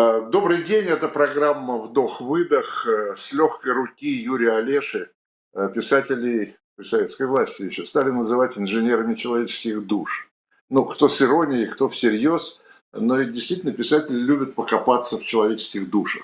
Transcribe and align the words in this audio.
Э, 0.00 0.28
добрый 0.30 0.62
день, 0.62 0.86
это 0.86 1.08
программа 1.08 1.78
«Вдох-выдох» 1.78 2.86
э, 2.86 3.16
с 3.16 3.32
легкой 3.32 3.72
руки 3.72 4.06
Юрия 4.06 4.52
Олеши, 4.52 5.10
э, 5.54 5.68
писателей 5.74 6.54
при 6.76 6.84
советской 6.84 7.26
власти 7.26 7.62
еще 7.62 7.84
стали 7.84 8.10
называть 8.10 8.56
инженерами 8.56 9.16
человеческих 9.16 9.84
душ. 9.84 10.30
Ну, 10.70 10.84
кто 10.84 11.08
с 11.08 11.20
иронией, 11.20 11.66
кто 11.66 11.88
всерьез, 11.88 12.60
но 12.92 13.20
действительно 13.24 13.72
писатели 13.72 14.14
любят 14.14 14.54
покопаться 14.54 15.16
в 15.16 15.24
человеческих 15.24 15.90
душах. 15.90 16.22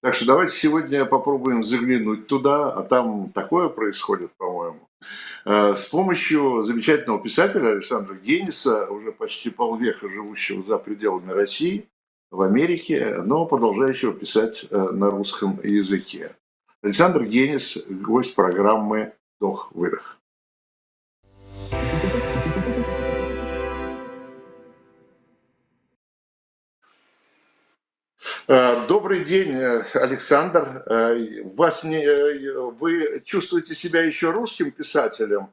Так 0.00 0.14
что 0.14 0.26
давайте 0.26 0.54
сегодня 0.54 1.04
попробуем 1.04 1.64
заглянуть 1.64 2.28
туда, 2.28 2.70
а 2.70 2.84
там 2.84 3.30
такое 3.30 3.68
происходит, 3.68 4.30
по-моему. 4.36 4.88
С 5.44 5.86
помощью 5.86 6.62
замечательного 6.62 7.20
писателя 7.20 7.70
Александра 7.70 8.14
Гениса, 8.14 8.86
уже 8.86 9.10
почти 9.10 9.50
полвека 9.50 10.08
живущего 10.08 10.62
за 10.62 10.78
пределами 10.78 11.32
России, 11.32 11.88
в 12.30 12.42
Америке, 12.42 13.16
но 13.24 13.46
продолжающего 13.46 14.12
писать 14.12 14.66
на 14.70 15.10
русском 15.10 15.60
языке. 15.62 16.32
Александр 16.82 17.24
Генис, 17.24 17.78
гость 17.88 18.34
программы 18.34 19.12
Вдох-выдох. 19.38 20.18
Э, 28.50 28.86
добрый 28.88 29.24
день, 29.24 29.52
э, 29.52 29.82
Александр. 29.92 30.82
Э, 30.86 31.42
вас 31.54 31.84
не, 31.84 32.02
вы 32.70 33.20
чувствуете 33.22 33.74
себя 33.74 34.02
еще 34.02 34.30
русским 34.30 34.70
писателем 34.70 35.48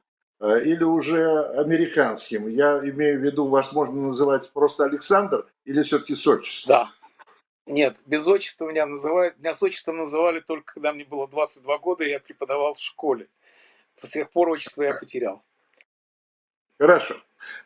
или 0.64 0.84
уже 0.84 1.44
американским? 1.58 2.48
Я 2.48 2.80
имею 2.80 3.20
в 3.20 3.24
виду, 3.24 3.48
вас 3.48 3.72
можно 3.72 4.08
называть 4.08 4.52
просто 4.52 4.86
Александр 4.86 5.48
или 5.64 5.84
все-таки 5.84 6.16
с 6.16 6.28
отчеством? 6.28 6.76
Да. 6.76 6.90
Нет, 7.66 8.04
без 8.06 8.28
отчества 8.28 8.70
меня 8.70 8.86
называют. 8.86 9.38
Меня 9.40 9.54
с 9.54 9.64
отчеством 9.64 9.98
называли 9.98 10.40
только 10.40 10.74
когда 10.74 10.94
мне 10.94 11.04
было 11.04 11.28
22 11.28 11.78
года, 11.80 12.04
и 12.04 12.12
я 12.12 12.20
преподавал 12.20 12.76
в 12.76 12.80
школе. 12.80 13.28
С 14.02 14.12
тех 14.12 14.30
пор 14.30 14.50
отчество 14.50 14.84
я 14.84 14.94
потерял. 14.94 15.42
Хорошо. 16.80 17.16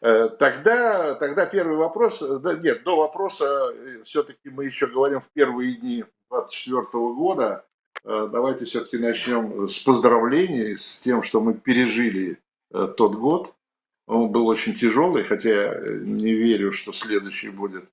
Э, 0.01 0.29
тогда, 0.29 1.15
тогда 1.15 1.45
первый 1.45 1.77
вопрос, 1.77 2.21
э, 2.21 2.39
да, 2.39 2.53
нет, 2.53 2.83
до 2.83 2.97
вопроса, 2.97 3.73
э, 3.73 4.03
все-таки 4.05 4.49
мы 4.49 4.65
еще 4.65 4.87
говорим 4.87 5.21
в 5.21 5.29
первые 5.33 5.73
дни 5.75 6.05
24 6.29 6.83
года, 6.91 7.65
давайте 8.03 8.65
все-таки 8.65 8.97
начнем 8.97 9.67
с 9.67 9.79
поздравлений, 9.79 10.77
с 10.77 11.01
тем, 11.01 11.23
что 11.23 11.41
мы 11.41 11.53
пережили 11.53 12.39
тот 12.71 13.15
год. 13.15 13.53
Он 14.07 14.29
был 14.29 14.47
очень 14.47 14.75
тяжелый, 14.75 15.23
хотя 15.23 15.49
я 15.49 15.81
не 15.99 16.33
верю, 16.33 16.71
что 16.71 16.93
следующий 16.93 17.49
будет 17.49 17.85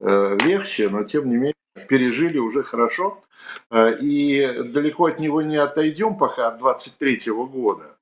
легче, 0.00 0.88
но 0.88 1.04
тем 1.04 1.28
не 1.28 1.36
менее 1.36 1.54
пережили 1.88 2.38
уже 2.38 2.62
хорошо. 2.62 3.22
Э, 3.70 3.96
и 4.00 4.46
далеко 4.64 5.06
от 5.06 5.20
него 5.20 5.42
не 5.42 5.56
отойдем 5.56 6.16
пока, 6.16 6.48
от 6.48 6.58
23 6.58 7.30
года. 7.30 7.96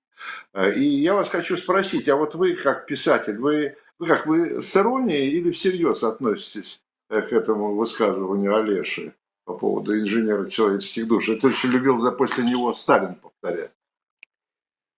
Э, 0.53 0.73
и 0.73 0.83
я 0.83 1.15
вас 1.15 1.29
хочу 1.29 1.57
спросить, 1.57 2.09
а 2.09 2.17
вот 2.17 2.35
вы 2.35 2.55
как 2.55 2.87
писатель, 2.87 3.39
вы, 3.39 3.77
вы 3.99 4.07
как, 4.07 4.27
вы 4.27 4.63
с 4.63 4.77
иронией 4.77 5.31
или 5.31 5.51
всерьез 5.51 6.03
относитесь 6.03 6.81
э, 7.11 7.21
к 7.23 7.33
этому 7.33 7.75
высказыванию 7.75 8.57
Олеши 8.57 9.15
по 9.45 9.55
поводу 9.55 9.99
инженера 9.99 10.49
человеческих 10.49 11.07
душ? 11.07 11.29
Это 11.29 11.49
очень 11.49 11.71
любил 11.71 11.99
за 11.99 12.11
после 12.11 12.45
него 12.45 12.75
Сталин 12.75 13.15
повторять. 13.17 13.73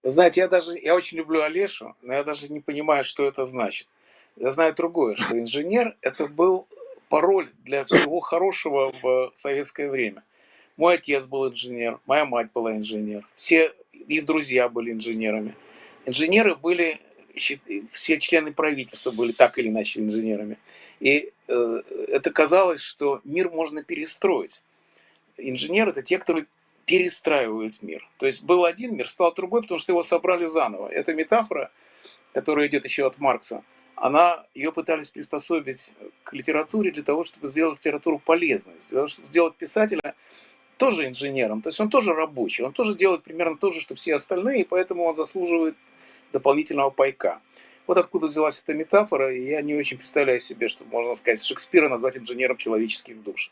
Вы 0.07 0.13
знаете, 0.13 0.43
я 0.43 0.47
даже, 0.47 0.79
я 0.79 0.95
очень 0.95 1.19
люблю 1.19 1.43
Олешу, 1.43 1.97
но 2.01 2.15
я 2.15 2.23
даже 2.23 2.49
не 2.49 2.61
понимаю, 2.61 3.03
что 3.03 3.25
это 3.25 3.45
значит. 3.45 3.89
Я 4.37 4.53
знаю 4.53 4.73
другое, 4.73 5.17
что 5.17 5.37
инженер 5.37 5.97
это 6.01 6.29
был 6.29 6.69
пароль 7.09 7.49
для 7.65 7.85
всего 7.85 8.21
хорошего 8.21 8.93
в 9.03 9.33
советское 9.35 9.91
время. 9.91 10.23
Мой 10.77 10.95
отец 10.95 11.27
был 11.27 11.51
инженер, 11.51 11.99
моя 12.07 12.25
мать 12.25 12.53
была 12.55 12.77
инженер, 12.77 13.27
все 13.35 13.73
их 13.93 14.25
друзья 14.25 14.69
были 14.69 14.93
инженерами. 14.93 15.57
Инженеры 16.05 16.55
были, 16.55 17.01
все 17.35 18.21
члены 18.21 18.53
правительства 18.53 19.11
были 19.11 19.33
так 19.33 19.59
или 19.59 19.71
иначе 19.71 19.99
инженерами. 19.99 20.57
И 21.01 21.33
э, 21.49 21.83
это 22.07 22.31
казалось, 22.31 22.81
что 22.81 23.21
мир 23.25 23.51
можно 23.51 23.83
перестроить. 23.83 24.63
Инженеры– 25.37 25.91
это 25.93 26.03
те, 26.03 26.19
которые 26.19 26.47
перестраивают 26.87 27.83
мир. 27.83 28.09
То 28.19 28.27
есть 28.27 28.43
был 28.43 28.65
один 28.65 28.97
мир, 28.97 29.09
стал 29.09 29.35
другой, 29.35 29.63
потому 29.63 29.79
что 29.79 29.93
его 29.93 30.03
собрали 30.03 30.47
заново. 30.47 30.89
Это 30.89 31.15
метафора, 31.15 31.71
которая 32.33 32.69
идет 32.69 32.85
еще 32.85 33.07
от 33.07 33.19
Маркса– 33.19 33.63
она, 33.97 34.45
ее 34.55 34.73
пытались 34.73 35.11
приспособить 35.11 35.93
к 36.23 36.35
литературе 36.35 36.93
для 36.93 37.03
того, 37.03 37.25
чтобы 37.25 37.47
сделать 37.47 37.79
литературу 37.79 38.19
полезной, 38.19 38.75
для 38.79 38.91
того, 38.91 39.07
чтобы 39.07 39.27
сделать 39.27 39.57
писателя 39.57 40.15
тоже 40.77 41.07
инженером, 41.07 41.63
то 41.63 41.71
есть 41.71 41.81
он 41.81 41.89
тоже 41.89 42.13
рабочий, 42.13 42.63
он 42.63 42.73
тоже 42.73 42.95
делает 42.95 43.23
примерно 43.23 43.57
то 43.57 43.71
же, 43.73 43.81
что 43.81 43.95
все 43.95 44.15
остальные, 44.15 44.61
и 44.61 44.65
поэтому 44.65 45.05
он 45.05 45.15
заслуживает 45.15 45.75
дополнительного 46.33 46.91
пайка. 46.91 47.41
Вот 47.87 47.97
откуда 47.97 48.27
взялась 48.27 48.63
эта 48.63 48.75
метафора, 48.75 49.35
и 49.35 49.43
я 49.43 49.63
не 49.63 49.75
очень 49.75 49.97
представляю 49.97 50.41
себе, 50.41 50.69
что 50.69 50.85
можно 50.85 51.15
сказать, 51.15 51.43
Шекспира 51.43 51.89
назвать 51.89 52.19
инженером 52.19 52.59
человеческих 52.59 53.23
душ. 53.23 53.51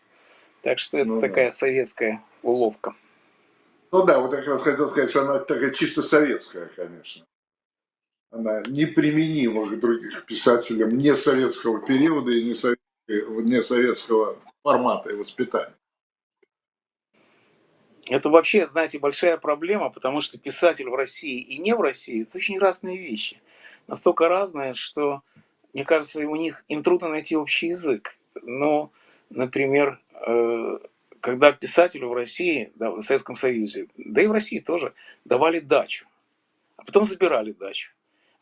Так 0.61 0.79
что 0.79 0.99
это 0.99 1.15
ну, 1.15 1.21
такая 1.21 1.47
да. 1.47 1.53
советская 1.53 2.23
уловка. 2.43 2.95
Ну 3.95 4.05
да, 4.05 4.19
вот 4.19 4.33
я 4.33 4.39
как 4.39 4.49
раз 4.49 4.63
хотел 4.63 4.91
сказать, 4.91 5.11
что 5.11 5.23
она 5.23 5.39
такая 5.39 5.71
чисто 5.71 6.03
советская, 6.03 6.69
конечно 6.75 7.25
она 8.35 8.63
неприменима 8.67 9.67
к 9.67 9.79
другим 9.79 10.11
писателям 10.27 10.91
не 10.99 11.15
советского 11.15 11.81
периода 11.81 12.33
и 12.33 12.43
не, 12.43 13.63
советского, 13.63 14.37
формата 14.63 15.11
и 15.11 15.17
воспитания. 15.17 15.75
Это 18.11 18.29
вообще, 18.29 18.67
знаете, 18.67 18.99
большая 18.99 19.39
проблема, 19.39 19.89
потому 19.89 20.21
что 20.21 20.37
писатель 20.37 20.89
в 20.89 20.95
России 20.95 21.41
и 21.41 21.59
не 21.59 21.75
в 21.75 21.81
России– 21.81 22.23
это 22.29 22.37
очень 22.37 22.59
разные 22.59 22.99
вещи. 22.99 23.41
Настолько 23.87 24.29
разные, 24.29 24.75
что, 24.75 25.23
мне 25.73 25.85
кажется, 25.85 26.19
у 26.27 26.37
них 26.37 26.65
им 26.69 26.83
трудно 26.83 27.09
найти 27.09 27.37
общий 27.37 27.69
язык. 27.69 28.17
Но, 28.43 28.91
например, 29.31 30.01
э, 30.27 30.79
когда 31.25 31.53
писателю 31.53 32.11
в 32.11 32.13
России, 32.13 32.71
да, 32.75 32.91
в 32.91 33.01
Советском 33.01 33.35
Союзе, 33.35 33.87
да 33.97 34.21
и 34.21 34.27
в 34.27 34.33
России 34.33 34.59
тоже, 34.59 34.93
давали 35.25 35.59
дачу, 35.59 36.07
а 36.77 36.85
потом 36.85 37.07
забирали 37.07 37.53
дачу. 37.53 37.93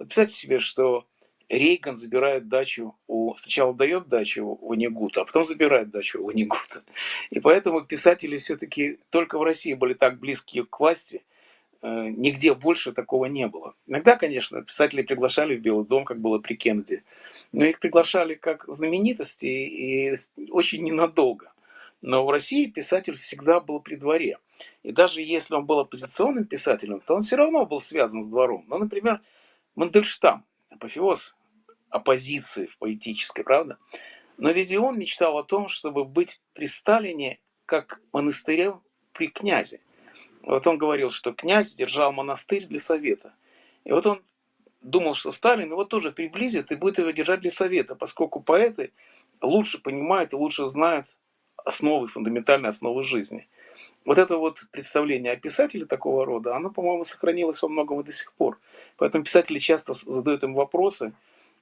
Вот 0.00 0.09
представьте 0.09 0.34
себе, 0.34 0.59
что 0.59 1.06
Рейган 1.48 1.94
забирает 1.94 2.48
дачу 2.48 2.97
у... 3.06 3.37
Сначала 3.37 3.72
дает 3.72 4.09
дачу 4.09 4.59
у 4.60 4.69
Ванигута, 4.71 5.21
а 5.21 5.25
потом 5.25 5.44
забирает 5.44 5.91
дачу 5.91 6.21
у 6.21 6.26
Ванигута. 6.26 6.82
И 7.31 7.38
поэтому 7.38 7.82
писатели 7.82 8.37
все-таки 8.38 8.98
только 9.10 9.38
в 9.38 9.44
России 9.44 9.75
были 9.75 9.94
так 9.94 10.19
близки 10.19 10.60
к 10.65 10.81
власти, 10.81 11.22
э, 11.82 12.09
нигде 12.09 12.53
больше 12.53 12.91
такого 12.91 13.26
не 13.26 13.47
было. 13.47 13.76
Иногда, 13.87 14.16
конечно, 14.16 14.60
писатели 14.60 15.03
приглашали 15.03 15.54
в 15.54 15.60
Белый 15.60 15.87
дом, 15.87 16.04
как 16.04 16.19
было 16.19 16.41
при 16.41 16.56
Кеннеди, 16.56 17.04
но 17.53 17.65
их 17.65 17.78
приглашали 17.78 18.34
как 18.34 18.65
знаменитости 18.66 19.47
и 19.47 20.19
очень 20.50 20.82
ненадолго. 20.82 21.51
Но 22.02 22.26
в 22.26 22.30
России 22.30 22.66
писатель 22.66 23.16
всегда 23.16 23.60
был 23.60 23.80
при 23.80 23.94
дворе. 23.94 24.38
И 24.82 24.90
даже 24.90 25.22
если 25.22 25.54
он 25.54 25.66
был 25.66 25.78
оппозиционным 25.78 26.44
писателем, 26.44 27.00
то 27.00 27.14
он 27.14 27.22
все 27.22 27.36
равно 27.36 27.64
был 27.64 27.80
связан 27.80 28.22
с 28.22 28.28
двором. 28.28 28.64
Ну, 28.68 28.78
например, 28.78 29.22
Мандельштам, 29.76 30.44
апофеоз 30.68 31.34
оппозиции 31.91 32.66
в 32.66 32.78
поэтической, 32.78 33.44
правда? 33.44 33.78
Но 34.36 34.50
ведь 34.50 34.72
и 34.72 34.78
он 34.78 34.98
мечтал 34.98 35.38
о 35.38 35.44
том, 35.44 35.68
чтобы 35.68 36.04
быть 36.04 36.41
при 36.54 36.66
Сталине 36.66 37.38
как 37.66 38.00
монастырем 38.12 38.82
при 39.12 39.28
князе. 39.28 39.80
Вот 40.42 40.66
он 40.66 40.78
говорил, 40.78 41.10
что 41.10 41.32
князь 41.32 41.74
держал 41.77 42.12
монастырь 42.12 42.66
для 42.66 42.80
совета. 42.80 43.34
И 43.84 43.92
вот 43.92 44.06
он 44.06 44.22
думал, 44.80 45.15
что 45.15 45.30
Сталин 45.30 45.71
его 45.71 45.84
тоже 45.84 46.10
приблизит 46.10 46.72
и 46.72 46.77
будет 46.77 46.98
его 46.98 47.10
держать 47.10 47.41
для 47.41 47.50
совета, 47.53 47.94
поскольку 47.94 48.41
поэты 48.41 48.92
лучше 49.41 49.80
понимают 49.80 50.32
и 50.32 50.36
лучше 50.36 50.66
знают 50.66 51.16
основы, 51.64 52.09
фундаментальные 52.09 52.68
основы 52.68 53.03
жизни. 53.03 53.48
Вот 54.04 54.18
это 54.18 54.36
вот 54.36 54.59
представление 54.70 55.32
о 55.32 55.36
писателе 55.36 55.86
такого 55.86 56.26
рода, 56.26 56.56
оно, 56.56 56.70
по-моему, 56.70 57.04
сохранилось 57.04 57.62
во 57.62 57.68
многом 57.68 58.00
и 58.00 58.04
до 58.04 58.12
сих 58.12 58.32
пор. 58.32 58.59
Поэтому 58.97 59.24
писатели 59.24 59.59
часто 59.59 59.92
задают 59.92 60.42
им 60.42 60.54
вопросы, 60.54 61.12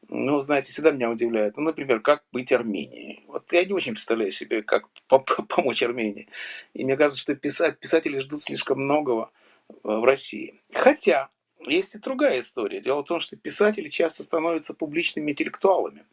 ну, 0.08 0.40
знаете, 0.40 0.72
всегда 0.72 0.90
меня 0.90 1.10
удивляет. 1.10 1.56
Ну, 1.56 1.62
например, 1.62 2.00
как 2.00 2.24
быть 2.32 2.52
Арменией? 2.52 3.22
Вот 3.28 3.52
я 3.52 3.64
не 3.64 3.72
очень 3.72 3.92
представляю 3.92 4.32
себе, 4.32 4.62
как 4.62 4.88
помочь 5.48 5.82
Армении. 5.82 6.28
И 6.74 6.84
мне 6.84 6.96
кажется, 6.96 7.20
что 7.20 7.34
писать, 7.34 7.78
писатели 7.78 8.18
ждут 8.18 8.40
слишком 8.40 8.80
многого 8.80 9.30
э, 9.68 9.72
в 9.82 10.04
России. 10.04 10.60
Хотя, 10.72 11.28
есть 11.66 11.94
и 11.94 11.98
другая 11.98 12.40
история. 12.40 12.80
Дело 12.80 13.02
в 13.02 13.06
том, 13.06 13.20
что 13.20 13.36
писатели 13.36 13.88
часто 13.88 14.22
становятся 14.22 14.74
публичными 14.74 15.30
интеллектуалами. 15.30 16.04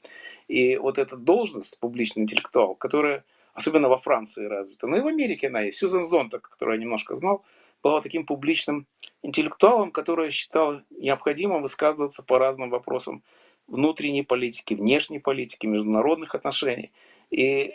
И 0.47 0.77
вот 0.77 0.97
эта 0.97 1.15
должность, 1.15 1.79
публичный 1.79 2.23
интеллектуал, 2.23 2.75
которая 2.75 3.23
особенно 3.57 3.89
во 3.89 3.97
Франции 3.97 4.45
развита, 4.45 4.85
но 4.85 4.97
и 4.97 5.01
в 5.01 5.07
Америке 5.07 5.47
она 5.47 5.61
есть. 5.61 5.79
Сьюзен 5.79 6.03
Зонтак, 6.03 6.47
которую 6.47 6.77
я 6.77 6.83
немножко 6.83 7.15
знал, 7.15 7.43
была 7.81 8.01
таким 8.01 8.23
публичным 8.23 8.85
интеллектуалом, 9.23 9.91
которая 9.91 10.29
считала 10.29 10.83
необходимым 10.91 11.63
высказываться 11.63 12.21
по 12.21 12.37
разным 12.37 12.69
вопросам 12.69 13.23
внутренней 13.65 14.23
политики, 14.23 14.75
внешней 14.75 15.17
политики, 15.17 15.65
международных 15.65 16.35
отношений. 16.35 16.91
И, 17.31 17.73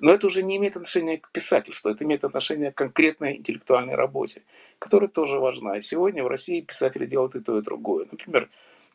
но 0.00 0.12
это 0.12 0.26
уже 0.26 0.42
не 0.42 0.58
имеет 0.58 0.76
отношения 0.76 1.16
к 1.16 1.32
писательству, 1.32 1.90
это 1.90 2.04
имеет 2.04 2.24
отношение 2.24 2.70
к 2.70 2.76
конкретной 2.76 3.38
интеллектуальной 3.38 3.94
работе, 3.94 4.42
которая 4.78 5.08
тоже 5.08 5.38
важна. 5.38 5.78
И 5.78 5.80
сегодня 5.80 6.22
в 6.22 6.28
России 6.28 6.60
писатели 6.60 7.06
делают 7.06 7.34
и 7.34 7.40
то, 7.40 7.58
и 7.58 7.62
другое. 7.62 8.06
Например, 8.10 8.50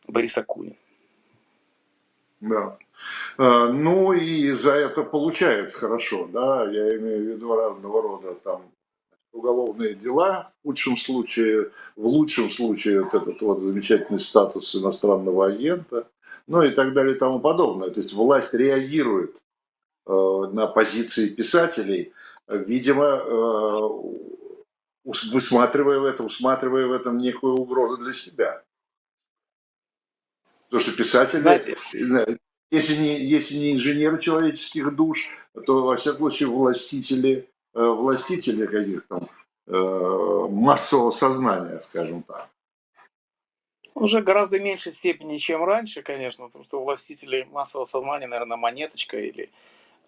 Борис 0.07 0.37
Акунин. 0.37 0.75
Да. 2.41 2.77
А, 3.37 3.69
ну 3.69 4.13
и 4.13 4.51
за 4.51 4.73
это 4.73 5.03
получают 5.03 5.73
хорошо, 5.73 6.27
да, 6.27 6.69
я 6.69 6.97
имею 6.97 7.19
в 7.19 7.27
виду 7.27 7.55
разного 7.55 8.01
рода 8.01 8.33
там 8.43 8.63
уголовные 9.31 9.93
дела, 9.93 10.51
в 10.63 10.67
худшем 10.67 10.97
случае, 10.97 11.71
в 11.95 12.07
лучшем 12.07 12.49
случае 12.49 13.03
вот 13.03 13.13
этот 13.13 13.39
вот 13.41 13.59
замечательный 13.59 14.19
статус 14.19 14.75
иностранного 14.75 15.47
агента, 15.47 16.07
ну 16.47 16.63
и 16.63 16.71
так 16.71 16.93
далее 16.93 17.15
и 17.15 17.19
тому 17.19 17.39
подобное. 17.39 17.91
То 17.91 17.99
есть 17.99 18.13
власть 18.13 18.55
реагирует 18.55 19.35
э, 20.07 20.11
на 20.11 20.65
позиции 20.65 21.29
писателей, 21.29 22.13
видимо, 22.47 23.05
э, 23.05 23.89
высматривая 25.03 25.99
в 25.99 26.05
этом, 26.05 26.25
усматривая 26.25 26.87
в 26.87 26.93
этом 26.93 27.19
некую 27.19 27.53
угрозу 27.53 27.97
для 27.97 28.13
себя. 28.13 28.63
Потому 30.65 30.81
что 30.81 30.97
писатели, 30.97 31.37
Знаете, 31.37 32.36
если 32.71 32.95
не, 32.95 33.19
если 33.19 33.55
не 33.55 33.73
инженеры 33.73 34.19
человеческих 34.19 34.95
душ, 34.95 35.29
то, 35.65 35.83
во 35.83 35.97
всяком 35.97 36.29
случае, 36.29 36.49
властители, 36.49 37.49
э, 37.73 37.79
властители 37.79 38.65
каких 38.65 39.07
там 39.07 39.29
э, 39.67 40.47
массового 40.49 41.11
сознания, 41.11 41.81
скажем 41.83 42.23
так. 42.23 42.49
Уже 43.95 44.21
гораздо 44.21 44.59
меньшей 44.59 44.91
степени, 44.91 45.37
чем 45.37 45.63
раньше, 45.63 46.03
конечно, 46.03 46.45
потому 46.45 46.63
что 46.63 46.83
властители 46.83 47.47
массового 47.51 47.85
сознания, 47.85 48.27
наверное, 48.27 48.57
монеточка 48.57 49.17
или 49.17 49.49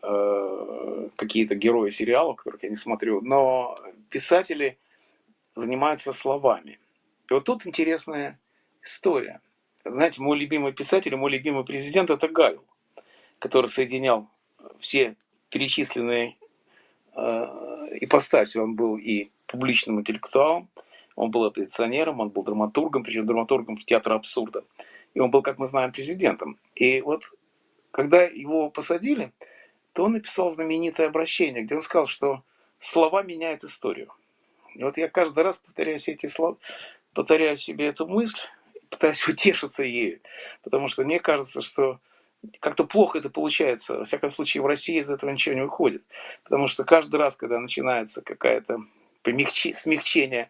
э, 0.03 1.09
какие-то 1.15 1.55
герои 1.55 1.89
сериалов, 1.89 2.37
которых 2.37 2.61
я 2.63 2.69
не 2.69 2.75
смотрю, 2.75 3.21
но 3.21 3.75
писатели 4.11 4.77
занимаются 5.55 6.13
словами. 6.13 6.79
И 7.29 7.33
вот 7.33 7.45
тут 7.45 7.65
интересная 7.65 8.39
история. 8.83 9.41
Знаете, 9.85 10.21
мой 10.21 10.37
любимый 10.37 10.73
писатель, 10.73 11.15
мой 11.15 11.31
любимый 11.31 11.63
президент– 11.63 12.09
это 12.11 12.27
Гайл, 12.27 12.63
который 13.39 13.67
соединял 13.67 14.27
все 14.79 15.15
перечисленные 15.49 16.35
э, 17.15 17.45
ипостаси. 18.01 18.57
Он 18.57 18.75
был 18.75 18.97
и 18.97 19.29
публичным 19.47 19.99
интеллектуалом, 19.99 20.69
он 21.15 21.31
был 21.31 21.45
оппозиционером, 21.45 22.19
он 22.19 22.29
был 22.29 22.43
драматургом, 22.43 23.03
причем 23.03 23.25
драматургом 23.25 23.77
в 23.77 23.85
театре 23.85 24.15
абсурда. 24.15 24.63
И 25.13 25.19
он 25.19 25.31
был, 25.31 25.41
как 25.41 25.57
мы 25.57 25.67
знаем, 25.67 25.91
президентом. 25.91 26.57
И 26.75 27.01
вот 27.01 27.23
когда 27.91 28.23
его 28.23 28.69
посадили, 28.69 29.31
то 29.93 30.03
он 30.05 30.13
написал 30.13 30.49
знаменитое 30.49 31.07
обращение, 31.07 31.63
где 31.63 31.75
он 31.75 31.81
сказал, 31.81 32.05
что 32.05 32.43
слова 32.79 33.23
меняют 33.23 33.63
историю. 33.63 34.13
И 34.75 34.83
вот 34.83 34.97
я 34.97 35.09
каждый 35.09 35.43
раз 35.43 35.59
повторяю 35.59 35.97
эти 35.97 36.27
слова, 36.27 36.57
повторяю 37.13 37.57
себе 37.57 37.87
эту 37.87 38.07
мысль, 38.07 38.39
пытаюсь 38.89 39.27
утешиться 39.27 39.83
ею, 39.83 40.19
потому 40.63 40.87
что 40.87 41.03
мне 41.03 41.19
кажется, 41.19 41.61
что 41.61 41.99
как-то 42.59 42.85
плохо 42.85 43.17
это 43.17 43.29
получается. 43.29 43.97
Во 43.97 44.05
всяком 44.05 44.31
случае, 44.31 44.63
в 44.63 44.65
России 44.65 44.99
из 44.99 45.09
этого 45.09 45.29
ничего 45.29 45.55
не 45.55 45.61
выходит. 45.61 46.03
Потому 46.43 46.67
что 46.67 46.83
каждый 46.83 47.17
раз, 47.17 47.35
когда 47.35 47.59
начинается 47.59 48.21
какая-то 48.21 48.79
смягчение 49.73 50.49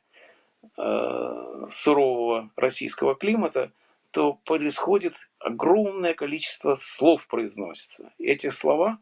э, 0.77 1.65
сурового 1.69 2.51
российского 2.55 3.15
климата, 3.15 3.71
то 4.11 4.33
происходит 4.33 5.15
огромное 5.39 6.13
количество 6.13 6.75
слов 6.75 7.27
произносится. 7.27 8.11
Эти 8.17 8.49
слова, 8.49 8.99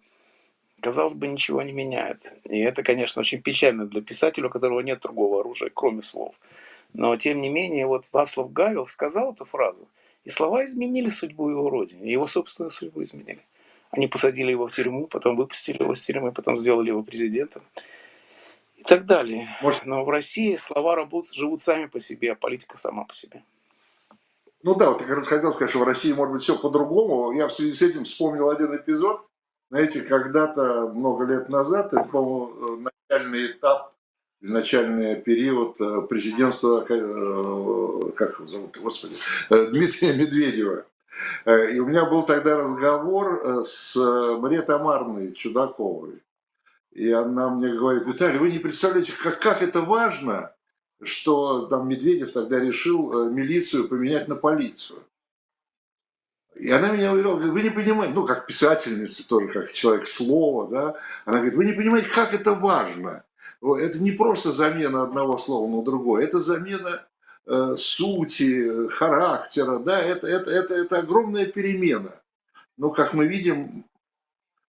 казалось 0.81 1.13
бы, 1.13 1.27
ничего 1.27 1.61
не 1.61 1.71
меняют. 1.71 2.33
И 2.45 2.59
это, 2.59 2.83
конечно, 2.83 3.19
очень 3.19 3.41
печально 3.41 3.85
для 3.85 4.01
писателя, 4.01 4.47
у 4.47 4.51
которого 4.51 4.81
нет 4.81 5.01
другого 5.01 5.41
оружия, 5.41 5.71
кроме 5.73 6.01
слов. 6.01 6.35
Но, 6.93 7.15
тем 7.15 7.41
не 7.41 7.49
менее, 7.49 7.87
вот 7.87 8.09
Васлав 8.11 8.51
Гавел 8.51 8.85
сказал 8.85 9.33
эту 9.33 9.45
фразу, 9.45 9.87
и 10.23 10.29
слова 10.29 10.65
изменили 10.65 11.09
судьбу 11.09 11.49
его 11.49 11.69
родины, 11.69 12.05
его 12.05 12.27
собственную 12.27 12.71
судьбу 12.71 13.03
изменили. 13.03 13.41
Они 13.91 14.07
посадили 14.07 14.51
его 14.51 14.67
в 14.67 14.71
тюрьму, 14.71 15.07
потом 15.07 15.35
выпустили 15.35 15.81
его 15.81 15.93
из 15.93 16.03
тюрьмы, 16.03 16.31
потом 16.31 16.57
сделали 16.57 16.89
его 16.89 17.03
президентом 17.03 17.63
и 18.75 18.83
так 18.83 19.05
далее. 19.05 19.47
Но 19.85 20.03
в 20.03 20.09
России 20.09 20.55
слова 20.55 20.95
работают, 20.95 21.35
живут 21.35 21.61
сами 21.61 21.85
по 21.85 21.99
себе, 21.99 22.33
а 22.33 22.35
политика 22.35 22.77
сама 22.77 23.05
по 23.05 23.13
себе. 23.13 23.43
Ну 24.63 24.75
да, 24.75 24.89
вот 24.89 25.01
я 25.01 25.07
как 25.07 25.17
раз 25.17 25.27
хотел 25.27 25.53
сказать, 25.53 25.69
что 25.69 25.79
в 25.79 25.83
России 25.83 26.11
может 26.11 26.33
быть 26.33 26.43
все 26.43 26.57
по-другому. 26.57 27.31
Я 27.31 27.47
в 27.47 27.53
связи 27.53 27.73
с 27.73 27.81
этим 27.81 28.03
вспомнил 28.03 28.49
один 28.49 28.75
эпизод. 28.75 29.26
Знаете, 29.69 30.01
когда-то, 30.01 30.87
много 30.93 31.25
лет 31.25 31.49
назад, 31.49 31.93
это, 31.93 32.03
по-моему, 32.03 32.89
начальный 33.09 33.51
этап 33.51 33.97
начальный 34.41 35.15
период 35.15 35.79
э, 35.81 36.01
президентства, 36.07 36.85
э, 36.87 38.11
как 38.15 38.39
его 38.39 38.47
зовут, 38.47 38.77
господи, 38.77 39.15
э, 39.49 39.67
Дмитрия 39.67 40.15
Медведева. 40.15 40.85
И 41.47 41.79
у 41.79 41.87
меня 41.87 42.05
был 42.05 42.21
тогда 42.21 42.61
разговор 42.61 43.65
с 43.65 43.95
Марией 43.95 44.61
Тамарной 44.61 45.33
Чудаковой. 45.33 46.21
И 46.91 47.11
она 47.11 47.49
мне 47.49 47.69
говорит, 47.73 48.05
Виталий, 48.05 48.37
вы 48.37 48.51
не 48.51 48.59
представляете, 48.59 49.13
как, 49.23 49.41
как 49.41 49.63
это 49.63 49.81
важно, 49.81 50.53
что 51.01 51.65
там 51.65 51.89
Медведев 51.89 52.33
тогда 52.33 52.59
решил 52.59 53.31
милицию 53.31 53.87
поменять 53.87 54.27
на 54.27 54.35
полицию. 54.35 54.99
И 56.59 56.69
она 56.69 56.91
меня 56.91 57.13
уверяла, 57.13 57.35
вы 57.35 57.61
не 57.61 57.69
понимаете, 57.69 58.13
ну, 58.13 58.25
как 58.25 58.45
писательница 58.45 59.27
тоже, 59.27 59.47
как 59.47 59.71
человек 59.71 60.07
слова, 60.07 60.67
да, 60.67 60.95
она 61.25 61.37
говорит, 61.37 61.55
вы 61.55 61.65
не 61.65 61.73
понимаете, 61.73 62.09
как 62.09 62.33
это 62.33 62.53
важно– 62.53 63.23
это 63.61 63.99
не 63.99 64.11
просто 64.11 64.51
замена 64.51 65.03
одного 65.03 65.37
слова 65.37 65.67
на 65.67 65.83
другое, 65.83 66.25
это 66.25 66.39
замена 66.39 67.05
э, 67.45 67.75
сути, 67.75 68.87
характера, 68.89 69.79
да, 69.79 69.99
это, 69.99 70.27
это, 70.27 70.51
это, 70.51 70.73
это 70.75 70.99
огромная 70.99 71.47
перемена. 71.47 72.13
Но, 72.77 72.91
как 72.91 73.13
мы 73.13 73.27
видим, 73.27 73.83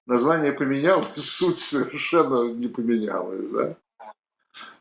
название 0.06 0.52
поменялось, 0.52 1.08
суть 1.17 1.58
совершенно 1.58 2.51
не 2.51 2.69
поменялась, 2.69 3.46
да. 3.51 3.74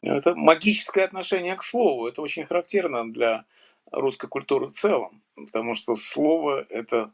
Это 0.01 0.34
магическое 0.34 1.03
отношение 1.03 1.55
к 1.55 1.62
слову. 1.62 2.08
Это 2.08 2.22
очень 2.22 2.46
характерно 2.46 3.12
для 3.12 3.46
русской 3.91 4.27
культуры 4.27 4.67
в 4.67 4.72
целом, 4.72 5.22
потому 5.36 5.75
что 5.75 5.96
слово 5.96 6.65
это 6.70 7.12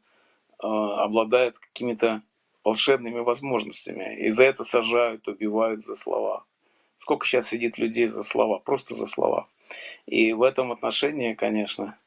э, 0.62 0.68
обладает 0.68 1.60
какими-то 1.60 2.22
волшебными 2.64 3.20
возможностями, 3.20 4.18
и 4.20 4.30
за 4.30 4.44
это 4.44 4.64
сажают, 4.64 5.28
убивают 5.28 5.82
за 5.82 5.96
слова. 5.96 6.46
Сколько 6.98 7.26
сейчас 7.26 7.50
сидит 7.50 7.78
людей 7.78 8.08
за 8.08 8.24
слова, 8.24 8.60
просто 8.60 8.94
за 8.94 9.08
слова. 9.08 9.48
И 10.06 10.34
в 10.34 10.44
этом 10.44 10.72
отношении, 10.72 11.34
конечно, 11.34 11.98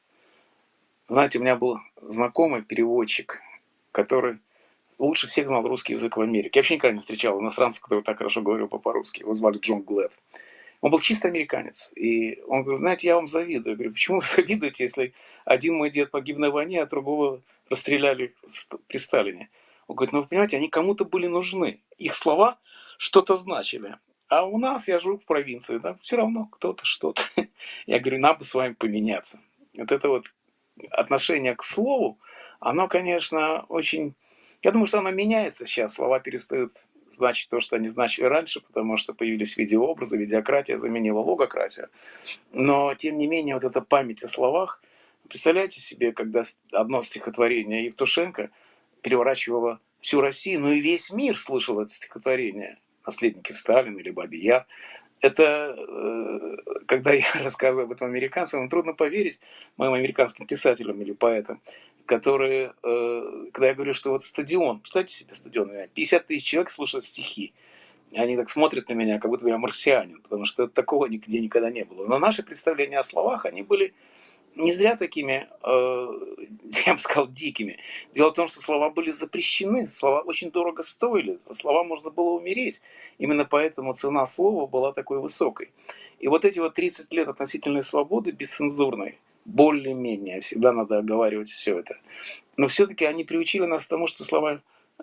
знаете, 1.07 1.39
у 1.39 1.41
меня 1.41 1.55
был 1.55 1.79
знакомый 2.01 2.63
переводчик, 2.63 3.41
который 3.91 4.39
лучше 4.97 5.27
всех 5.27 5.47
знал 5.47 5.61
русский 5.67 5.93
язык 5.93 6.17
в 6.17 6.21
Америке. 6.21 6.51
Я 6.55 6.61
вообще 6.61 6.75
никогда 6.75 6.95
не 6.95 6.99
встречал 6.99 7.39
иностранца, 7.39 7.81
который 7.81 8.03
так 8.03 8.17
хорошо 8.17 8.41
говорил 8.41 8.67
по-русски. 8.67 9.21
Его 9.21 9.33
звали 9.33 9.59
Джон 9.59 9.81
Глэд. 9.81 10.11
Он 10.81 10.91
был 10.91 10.99
чисто 10.99 11.27
американец. 11.27 11.91
И 11.95 12.41
он 12.47 12.63
говорит, 12.63 12.79
знаете, 12.79 13.07
я 13.07 13.15
вам 13.15 13.27
завидую. 13.27 13.71
Я 13.71 13.75
говорю, 13.75 13.91
почему 13.91 14.17
вы 14.17 14.23
завидуете, 14.35 14.83
если 14.83 15.13
один 15.45 15.75
мой 15.75 15.89
дед 15.89 16.11
погиб 16.11 16.37
на 16.37 16.51
войне, 16.51 16.81
а 16.81 16.85
другого 16.85 17.41
расстреляли 17.69 18.35
при 18.87 18.97
Сталине? 18.97 19.49
Он 19.87 19.95
говорит, 19.95 20.13
ну 20.13 20.21
вы 20.21 20.27
понимаете, 20.27 20.57
они 20.57 20.67
кому-то 20.67 21.05
были 21.05 21.27
нужны. 21.27 21.81
Их 21.97 22.13
слова 22.13 22.59
что-то 22.97 23.37
значили. 23.37 23.97
А 24.27 24.45
у 24.45 24.57
нас, 24.57 24.87
я 24.87 24.99
живу 24.99 25.17
в 25.17 25.25
провинции, 25.25 25.77
да, 25.77 25.97
все 26.01 26.17
равно 26.17 26.47
кто-то 26.47 26.83
что-то. 26.83 27.21
Я 27.85 27.99
говорю, 27.99 28.19
надо 28.19 28.43
с 28.43 28.53
вами 28.53 28.73
поменяться. 28.73 29.39
Вот 29.77 29.91
это 29.93 30.09
вот 30.09 30.33
отношение 30.91 31.55
к 31.55 31.63
слову, 31.63 32.19
оно, 32.59 32.87
конечно, 32.89 33.61
очень... 33.69 34.15
Я 34.63 34.71
думаю, 34.71 34.87
что 34.87 34.99
оно 34.99 35.11
меняется 35.11 35.65
сейчас. 35.65 35.93
Слова 35.93 36.19
перестают 36.19 36.71
значить 37.09 37.49
то, 37.49 37.59
что 37.59 37.75
они 37.75 37.89
значили 37.89 38.25
раньше, 38.25 38.61
потому 38.61 38.97
что 38.97 39.13
появились 39.13 39.57
видеообразы, 39.57 40.17
видеократия 40.17 40.77
заменила 40.77 41.19
логократию. 41.19 41.89
Но, 42.51 42.93
тем 42.95 43.17
не 43.17 43.27
менее, 43.27 43.55
вот 43.55 43.63
эта 43.63 43.81
память 43.81 44.23
о 44.23 44.27
словах, 44.27 44.81
представляете 45.27 45.79
себе, 45.79 46.11
когда 46.11 46.43
одно 46.71 47.01
стихотворение 47.01 47.85
Евтушенко 47.85 48.49
переворачивало 49.01 49.79
всю 50.01 50.21
Россию, 50.21 50.61
ну 50.61 50.71
и 50.71 50.79
весь 50.79 51.11
мир 51.11 51.37
слышал 51.37 51.79
это 51.79 51.91
стихотворение– 51.91 52.77
наследники 53.07 53.53
Сталина 53.53 53.97
или 53.97 54.11
Баби 54.11 54.37
Яр. 54.37 54.67
Это, 55.19 55.75
э, 55.75 56.57
когда 56.85 57.13
я 57.13 57.25
рассказываю 57.41 57.85
об 57.85 57.91
этом 57.91 58.07
американцам, 58.07 58.61
им 58.61 58.69
трудно 58.69 58.93
поверить, 58.93 59.39
моим 59.77 59.93
американским 59.93 60.45
писателям 60.45 61.01
или 61.01 61.13
поэтам, 61.13 61.59
которые, 62.07 62.73
э, 62.81 63.45
когда 63.53 63.67
я 63.67 63.75
говорю, 63.75 63.93
что 63.93 64.11
вот 64.11 64.23
стадион, 64.23 64.79
представьте 64.79 65.13
себе 65.13 65.35
стадион, 65.35 65.69
50 65.93 66.25
тысяч 66.25 66.45
человек 66.45 66.71
слушают 66.71 67.03
стихи, 67.03 67.53
они 68.13 68.35
так 68.35 68.49
смотрят 68.49 68.89
на 68.89 68.93
меня, 68.93 69.19
как 69.19 69.29
будто 69.29 69.47
я 69.47 69.57
марсианин, 69.57 70.21
потому 70.21 70.45
что 70.45 70.67
такого 70.67 71.05
нигде 71.05 71.39
никогда 71.39 71.69
не 71.69 71.83
было. 71.83 72.07
Но 72.07 72.17
наши 72.17 72.41
представления 72.41 72.99
о 72.99 73.03
словах, 73.03 73.45
они 73.45 73.61
были 73.61 73.93
не 74.55 74.73
зря 74.73 74.95
такими, 74.95 75.47
э, 75.63 76.07
я 76.85 76.93
бы 76.93 76.99
сказал, 76.99 77.27
дикими. 77.27 77.77
Дело 78.13 78.31
в 78.31 78.33
том, 78.33 78.47
что 78.47 78.61
слова 78.61 78.89
были 78.89 79.11
запрещены, 79.11 79.85
слова 79.85 80.21
очень 80.21 80.51
дорого 80.51 80.83
стоили, 80.83 81.33
за 81.33 81.53
слова 81.53 81.83
можно 81.83 82.09
было 82.09 82.31
умереть. 82.31 82.81
Именно 83.19 83.45
поэтому 83.45 83.93
цена 83.93 84.25
слова 84.25 84.65
была 84.65 84.93
такой 84.93 85.19
высокой. 85.19 85.71
И 86.19 86.27
вот 86.27 86.45
эти 86.45 86.59
вот 86.59 86.73
30 86.73 87.13
лет 87.13 87.27
относительной 87.27 87.83
свободы 87.83 88.31
бесцензурной, 88.31 89.19
более-менее, 89.47 90.41
всегда 90.41 90.73
надо 90.73 90.99
оговаривать 90.99 91.49
все 91.49 91.79
это. 91.79 91.97
Но 92.57 92.67
все-таки 92.67 93.05
они 93.05 93.23
приучили 93.23 93.65
нас 93.65 93.85
к 93.85 93.89
тому, 93.89 94.05
что 94.05 94.23
слова 94.23 94.61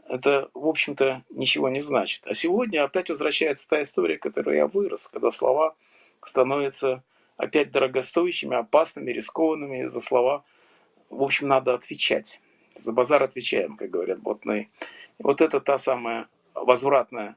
это, 0.09 0.51
в 0.55 0.67
общем-то, 0.67 1.23
ничего 1.31 1.69
не 1.69 1.81
значит. 1.81 2.27
А 2.27 2.35
сегодня 2.35 2.85
опять 2.85 3.09
возвращается 3.09 3.69
та 3.69 3.83
история, 3.83 4.19
которой 4.19 4.57
я 4.57 4.67
вырос, 4.67 5.09
когда 5.09 5.31
слова 5.31 5.75
становятся 6.23 7.03
опять 7.37 7.71
дорогостоящими, 7.71 8.57
опасными, 8.57 9.11
рискованными. 9.11 9.87
За 9.87 10.01
слова, 10.01 10.45
в 11.11 11.23
общем, 11.23 11.49
надо 11.49 11.75
отвечать. 11.75 12.41
За 12.77 12.93
базар 12.93 13.23
отвечаем, 13.23 13.77
как 13.77 13.91
говорят 13.91 14.21
блатные. 14.21 14.69
Вот 15.19 15.41
это 15.41 15.61
та 15.61 15.79
самая 15.79 16.29
возвратная, 16.55 17.37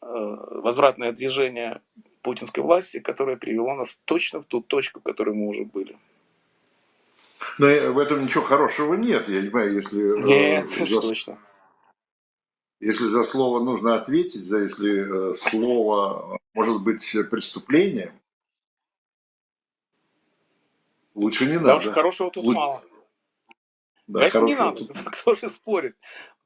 э, 0.00 0.06
возвратное 0.06 1.12
движение 1.12 1.82
путинской 2.22 2.62
власти, 2.64 3.00
которое 3.00 3.36
привело 3.36 3.74
нас 3.74 4.00
точно 4.06 4.40
в 4.40 4.44
ту 4.44 4.60
точку, 4.60 5.00
в 5.00 5.02
которой 5.02 5.34
мы 5.34 5.48
уже 5.48 5.64
были. 5.64 5.96
Но 7.58 7.66
в 7.92 7.98
этом 7.98 8.22
ничего 8.22 8.44
хорошего 8.44 8.94
нет, 8.94 9.28
я 9.28 9.42
не 9.42 9.48
понимаю, 9.48 9.76
если... 9.76 10.18
Э, 10.18 10.26
нет, 10.26 10.66
за, 10.68 11.00
точно. 11.00 11.38
Если 12.80 13.04
за 13.04 13.24
слово 13.24 13.62
нужно 13.62 13.96
ответить, 13.96 14.44
за 14.44 14.60
если 14.60 15.32
э, 15.32 15.34
слово 15.34 16.38
может 16.54 16.82
быть 16.82 17.16
преступлением, 17.30 18.12
лучше 21.14 21.46
не 21.46 21.54
надо. 21.54 21.66
Даже 21.66 21.92
хорошего 21.92 22.30
тут 22.30 22.44
Лучше... 22.44 22.58
мало. 22.58 22.82
Да, 24.06 24.20
Конечно, 24.20 24.46
не 24.46 24.54
надо, 24.54 24.84
тут... 24.86 24.96
кто 25.12 25.34
же 25.34 25.48
спорит. 25.48 25.96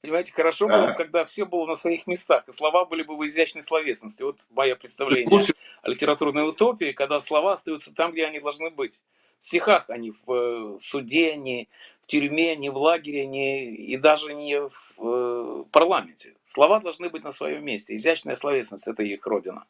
Понимаете, 0.01 0.33
хорошо 0.33 0.67
было 0.67 0.89
бы, 0.89 0.95
когда 0.95 1.25
все 1.25 1.45
было 1.45 1.65
на 1.65 1.75
своих 1.75 2.09
местах, 2.09 2.49
и 2.49 2.53
слова 2.53 2.85
были 2.85 3.05
бы 3.05 3.17
в 3.17 3.25
изящной 3.25 3.63
словесности. 3.63 4.25
Вот 4.25 4.45
мое 4.51 4.75
представление 4.75 5.45
о 5.83 5.89
литературной 5.89 6.49
утопии, 6.49 6.91
когда 6.91 7.21
слова 7.21 7.53
остаются 7.53 7.95
там, 7.95 8.11
где 8.11 8.27
они 8.27 8.41
должны 8.41 8.71
быть. 8.71 9.05
В 9.43 9.45
стихах 9.45 9.87
они 9.89 10.13
в 10.13 10.33
э, 10.33 10.79
суде, 10.79 11.35
не 11.35 11.69
в 12.01 12.07
тюрьме, 12.07 12.55
не 12.55 12.71
в 12.71 12.77
лагере, 12.77 13.27
не, 13.27 13.75
и 13.75 13.97
даже 13.97 14.35
не 14.35 14.61
в 14.61 14.71
э, 14.99 15.65
парламенте. 15.73 16.37
Слова 16.45 16.79
должны 16.79 17.11
быть 17.11 17.25
на 17.25 17.33
своем 17.33 17.65
месте. 17.65 17.97
Изящная 17.97 18.37
словесность– 18.37 18.87
это 18.87 19.03
их 19.03 19.27
родина. 19.27 19.65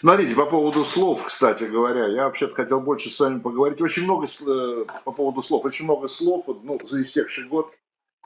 Смотрите, 0.00 0.34
по 0.34 0.46
поводу 0.46 0.86
слов, 0.86 1.26
кстати 1.26 1.64
говоря, 1.64 2.06
я 2.06 2.24
вообще-то 2.24 2.54
хотел 2.54 2.80
больше 2.80 3.10
с 3.10 3.20
вами 3.20 3.40
поговорить. 3.40 3.82
Очень 3.82 4.04
много 4.04 4.24
э, 4.24 4.86
по 5.04 5.12
поводу 5.12 5.42
слов, 5.42 5.66
очень 5.66 5.84
много 5.84 6.08
слов, 6.08 6.46
ну, 6.62 6.80
за 6.82 7.02
истекший 7.02 7.44
год 7.44 7.70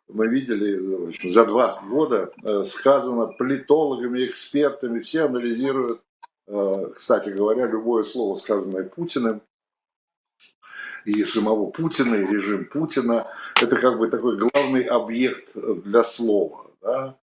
мы 0.06 0.28
видели, 0.28 1.08
общем, 1.08 1.28
за 1.28 1.44
два 1.44 1.82
года 1.88 2.32
сказано 2.66 3.26
политологами, 3.26 4.26
экспертами, 4.26 5.00
все 5.00 5.22
анализируют, 5.22 6.02
кстати 6.94 7.30
говоря, 7.30 7.66
любое 7.66 8.04
слово, 8.04 8.34
сказанное 8.34 8.84
Путиным, 8.84 9.40
и 11.04 11.24
самого 11.24 11.70
Путина, 11.70 12.14
и 12.14 12.26
режим 12.26 12.64
Путина, 12.66 13.26
это 13.60 13.76
как 13.76 13.98
бы 13.98 14.08
такой 14.08 14.36
главный 14.36 14.82
объект 14.82 15.50
для 15.54 16.04
слова. 16.04 16.66
Да? 16.80 17.16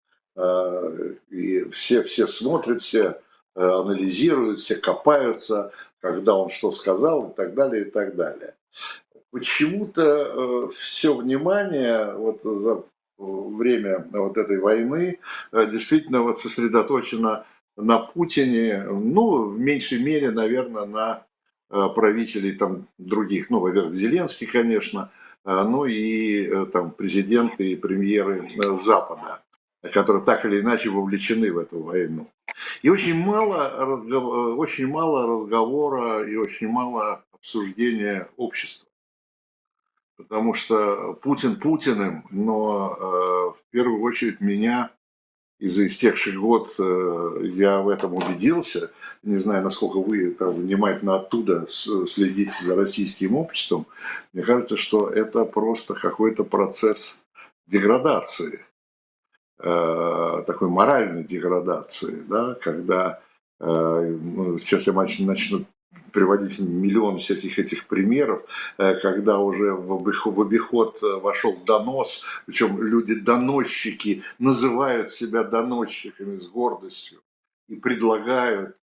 И 1.29 1.69
все, 1.71 2.03
все 2.03 2.27
смотрят, 2.27 2.81
все 2.81 3.19
Э, 3.59 3.81
анализируют, 3.81 4.59
все 4.59 4.75
копаются, 4.75 5.73
когда 5.99 6.33
он 6.33 6.49
что 6.49 6.71
сказал 6.71 7.29
и 7.29 7.33
так 7.35 7.55
далее, 7.55 7.81
и 7.81 7.89
так 7.89 8.15
далее. 8.15 8.55
Почему-то 9.31 10.01
э, 10.01 10.69
все 10.73 11.13
внимание 11.13 12.13
вот 12.13 12.39
за 12.43 12.83
время 13.17 14.07
вот 14.13 14.37
этой 14.37 14.59
войны 14.59 15.19
э, 15.51 15.65
действительно 15.69 16.21
вот 16.21 16.37
сосредоточено 16.37 17.45
на 17.75 17.99
Путине, 17.99 18.85
ну, 18.87 19.49
в 19.49 19.59
меньшей 19.59 20.01
мере, 20.01 20.31
наверное, 20.31 20.85
на 20.85 21.25
правителей 21.69 22.53
там 22.53 22.87
других, 22.97 23.49
ну, 23.49 23.59
во-первых, 23.59 23.95
Зеленский, 23.95 24.47
конечно, 24.47 25.11
ну 25.45 25.85
и 25.85 26.65
там 26.71 26.91
президенты 26.91 27.71
и 27.71 27.75
премьеры 27.75 28.47
Запада, 28.83 29.41
которые 29.93 30.23
так 30.23 30.45
или 30.45 30.61
иначе 30.61 30.89
вовлечены 30.89 31.51
в 31.53 31.59
эту 31.59 31.81
войну. 31.81 32.27
И 32.81 32.89
очень 32.89 33.15
мало, 33.15 34.55
очень 34.55 34.87
мало 34.87 35.27
разговора 35.27 36.23
и 36.27 36.35
очень 36.35 36.67
мало 36.67 37.23
обсуждения 37.31 38.27
общества. 38.37 38.89
Потому 40.17 40.53
что 40.53 41.13
Путин 41.21 41.55
Путиным, 41.55 42.25
но 42.29 42.93
э, 42.93 43.03
в 43.57 43.71
первую 43.71 44.01
очередь 44.01 44.41
меня 44.41 44.91
из-за 45.59 45.87
истекший 45.87 46.33
год 46.33 46.73
э, 46.79 47.41
я 47.53 47.81
в 47.81 47.89
этом 47.89 48.13
убедился. 48.13 48.91
Не 49.23 49.37
знаю, 49.37 49.63
насколько 49.63 49.99
вы 49.99 50.31
там, 50.31 50.53
внимательно 50.55 51.15
оттуда 51.15 51.67
следите 51.69 52.53
за 52.63 52.75
российским 52.75 53.35
обществом. 53.35 53.85
Мне 54.33 54.43
кажется, 54.43 54.77
что 54.77 55.09
это 55.09 55.45
просто 55.45 55.93
какой-то 55.93 56.43
процесс 56.43 57.23
деградации 57.67 58.61
Э, 59.61 60.43
такой 60.47 60.69
моральной 60.69 61.25
деградации, 61.25 62.23
да, 62.29 62.53
когда 62.55 63.19
э, 63.59 63.65
ну, 63.67 64.57
сейчас 64.59 64.87
я 64.87 64.93
начну 64.93 65.65
приводить 66.11 66.59
миллион 66.59 67.19
всяких 67.19 67.59
этих 67.59 67.87
примеров, 67.87 68.43
э, 68.77 68.95
когда 68.95 69.39
уже 69.39 69.73
в 69.73 69.93
обиход, 69.93 70.37
обиход 70.39 71.01
вошел 71.01 71.57
донос, 71.65 72.25
причем 72.45 72.81
люди-доносчики 72.81 74.23
называют 74.37 75.11
себя 75.11 75.43
доносчиками 75.43 76.37
с 76.37 76.47
гордостью 76.47 77.21
и 77.67 77.75
предлагают 77.75 78.75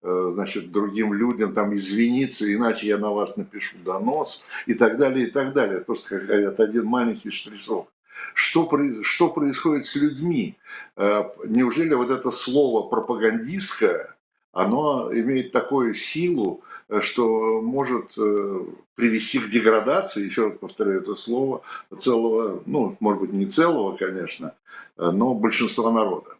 значит, 0.00 0.70
другим 0.70 1.12
людям 1.12 1.52
там 1.54 1.74
извиниться, 1.76 2.52
иначе 2.52 2.86
я 2.86 2.98
на 2.98 3.10
вас 3.10 3.36
напишу 3.36 3.76
донос 3.84 4.44
и 4.66 4.74
так 4.74 4.96
далее, 4.96 5.26
и 5.26 5.30
так 5.30 5.52
далее. 5.52 5.80
Просто 5.80 6.10
как 6.10 6.26
говорят, 6.26 6.60
один 6.60 6.84
маленький 6.84 7.30
штришок. 7.30 7.88
Что, 8.34 8.68
что 9.02 9.28
происходит 9.28 9.86
с 9.86 9.96
людьми? 9.96 10.56
Э, 10.96 11.24
неужели 11.46 11.94
вот 11.94 12.10
это 12.10 12.30
слово 12.30 12.88
пропагандистское, 12.88 14.16
оно 14.52 15.12
имеет 15.12 15.52
такую 15.52 15.94
силу, 15.94 16.62
э, 16.88 17.00
что 17.00 17.60
может 17.60 18.16
э, 18.16 18.64
привести 18.94 19.38
к 19.38 19.50
деградации, 19.50 20.26
еще 20.26 20.48
раз 20.48 20.58
повторяю 20.58 21.02
это 21.02 21.16
слово, 21.16 21.62
целого, 21.98 22.62
ну, 22.66 22.96
может 23.00 23.22
быть, 23.22 23.32
не 23.32 23.46
целого, 23.46 23.96
конечно, 23.96 24.54
но 24.96 25.34
большинства 25.34 25.92
народа. 25.92 26.38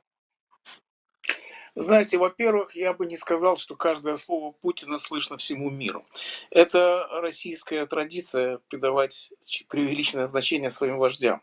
Знаете, 1.81 2.19
во-первых, 2.19 2.75
я 2.75 2.93
бы 2.93 3.07
не 3.07 3.17
сказал, 3.17 3.57
что 3.57 3.77
каждое 3.77 4.17
слово 4.17 4.51
Путина 4.51 4.99
слышно 4.99 5.37
всему 5.37 5.71
миру. 5.71 6.05
Это 6.51 7.07
российская 7.21 7.87
традиция 7.87 8.59
придавать 8.69 9.33
преувеличенное 9.69 10.27
значение 10.27 10.71
своим 10.71 10.99
вождям. 10.99 11.41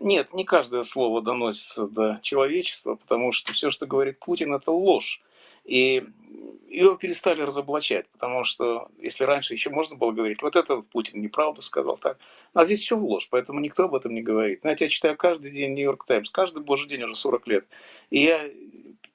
Нет, 0.00 0.32
не 0.32 0.44
каждое 0.44 0.82
слово 0.82 1.20
доносится 1.20 1.86
до 1.86 2.20
человечества, 2.22 2.94
потому 2.94 3.32
что 3.32 3.52
все, 3.52 3.68
что 3.68 3.84
говорит 3.86 4.18
Путин, 4.18 4.54
это 4.54 4.70
ложь. 4.70 5.20
И 5.64 6.04
его 6.70 6.94
перестали 6.94 7.42
разоблачать, 7.42 8.08
потому 8.10 8.44
что 8.44 8.88
если 8.98 9.24
раньше 9.24 9.54
еще 9.54 9.70
можно 9.70 9.96
было 9.96 10.12
говорить, 10.12 10.40
вот 10.40 10.56
это 10.56 10.82
Путин 10.82 11.20
неправду 11.20 11.62
сказал, 11.62 11.96
так, 11.96 12.18
а 12.54 12.64
здесь 12.64 12.80
все 12.80 12.96
в 12.96 13.04
ложь, 13.04 13.28
поэтому 13.28 13.60
никто 13.60 13.84
об 13.84 13.94
этом 13.94 14.14
не 14.14 14.22
говорит. 14.22 14.60
Знаете, 14.60 14.84
я 14.84 14.88
читаю 14.88 15.16
каждый 15.16 15.50
день 15.50 15.74
Нью-Йорк 15.74 16.04
Таймс, 16.06 16.30
каждый 16.30 16.62
божий 16.62 16.88
день 16.88 17.02
уже 17.02 17.16
40 17.16 17.46
лет, 17.48 17.66
и 18.10 18.20
я 18.20 18.48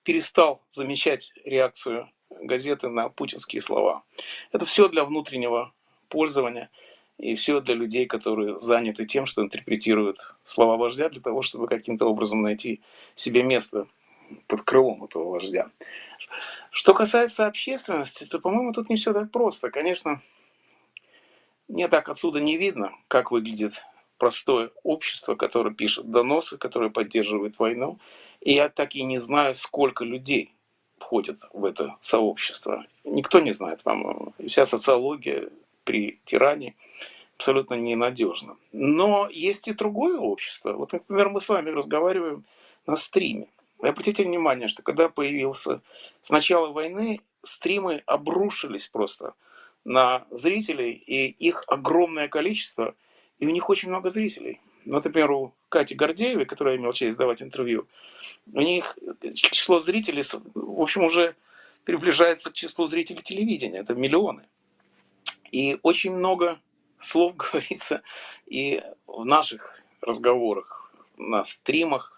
перестал 0.03 0.61
замечать 0.69 1.31
реакцию 1.45 2.09
газеты 2.29 2.89
на 2.89 3.09
путинские 3.09 3.61
слова. 3.61 4.03
Это 4.51 4.65
все 4.65 4.89
для 4.89 5.05
внутреннего 5.05 5.73
пользования 6.09 6.69
и 7.17 7.35
все 7.35 7.61
для 7.61 7.75
людей, 7.75 8.05
которые 8.05 8.59
заняты 8.59 9.05
тем, 9.05 9.25
что 9.25 9.41
интерпретируют 9.41 10.17
слова 10.43 10.75
вождя 10.75 11.09
для 11.09 11.21
того, 11.21 11.41
чтобы 11.41 11.67
каким-то 11.67 12.05
образом 12.05 12.41
найти 12.41 12.81
себе 13.15 13.43
место 13.43 13.87
под 14.47 14.61
крылом 14.61 15.03
этого 15.03 15.29
вождя. 15.31 15.69
Что 16.71 16.93
касается 16.93 17.47
общественности, 17.47 18.25
то, 18.25 18.39
по-моему, 18.39 18.73
тут 18.73 18.89
не 18.89 18.95
все 18.95 19.13
так 19.13 19.31
просто. 19.31 19.71
Конечно, 19.71 20.21
мне 21.67 21.87
так 21.87 22.09
отсюда 22.09 22.39
не 22.39 22.57
видно, 22.57 22.91
как 23.07 23.31
выглядит 23.31 23.83
простое 24.17 24.71
общество, 24.83 25.35
которое 25.35 25.73
пишет 25.73 26.09
доносы, 26.09 26.57
которое 26.57 26.89
поддерживает 26.89 27.59
войну, 27.59 27.99
и 28.41 28.53
я 28.53 28.69
так 28.69 28.95
и 28.95 29.03
не 29.03 29.17
знаю, 29.17 29.55
сколько 29.55 30.05
людей 30.05 30.53
входит 30.97 31.39
в 31.53 31.65
это 31.65 31.95
сообщество. 31.99 32.85
Никто 33.03 33.39
не 33.39 33.51
знает, 33.51 33.83
по-моему. 33.83 34.33
Вся 34.47 34.65
социология 34.65 35.49
при 35.83 36.19
тиране 36.23 36.75
абсолютно 37.35 37.75
ненадежна. 37.75 38.57
Но 38.71 39.27
есть 39.29 39.67
и 39.67 39.73
другое 39.73 40.17
общество. 40.17 40.73
Вот, 40.73 40.93
например, 40.93 41.29
мы 41.29 41.39
с 41.39 41.49
вами 41.49 41.69
разговариваем 41.69 42.45
на 42.87 42.95
стриме. 42.95 43.47
И 43.85 43.87
обратите 43.87 44.23
внимание, 44.23 44.67
что 44.67 44.81
когда 44.81 45.09
появился 45.09 45.81
с 46.21 46.31
начала 46.31 46.71
войны, 46.71 47.21
стримы 47.43 48.01
обрушились 48.07 48.87
просто 48.87 49.35
на 49.83 50.25
зрителей, 50.31 50.93
и 50.93 51.27
их 51.27 51.63
огромное 51.67 52.27
количество, 52.27 52.95
и 53.37 53.45
у 53.45 53.51
них 53.51 53.69
очень 53.69 53.89
много 53.89 54.09
зрителей. 54.09 54.59
Вот, 54.87 55.05
например, 55.05 55.31
у 55.31 55.53
Кати 55.69 55.93
Гордеевой, 55.93 56.45
которая 56.45 56.77
имел 56.77 56.93
честь 56.93 57.17
давать 57.19 57.43
интервью, 57.43 57.87
у 58.51 58.61
них 58.61 58.97
число 59.33 59.77
зрителей, 59.77 60.23
в 60.55 60.81
общем, 60.81 61.03
уже 61.03 61.35
приближается 61.83 62.49
к 62.49 62.53
числу 62.53 62.87
зрителей 62.87 63.21
телевидения. 63.21 63.79
Это 63.79 63.93
миллионы. 63.93 64.47
И 65.51 65.77
очень 65.83 66.11
много 66.11 66.59
слов 66.97 67.35
говорится 67.37 68.01
и 68.47 68.81
в 69.05 69.25
наших 69.25 69.79
разговорах, 70.01 70.91
на 71.17 71.43
стримах 71.43 72.14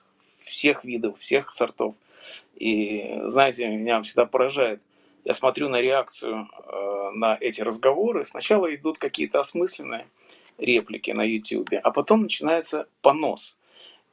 всех 0.48 0.84
видов, 0.84 1.20
всех 1.20 1.54
сортов. 1.54 1.96
И, 2.56 3.20
знаете, 3.26 3.68
меня 3.68 4.02
всегда 4.02 4.26
поражает, 4.26 4.82
я 5.24 5.34
смотрю 5.34 5.70
на 5.70 5.82
реакцию 5.82 6.48
э, 6.66 7.12
на 7.14 7.38
эти 7.40 7.62
разговоры, 7.62 8.26
сначала 8.26 8.74
идут 8.74 8.98
какие-то 8.98 9.40
осмысленные 9.40 10.08
реплики 10.58 11.12
на 11.12 11.24
YouTube, 11.24 11.74
а 11.84 11.92
потом 11.92 12.24
начинается 12.24 12.88
понос. 13.02 13.58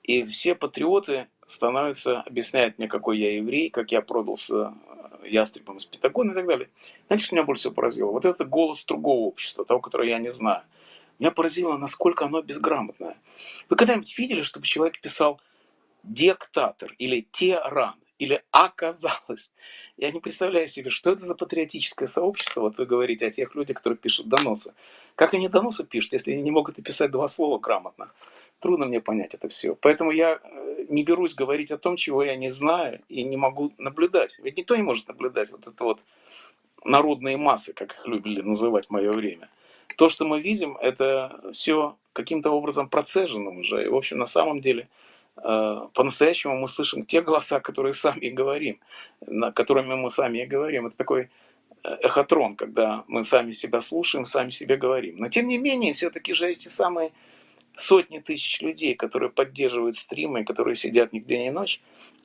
И 0.03 0.25
все 0.25 0.55
патриоты 0.55 1.29
становятся, 1.47 2.21
объясняют 2.21 2.79
мне, 2.79 2.89
какой 2.89 3.19
я 3.19 3.37
еврей, 3.37 3.71
как 3.71 3.93
я 3.93 4.03
продался 4.03 4.75
э, 5.23 5.29
ястребом 5.29 5.77
из 5.77 5.85
Пентагона 5.85 6.33
и 6.33 6.35
так 6.35 6.47
далее. 6.47 6.69
Знаете, 7.07 7.25
что 7.25 7.35
меня 7.35 7.45
больше 7.45 7.61
всего 7.61 7.75
поразило? 7.75 8.11
Вот 8.11 8.25
это 8.25 8.45
голос 8.45 8.85
другого 8.85 9.21
общества, 9.21 9.65
того, 9.65 9.81
которое 9.81 10.09
я 10.09 10.19
не 10.19 10.29
знаю. 10.29 10.63
Меня 11.19 11.31
поразило, 11.31 11.77
насколько 11.77 12.25
оно 12.25 12.43
безграмотное. 12.43 13.17
Вы 13.71 13.77
когда-нибудь 13.77 14.19
видели, 14.19 14.41
чтобы 14.41 14.67
человек 14.67 15.01
писал 15.01 15.41
«диктатор» 16.05 16.95
или 16.99 17.27
«тиран»? 17.33 17.95
или 18.19 18.43
оказалось. 18.51 19.53
Я 19.97 20.11
не 20.11 20.21
представляю 20.21 20.69
себе, 20.69 20.91
что 20.91 21.11
это 21.11 21.25
за 21.25 21.35
патриотическое 21.35 22.07
сообщество. 22.07 22.63
Вот 22.63 22.79
вы 22.79 22.87
говорите 22.87 23.27
о 23.27 23.31
тех 23.31 23.55
людях, 23.55 23.79
которые 23.79 23.99
пишут 23.99 24.29
доносы. 24.29 24.75
Как 25.17 25.35
они 25.35 25.49
доносы 25.49 25.85
пишут, 25.85 26.13
если 26.13 26.33
они 26.33 26.43
не 26.43 26.51
могут 26.51 26.79
написать 26.79 27.11
два 27.11 27.29
слова 27.29 27.59
грамотно? 27.59 28.11
Трудно 28.61 28.87
мне 28.87 29.01
понять 29.01 29.35
это 29.35 29.49
все. 29.49 29.75
Поэтому 29.75 30.11
я 30.11 30.41
э, 30.43 30.85
не 30.89 31.03
берусь 31.03 31.35
говорить 31.35 31.73
о 31.73 31.79
том, 31.79 31.97
чего 31.97 32.23
я 32.23 32.37
не 32.37 32.49
знаю 32.49 33.01
и 33.09 33.25
не 33.25 33.37
могу 33.37 33.73
наблюдать. 33.79 34.39
Ведь 34.39 34.57
никто 34.57 34.77
не 34.77 34.83
может 34.83 35.09
наблюдать 35.09 35.51
вот 35.51 35.67
это 35.67 35.85
вот 35.85 36.05
народные 36.85 37.37
массы, 37.37 37.73
как 37.73 37.93
их 37.93 38.07
любили 38.07 38.41
называть 38.41 38.87
в 38.87 38.91
мое 38.91 39.13
время. 39.13 39.51
То, 39.97 40.09
что 40.09 40.25
мы 40.25 40.41
видим, 40.41 40.77
это 40.77 41.41
все 41.53 41.97
каким-то 42.13 42.53
образом 42.53 42.89
процежено 42.89 43.51
уже. 43.51 43.85
И, 43.85 43.89
в 43.89 43.97
общем, 43.97 44.19
на 44.19 44.27
самом 44.27 44.61
деле– 44.61 44.89
по-настоящему 45.37 46.57
мы 46.57 46.69
слышим 46.69 47.05
те 47.05 47.21
голоса, 47.21 47.61
которые 47.61 47.93
сами 47.93 48.29
говорим, 48.29 48.81
на 49.27 49.53
которыми 49.53 49.95
мы 49.95 50.11
сами 50.11 50.39
и 50.43 50.47
говорим. 50.47 50.87
Это 50.87 50.97
такой 50.97 51.29
э, 51.83 51.89
эхотрон, 52.03 52.55
когда 52.57 53.05
мы 53.09 53.25
сами 53.25 53.53
себя 53.53 53.81
слушаем, 53.81 54.27
сами 54.27 54.51
себе 54.51 54.77
говорим. 54.77 55.17
Но 55.19 55.29
тем 55.29 55.49
не 55.49 55.59
менее, 55.59 55.93
все-таки 55.93 56.35
же 56.35 56.49
эти 56.49 56.69
самые 56.69 57.13
сотни 57.77 58.21
тысяч 58.21 58.61
людей, 58.61 58.95
которые 58.95 59.31
поддерживают 59.31 59.97
стримы, 59.97 60.45
которые 60.45 60.77
сидят 60.77 61.13
ни 61.13 61.19
день, 61.19 61.47
ни 61.47 61.51
ночь, 61.51 61.81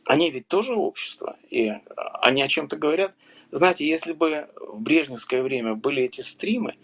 они 0.06 0.30
ведь 0.30 0.48
тоже 0.48 0.76
общество, 0.76 1.38
и 1.50 1.70
э, 1.70 1.80
они 2.22 2.42
о 2.44 2.48
чем-то 2.48 2.78
говорят. 2.78 3.16
Знаете, 3.52 3.88
если 3.88 4.14
бы 4.14 4.48
в 4.56 4.80
брежневское 4.80 5.42
время 5.42 5.74
были 5.74 6.04
эти 6.04 6.22
стримы, 6.22 6.76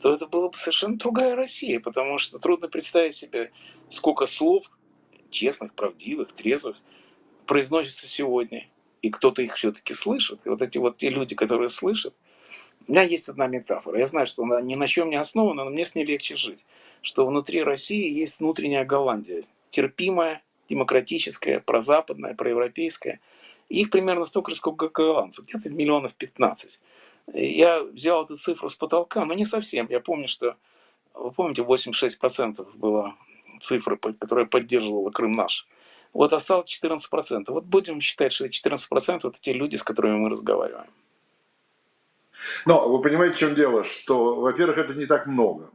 то 0.00 0.12
это 0.12 0.26
была 0.26 0.48
бы 0.48 0.56
совершенно 0.56 0.96
другая 0.96 1.36
Россия, 1.36 1.80
потому 1.80 2.18
что 2.18 2.38
трудно 2.38 2.68
представить 2.68 3.14
себе, 3.14 3.52
сколько 3.88 4.26
слов 4.26 4.70
честных, 5.34 5.74
правдивых, 5.74 6.32
трезвых, 6.32 6.76
произносится 7.46 8.06
сегодня. 8.06 8.68
И 9.02 9.10
кто-то 9.10 9.42
их 9.42 9.56
все-таки 9.56 9.92
слышит. 9.92 10.46
И 10.46 10.48
вот 10.48 10.62
эти 10.62 10.78
вот 10.78 10.96
те 10.96 11.10
люди, 11.10 11.34
которые 11.34 11.68
слышат, 11.68 12.14
у 12.86 12.92
меня 12.92 13.02
есть 13.02 13.28
одна 13.28 13.46
метафора. 13.48 13.98
Я 13.98 14.06
знаю, 14.06 14.26
что 14.26 14.44
она 14.44 14.62
ни 14.62 14.76
на 14.76 14.86
чем 14.86 15.10
не 15.10 15.16
основана, 15.16 15.64
но 15.64 15.70
мне 15.70 15.84
с 15.84 15.94
ней 15.94 16.04
легче 16.04 16.36
жить. 16.36 16.64
Что 17.02 17.26
внутри 17.26 17.62
России 17.62 18.10
есть 18.10 18.40
внутренняя 18.40 18.84
Голландия. 18.84 19.42
Терпимая, 19.68 20.42
демократическая, 20.68 21.60
прозападная, 21.60 22.34
проевропейская. 22.34 23.20
И 23.68 23.80
их 23.80 23.90
примерно 23.90 24.24
столько 24.24 24.50
же, 24.50 24.56
сколько 24.56 24.88
голландцев. 24.88 25.46
Где-то 25.46 25.70
миллионов 25.70 26.14
15. 26.14 26.80
Я 27.32 27.82
взял 27.82 28.24
эту 28.24 28.36
цифру 28.36 28.68
с 28.68 28.74
потолка, 28.74 29.24
но 29.24 29.34
не 29.34 29.46
совсем. 29.46 29.86
Я 29.90 30.00
помню, 30.00 30.28
что, 30.28 30.56
вы 31.14 31.30
помните, 31.32 31.62
86% 31.62 32.76
было 32.76 33.16
цифры, 33.64 33.96
которая 33.96 34.46
поддерживала 34.46 35.10
Крым 35.10 35.32
наш. 35.32 35.66
Вот 36.12 36.32
осталось 36.32 36.70
14%. 36.70 37.44
Вот 37.48 37.64
будем 37.64 38.00
считать, 38.00 38.32
что 38.32 38.46
14% 38.46 39.28
это 39.28 39.40
те 39.40 39.52
люди, 39.52 39.76
с 39.76 39.82
которыми 39.82 40.16
мы 40.16 40.30
разговариваем. 40.30 40.90
Но 42.66 42.88
вы 42.88 43.02
понимаете, 43.02 43.34
в 43.34 43.38
чем 43.38 43.54
дело? 43.54 43.84
Что, 43.84 44.36
во-первых, 44.36 44.78
это 44.78 44.94
не 44.94 45.06
так 45.06 45.26
много. 45.26 45.70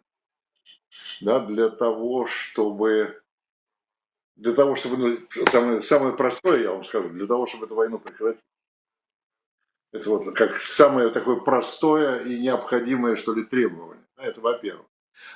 Да, 1.21 1.39
для 1.39 1.69
того, 1.69 2.28
чтобы 2.28 3.21
для 4.39 4.54
того, 4.54 4.75
чтобы, 4.75 4.97
ну, 4.97 5.17
самое, 5.52 5.84
самое 5.84 6.15
простое, 6.15 6.63
я 6.63 6.71
вам 6.71 6.86
скажу, 6.86 7.10
для 7.10 7.28
того, 7.28 7.45
чтобы 7.45 7.65
эту 7.65 7.75
войну 7.75 7.99
прекратить. 7.99 8.41
Это 9.91 10.10
вот 10.10 10.34
как 10.34 10.56
самое 10.56 11.10
такое 11.10 11.41
простое 11.41 12.23
и 12.23 12.39
необходимое, 12.39 13.17
что 13.17 13.34
ли, 13.34 13.43
требование. 13.43 14.06
Это 14.17 14.39
во-первых. 14.39 14.86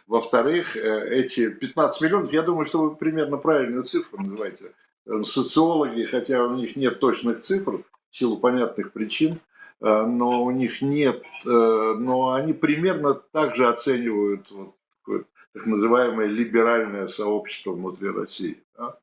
Во-вторых, 0.07 0.75
э, 0.75 1.09
эти 1.11 1.49
15 1.49 2.01
миллионов, 2.01 2.33
я 2.33 2.41
думаю, 2.41 2.65
что 2.65 2.81
вы 2.81 2.95
примерно 2.95 3.37
правильную 3.37 3.83
цифру 3.83 4.21
называете. 4.21 4.73
Э, 5.05 5.23
социологи, 5.23 6.03
хотя 6.03 6.43
у 6.43 6.55
них 6.55 6.75
нет 6.75 6.99
точных 6.99 7.41
цифр, 7.41 7.83
в 8.11 8.17
силу 8.17 8.37
понятных 8.37 8.91
причин, 8.91 9.39
э, 9.81 10.05
но 10.05 10.43
у 10.43 10.51
них 10.51 10.81
нет, 10.81 11.23
но 11.45 12.33
они 12.33 12.53
примерно 12.53 13.13
так 13.13 13.55
же 13.55 13.67
оценивают 13.67 14.51
вот 14.51 14.75
такое, 14.99 15.25
так 15.53 15.65
называемое 15.65 16.27
либеральное 16.27 17.07
сообщество 17.07 17.71
внутри 17.71 18.09
России. 18.09 18.63
Да? 18.77 18.97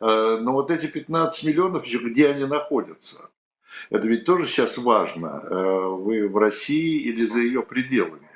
Но 0.00 0.52
вот 0.52 0.70
эти 0.70 0.86
15 0.86 1.44
миллионов, 1.44 1.84
где 1.86 2.28
они 2.28 2.44
находятся? 2.44 3.30
Это 3.88 4.08
ведь 4.08 4.24
тоже 4.24 4.46
сейчас 4.46 4.78
важно. 4.78 5.44
Вы 5.96 6.28
в 6.28 6.36
России 6.36 7.00
или 7.02 7.24
за 7.24 7.38
ее 7.38 7.62
пределами? 7.62 8.29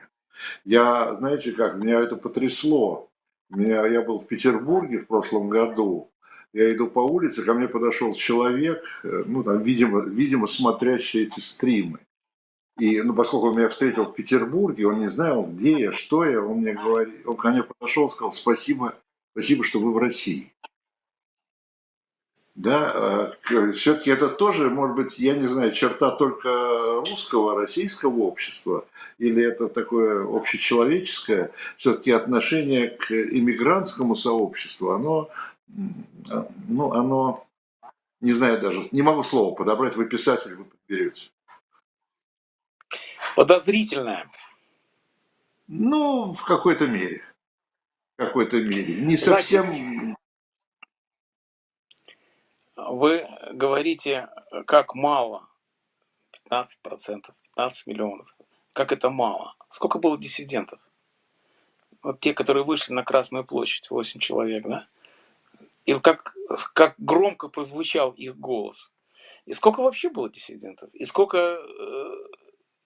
Я, 0.64 1.14
знаете 1.16 1.52
как, 1.52 1.76
меня 1.76 2.00
это 2.00 2.16
потрясло. 2.16 3.10
Меня, 3.50 3.86
я 3.86 4.02
был 4.02 4.18
в 4.18 4.26
Петербурге 4.26 4.98
в 4.98 5.06
прошлом 5.06 5.48
году, 5.48 6.10
я 6.52 6.70
иду 6.70 6.88
по 6.88 7.00
улице, 7.00 7.44
ко 7.44 7.52
мне 7.52 7.68
подошел 7.68 8.14
человек, 8.14 8.82
э, 9.02 9.24
ну 9.26 9.42
там, 9.42 9.62
видимо, 9.62 10.00
видимо, 10.00 10.46
смотрящий 10.46 11.24
эти 11.24 11.40
стримы. 11.40 11.98
И, 12.78 13.00
ну, 13.02 13.14
поскольку 13.14 13.48
он 13.48 13.56
меня 13.56 13.68
встретил 13.68 14.04
в 14.04 14.14
Петербурге, 14.14 14.88
он 14.88 14.98
не 14.98 15.06
знал, 15.06 15.46
где 15.46 15.78
я, 15.78 15.92
что 15.92 16.24
я, 16.24 16.40
он 16.40 16.58
мне 16.58 16.72
говорит, 16.72 17.26
он 17.26 17.36
ко 17.36 17.50
мне 17.50 17.62
подошел, 17.62 18.10
сказал, 18.10 18.32
спасибо, 18.32 18.96
спасибо, 19.32 19.62
что 19.62 19.78
вы 19.78 19.92
в 19.92 19.98
России 19.98 20.53
да, 22.54 23.34
э, 23.50 23.72
все-таки 23.72 24.10
это 24.10 24.28
тоже, 24.28 24.70
может 24.70 24.96
быть, 24.96 25.18
я 25.18 25.34
не 25.34 25.48
знаю, 25.48 25.72
черта 25.72 26.12
только 26.12 26.48
русского, 27.00 27.58
российского 27.58 28.20
общества, 28.20 28.86
или 29.18 29.44
это 29.44 29.68
такое 29.68 30.24
общечеловеческое, 30.24 31.50
все-таки 31.76 32.12
отношение 32.12 32.88
к 32.90 33.10
иммигрантскому 33.10 34.14
сообществу, 34.14 34.90
оно, 34.90 35.30
ну, 36.68 36.92
оно, 36.92 37.46
не 38.20 38.32
знаю 38.32 38.60
даже, 38.60 38.88
не 38.92 39.02
могу 39.02 39.24
слово 39.24 39.54
подобрать, 39.54 39.96
вы 39.96 40.06
писатель, 40.06 40.54
вы 40.54 40.64
подберете. 40.64 41.30
Подозрительное. 43.34 44.30
Ну, 45.66 46.34
в 46.34 46.44
какой-то 46.44 46.86
мере. 46.86 47.22
В 48.16 48.22
какой-то 48.22 48.60
мере. 48.60 48.94
Не 48.94 49.16
совсем 49.16 50.16
вы 52.90 53.26
говорите, 53.52 54.28
как 54.66 54.94
мало. 54.94 55.48
15%, 56.50 57.22
15 57.56 57.86
миллионов. 57.86 58.34
Как 58.72 58.92
это 58.92 59.10
мало. 59.10 59.54
Сколько 59.68 59.98
было 59.98 60.18
диссидентов? 60.18 60.80
Вот 62.02 62.20
те, 62.20 62.34
которые 62.34 62.64
вышли 62.64 62.92
на 62.92 63.02
Красную 63.02 63.44
площадь, 63.44 63.90
8 63.90 64.20
человек, 64.20 64.66
да? 64.66 64.86
И 65.86 65.98
как, 66.00 66.34
как 66.72 66.94
громко 66.98 67.48
прозвучал 67.48 68.10
их 68.12 68.36
голос. 68.38 68.92
И 69.46 69.52
сколько 69.52 69.80
вообще 69.80 70.10
было 70.10 70.30
диссидентов? 70.30 70.90
И 70.94 71.04
сколько... 71.04 71.38
Э, 71.38 72.14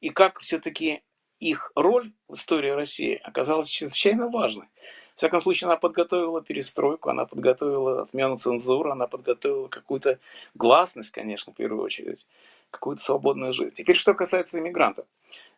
и 0.01 0.11
как 0.11 0.39
все-таки 0.41 1.03
их 1.39 1.73
роль 1.75 2.13
в 2.29 2.35
истории 2.35 2.71
России 2.71 3.21
оказалась 3.23 3.69
чрезвычайно 3.69 4.29
важной. 4.29 4.69
Всяком 5.19 5.41
случае, 5.41 5.67
она 5.67 5.77
подготовила 5.77 6.41
перестройку, 6.41 7.11
она 7.11 7.25
подготовила 7.27 8.03
отмену 8.03 8.37
цензуры, 8.37 8.93
она 8.93 9.09
подготовила 9.09 9.67
какую-то 9.67 10.21
гласность, 10.55 11.11
конечно, 11.11 11.53
в 11.53 11.57
первую 11.57 11.83
очередь, 11.83 12.29
какую-то 12.71 13.03
свободную 13.03 13.53
жизнь. 13.53 13.75
Теперь, 13.75 13.97
что 13.97 14.15
касается 14.15 14.61
иммигрантов. 14.61 15.07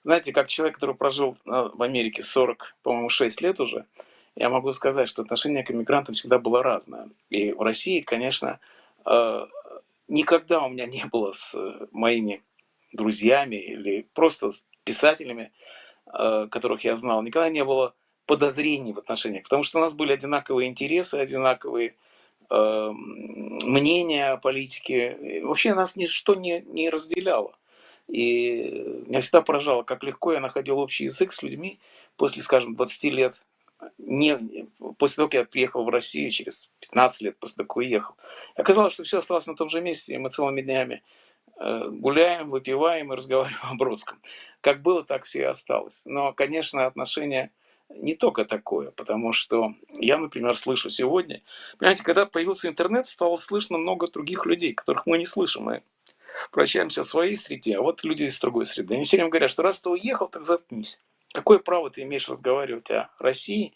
Знаете, 0.02 0.32
как 0.32 0.46
человек, 0.46 0.76
который 0.76 0.94
прожил 0.94 1.36
э, 1.44 1.68
в 1.74 1.82
Америке 1.82 2.22
40, 2.22 2.74
по-моему, 2.82 3.10
6 3.10 3.42
лет 3.42 3.60
уже, 3.60 3.84
я 4.34 4.48
могу 4.48 4.72
сказать, 4.72 5.10
что 5.10 5.20
отношение 5.20 5.62
к 5.62 5.70
иммигрантам 5.70 6.14
всегда 6.14 6.38
было 6.38 6.62
разное. 6.62 7.10
И 7.28 7.52
в 7.52 7.60
России, 7.60 8.00
конечно, 8.00 8.60
э, 9.04 9.46
никогда 10.08 10.62
у 10.62 10.70
меня 10.70 10.86
не 10.86 11.04
было 11.04 11.32
с 11.32 11.54
моими 11.92 12.42
друзьями 12.94 13.56
или 13.56 14.08
просто 14.14 14.52
с 14.52 14.64
писателями 14.84 15.52
э, 16.06 16.48
которых 16.50 16.82
я 16.82 16.96
знал, 16.96 17.20
никогда 17.20 17.50
не 17.50 17.62
было 17.62 17.94
подозрений 18.30 18.92
в 18.92 18.98
отношениях, 18.98 19.42
потому 19.42 19.64
что 19.64 19.78
у 19.78 19.82
нас 19.82 19.92
были 19.92 20.12
одинаковые 20.12 20.68
интересы, 20.68 21.16
одинаковые 21.16 21.96
э, 22.48 22.90
мнения 22.92 24.30
о 24.30 24.36
политике. 24.36 25.40
Вообще 25.42 25.74
нас 25.74 25.96
ничто 25.96 26.36
не, 26.36 26.60
не 26.60 26.90
разделяло. 26.90 27.56
И 28.06 29.02
меня 29.08 29.20
всегда 29.20 29.42
поражало, 29.42 29.82
как 29.82 30.04
легко 30.04 30.32
я 30.32 30.38
находил 30.38 30.78
общий 30.78 31.06
язык 31.06 31.32
с 31.32 31.42
людьми 31.42 31.80
после, 32.16 32.44
скажем, 32.44 32.76
20 32.76 33.04
лет 33.12 33.42
не, 33.98 34.38
после 34.96 35.16
того, 35.16 35.28
как 35.28 35.34
я 35.34 35.44
приехал 35.44 35.82
в 35.82 35.88
Россию, 35.88 36.30
через 36.30 36.70
15 36.82 37.22
лет 37.22 37.36
после 37.36 37.56
того, 37.56 37.66
как 37.66 37.76
уехал, 37.78 38.14
оказалось, 38.54 38.92
что 38.92 39.02
все 39.02 39.18
осталось 39.18 39.48
на 39.48 39.56
том 39.56 39.68
же 39.68 39.80
месте, 39.80 40.14
и 40.14 40.18
мы 40.18 40.28
целыми 40.28 40.60
днями 40.60 41.02
э, 41.58 41.88
гуляем, 41.88 42.50
выпиваем 42.50 43.12
и 43.12 43.16
разговариваем 43.16 43.72
о 43.72 43.74
Бродском. 43.74 44.20
Как 44.60 44.82
было, 44.82 45.02
так 45.02 45.24
все 45.24 45.40
и 45.40 45.50
осталось. 45.50 46.04
Но, 46.06 46.32
конечно, 46.32 46.86
отношение 46.86 47.50
не 47.90 48.14
только 48.14 48.44
такое, 48.44 48.90
потому 48.92 49.33
что 49.33 49.74
я, 49.98 50.18
например, 50.18 50.57
слышу 50.57 50.90
сегодня, 50.90 51.42
понимаете, 51.79 52.03
когда 52.03 52.26
появился 52.26 52.68
интернет, 52.68 53.07
стало 53.07 53.37
слышно 53.37 53.79
много 53.79 54.09
других 54.09 54.46
людей, 54.46 54.74
которых 54.74 55.07
мы 55.07 55.18
не 55.18 55.26
слышим. 55.26 55.64
Мы 55.64 55.83
прощаемся 56.50 57.03
в 57.03 57.07
своей 57.07 57.37
среде, 57.37 57.76
а 57.76 57.83
вот 57.83 58.05
люди 58.05 58.24
из 58.24 58.40
другой 58.40 58.66
среды. 58.66 58.94
Они 58.94 59.05
все 59.05 59.16
время 59.16 59.31
говорят, 59.31 59.50
что 59.50 59.62
раз 59.62 59.81
ты 59.81 59.90
уехал, 59.90 60.29
так 60.29 60.44
заткнись. 60.44 61.00
Какое 61.33 61.59
право 61.59 61.90
ты 61.90 62.03
имеешь 62.03 62.29
разговаривать 62.29 62.90
о 62.90 63.11
России, 63.18 63.74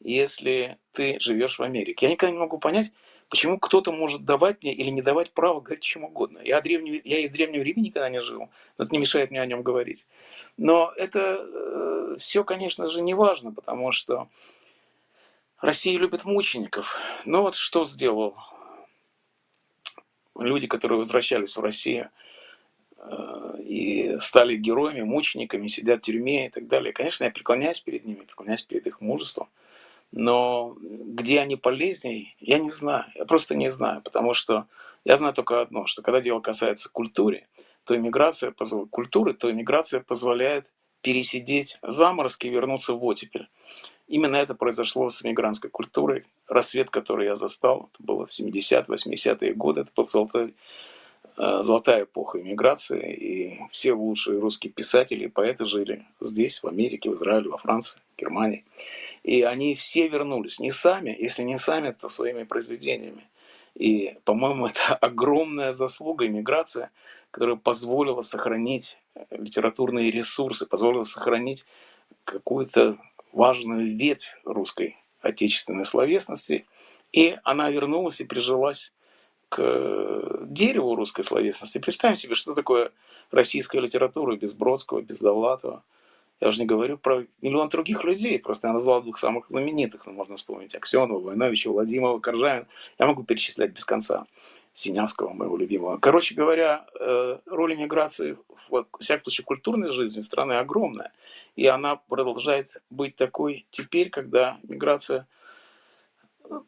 если 0.00 0.78
ты 0.92 1.18
живешь 1.20 1.58
в 1.58 1.62
Америке? 1.62 2.06
Я 2.06 2.12
никогда 2.12 2.32
не 2.32 2.38
могу 2.38 2.58
понять, 2.58 2.92
почему 3.28 3.58
кто-то 3.58 3.92
может 3.92 4.24
давать 4.24 4.62
мне 4.62 4.72
или 4.72 4.90
не 4.90 5.02
давать 5.02 5.32
право 5.32 5.60
говорить 5.60 5.82
чем 5.82 6.04
угодно. 6.04 6.38
Я, 6.44 6.60
древнем, 6.60 7.00
я 7.04 7.18
и 7.18 7.28
в 7.28 7.32
Древнем 7.32 7.62
Риме 7.62 7.82
никогда 7.82 8.08
не 8.08 8.20
жил, 8.20 8.48
но 8.78 8.84
это 8.84 8.92
не 8.92 8.98
мешает 8.98 9.30
мне 9.30 9.40
о 9.40 9.46
нем 9.46 9.62
говорить. 9.62 10.08
Но 10.56 10.92
это 10.96 11.20
э, 11.40 12.16
все, 12.18 12.44
конечно 12.44 12.88
же, 12.88 13.02
не 13.02 13.14
важно, 13.14 13.52
потому 13.52 13.92
что 13.92 14.28
Россия 15.60 15.98
любит 15.98 16.24
мучеников. 16.24 17.00
Но 17.24 17.42
вот 17.42 17.54
что 17.54 17.84
сделал 17.84 18.36
люди, 20.38 20.66
которые 20.66 20.98
возвращались 20.98 21.56
в 21.56 21.60
Россию– 21.60 22.10
Э, 22.98 23.56
и 23.60 24.16
стали 24.20 24.56
героями, 24.56 25.02
мучениками, 25.02 25.66
сидят 25.66 26.00
в 26.00 26.06
тюрьме 26.06 26.46
и 26.46 26.50
так 26.50 26.66
далее. 26.66 26.92
Конечно, 26.92 27.24
я 27.24 27.30
преклоняюсь 27.30 27.80
перед 27.80 28.04
ними, 28.04 28.22
преклоняюсь 28.22 28.62
перед 28.62 28.86
их 28.86 29.00
мужеством. 29.00 29.48
Но 30.12 30.76
где 30.80 31.40
они 31.40 31.56
полезнее, 31.56 32.34
я 32.40 32.58
не 32.58 32.70
знаю. 32.70 33.04
Я 33.14 33.24
просто 33.24 33.54
не 33.54 33.68
знаю, 33.70 34.02
потому 34.02 34.34
что 34.34 34.66
я 35.04 35.16
знаю 35.16 35.34
только 35.34 35.60
одно, 35.60 35.86
что 35.86 36.02
когда 36.02 36.20
дело 36.20 36.40
касается 36.40 36.88
культуры, 36.90 37.46
то 37.84 37.96
иммиграция, 37.96 38.54
культуры, 38.90 39.34
то 39.34 39.50
иммиграция 39.50 40.00
позволяет 40.00 40.72
пересидеть 41.02 41.78
заморозки 41.82 42.46
и 42.46 42.50
вернуться 42.50 42.94
в 42.94 43.04
оттепель. 43.04 43.48
Именно 44.08 44.36
это 44.36 44.54
произошло 44.54 45.08
с 45.08 45.24
иммигрантской 45.24 45.70
культурой. 45.70 46.24
Рассвет, 46.48 46.90
который 46.90 47.26
я 47.26 47.36
застал, 47.36 47.90
это 47.92 48.02
было 48.02 48.26
в 48.26 48.30
70-80-е 48.30 49.48
е 49.48 49.54
годы, 49.54 49.82
это 49.82 49.90
был 49.94 50.06
золотой 50.06 50.54
Э, 51.38 51.58
золотая 51.62 52.04
эпоха 52.04 52.40
иммиграции, 52.40 53.12
и 53.12 53.60
все 53.70 53.92
лучшие 53.92 54.38
русские 54.40 54.72
писатели 54.72 55.24
и 55.24 55.28
поэты 55.28 55.66
жили 55.66 56.06
здесь, 56.18 56.62
в 56.62 56.66
Америке, 56.66 57.10
в 57.10 57.14
Израиле, 57.14 57.50
во 57.50 57.58
Франции, 57.58 58.00
Германии. 58.16 58.64
И 59.26 59.42
они 59.42 59.74
все 59.74 60.06
вернулись, 60.06 60.60
не 60.60 60.70
сами, 60.70 61.10
если 61.18 61.42
не 61.42 61.56
сами, 61.56 61.90
то 61.90 62.08
своими 62.08 62.44
произведениями. 62.44 63.28
И, 63.74 64.16
по-моему, 64.24 64.66
это 64.68 64.94
огромная 64.94 65.72
заслуга 65.72 66.28
иммиграции, 66.28 66.90
которая 67.32 67.56
позволила 67.56 68.20
сохранить 68.20 69.00
литературные 69.30 70.12
ресурсы, 70.12 70.64
позволила 70.64 71.02
сохранить 71.02 71.66
какую-то 72.22 72.98
важную 73.32 73.96
ветвь 73.96 74.38
русской 74.44 74.96
отечественной 75.20 75.86
словесности. 75.86 76.64
И 77.12 77.36
она 77.42 77.68
вернулась 77.68 78.20
и 78.20 78.24
прижилась 78.24 78.92
к 79.48 80.46
дереву 80.46 80.94
русской 80.94 81.24
словесности. 81.24 81.78
Представим 81.78 82.14
себе, 82.14 82.36
что 82.36 82.54
такое 82.54 82.92
российская 83.32 83.80
литература 83.80 84.36
без 84.36 84.54
Бродского, 84.54 85.00
без 85.02 85.20
Довлатова. 85.20 85.82
Я 86.40 86.48
уже 86.48 86.60
не 86.60 86.66
говорю 86.66 86.98
про 86.98 87.24
миллион 87.40 87.68
других 87.68 88.04
людей. 88.04 88.38
Просто 88.38 88.68
я 88.68 88.72
назвал 88.74 89.02
двух 89.02 89.16
самых 89.16 89.48
знаменитых. 89.48 90.06
Ну, 90.06 90.12
можно 90.12 90.36
вспомнить 90.36 90.74
Аксенова, 90.74 91.18
Войновича, 91.18 91.70
Владимирова, 91.70 92.18
Коржавин. 92.18 92.66
Я 92.98 93.06
могу 93.06 93.24
перечислять 93.24 93.72
без 93.72 93.84
конца. 93.84 94.26
Синявского, 94.72 95.32
моего 95.32 95.56
любимого. 95.56 95.96
Короче 95.96 96.34
говоря, 96.34 96.84
э, 97.00 97.38
роль 97.46 97.74
иммиграции 97.74 98.36
в 98.68 98.84
всяком 99.00 99.24
случае 99.24 99.46
культурной 99.46 99.90
жизни 99.90 100.20
страны 100.20 100.54
огромная. 100.54 101.12
И 101.54 101.66
она 101.66 101.96
продолжает 101.96 102.82
быть 102.90 103.16
такой 103.16 103.66
теперь, 103.70 104.10
когда 104.10 104.58
миграция 104.64 105.26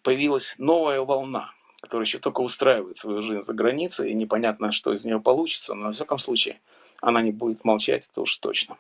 появилась 0.03 0.55
новая 0.59 1.03
волна 1.03 1.53
который 1.81 2.03
еще 2.03 2.19
только 2.19 2.41
устраивает 2.41 2.97
свою 2.97 3.23
жизнь 3.23 3.41
за 3.41 3.55
границей, 3.55 4.11
и 4.11 4.15
непонятно, 4.15 4.73
что 4.73 4.93
из 4.93 5.05
нее 5.05 5.21
получится, 5.21 5.75
но, 5.75 5.87
во 5.87 5.93
всяком 5.93 6.19
случае, 6.19 6.61
она 7.01 7.23
не 7.23 7.31
будет 7.31 7.65
молчать, 7.65 8.09
это 8.11 8.23
уж 8.23 8.37
точно. 8.39 8.77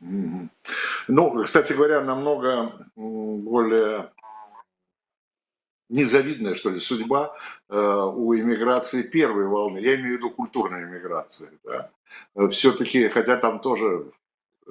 Ну, 0.00 1.44
кстати 1.44 1.72
говоря, 1.72 2.02
намного 2.02 2.72
более 2.96 4.10
незавидная, 5.88 6.54
что 6.54 6.70
ли, 6.70 6.78
судьба 6.78 7.36
э, 7.68 7.76
у 7.76 8.34
иммиграции 8.34 9.02
первой 9.02 9.46
волны. 9.46 9.78
Я 9.78 9.96
имею 9.96 10.14
в 10.14 10.18
виду 10.18 10.30
культурной 10.30 10.84
иммиграции. 10.84 11.50
Да. 11.64 11.90
Все-таки, 12.50 13.08
хотя 13.08 13.36
там 13.36 13.60
тоже 13.60 14.12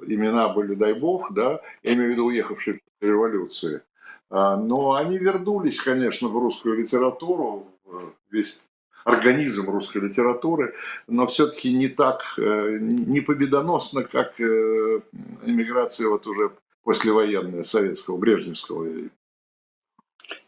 имена 0.06 0.48
были, 0.48 0.74
дай 0.74 0.94
бог, 0.94 1.32
да, 1.32 1.60
я 1.82 1.94
имею 1.94 2.08
в 2.08 2.12
виду 2.12 2.24
уехавшие 2.26 2.80
в 3.00 3.04
революции, 3.04 3.82
а, 4.30 4.56
но 4.56 4.94
они 4.94 5.18
вернулись, 5.18 5.80
конечно, 5.80 6.28
в 6.28 6.38
русскую 6.38 6.76
литературу, 6.76 7.66
весь 8.30 8.68
организм 9.04 9.70
русской 9.70 9.98
литературы, 9.98 10.74
но 11.06 11.26
все-таки 11.26 11.72
не 11.72 11.88
так, 11.88 12.22
э, 12.38 12.78
не 12.80 13.20
победоносно, 13.20 14.04
как 14.04 14.40
э, 14.40 15.00
эмиграция 15.44 16.08
вот 16.08 16.26
уже 16.26 16.52
послевоенная, 16.84 17.64
советского, 17.64 18.16
брежневского. 18.16 19.10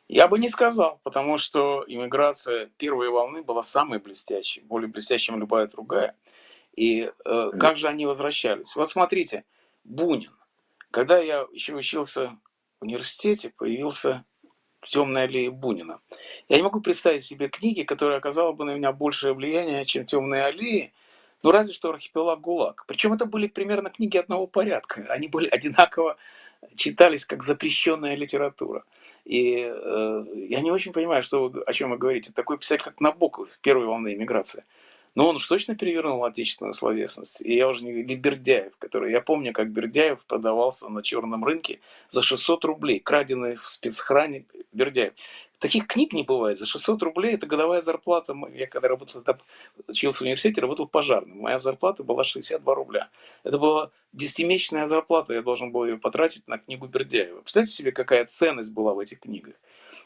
Я 0.09 0.29
бы 0.29 0.39
не 0.39 0.49
сказал, 0.49 1.01
потому 1.05 1.39
что 1.39 1.85
иммиграция 1.87 2.71
первой 2.77 3.09
волны 3.09 3.43
была 3.43 3.63
самой 3.63 3.99
блестящей, 3.99 4.61
более 4.61 4.89
блестящей, 4.89 5.27
чем 5.27 5.41
любая 5.41 5.67
другая. 5.69 6.17
И 6.77 7.11
э, 7.25 7.51
как 7.59 7.77
же 7.77 7.89
они 7.89 8.07
возвращались? 8.07 8.77
Вот 8.77 8.89
смотрите, 8.89 9.45
Бунин. 9.85 10.33
Когда 10.91 11.19
я 11.19 11.47
еще 11.53 11.75
учился 11.75 12.37
университете 12.83 13.53
появился 13.57 14.25
«Темная 14.87 15.25
аллея 15.25 15.51
Бунина». 15.51 16.01
Я 16.53 16.59
не 16.59 16.65
могу 16.65 16.83
представить 16.83 17.25
себе 17.25 17.49
книги, 17.49 17.83
которая 17.83 18.19
оказала 18.19 18.53
бы 18.53 18.67
на 18.67 18.75
меня 18.75 18.93
большее 18.93 19.33
влияние, 19.33 19.87
чем 19.87 20.05
«Темные 20.05 20.45
аллеи», 20.45 20.93
ну, 21.43 21.51
разве 21.51 21.73
что 21.73 21.89
«Архипелаг 21.89 22.43
ГУЛАГ». 22.43 22.85
Причем 22.87 23.15
это 23.15 23.25
были 23.25 23.47
примерно 23.47 23.89
книги 23.89 24.19
одного 24.19 24.47
порядка. 24.47 25.07
Они 25.09 25.29
были 25.29 25.49
одинаково 25.51 26.19
читались 26.77 27.25
как 27.25 27.43
запрещенная 27.43 28.17
литература. 28.17 28.85
И 29.25 29.65
э, 29.67 30.25
я 30.51 30.61
не 30.61 30.71
очень 30.71 30.93
понимаю, 30.93 31.23
что 31.23 31.49
вы, 31.49 31.63
о 31.63 31.73
чем 31.73 31.89
вы 31.89 31.97
говорите. 31.97 32.35
Такой 32.35 32.59
писатель, 32.59 32.85
как 32.85 33.01
Набоков, 33.01 33.59
первой 33.63 33.87
волны 33.87 34.13
иммиграции– 34.13 34.65
но 35.15 35.29
он 35.29 35.37
уж 35.37 35.47
точно 35.47 35.77
перевернул 35.77 36.25
отечественную 36.25 36.75
словесность. 36.75 37.43
И 37.43 37.55
я 37.55 37.69
уже 37.69 37.85
не 37.85 38.15
Бердяев, 38.15 38.73
который... 38.79 39.13
Я 39.13 39.21
помню, 39.21 39.53
как 39.53 39.71
Бердяев 39.71 40.25
продавался 40.25 40.89
на 40.89 41.03
черном 41.03 41.45
рынке 41.45 41.81
за 42.09 42.23
600 42.23 42.65
рублей, 42.65 43.01
краденый 43.01 43.57
в 43.57 43.69
спецхране 43.69 44.47
Бердяев. 44.73 45.13
Таких 45.59 45.87
книг 45.87 46.13
не 46.13 46.25
бывает. 46.25 46.59
За 46.59 46.67
600 46.67 47.03
рублей 47.05 47.35
это 47.35 47.47
годовая 47.47 47.83
зарплата. 47.83 48.35
Я 48.53 48.67
когда 48.67 48.89
работал, 48.89 49.23
учился 49.87 50.19
в 50.19 50.23
университете, 50.23 50.61
работал 50.61 50.89
пожарным. 50.89 51.39
Моя 51.39 51.59
зарплата 51.61 52.03
была 52.03 52.25
62 52.25 52.75
рубля. 52.75 53.11
Это 53.45 53.59
была 53.59 53.91
десятимесячная 54.13 54.87
зарплата. 54.87 55.35
Я 55.35 55.43
должен 55.43 55.71
был 55.71 55.85
ее 55.85 55.99
потратить 55.99 56.49
на 56.49 56.59
книгу 56.59 56.89
Бердяева. 56.89 57.43
Представьте 57.43 57.71
себе, 57.71 57.93
какая 57.93 58.25
ценность 58.25 58.73
была 58.73 58.93
в 58.95 58.99
этих 58.99 59.21
книгах. 59.21 59.55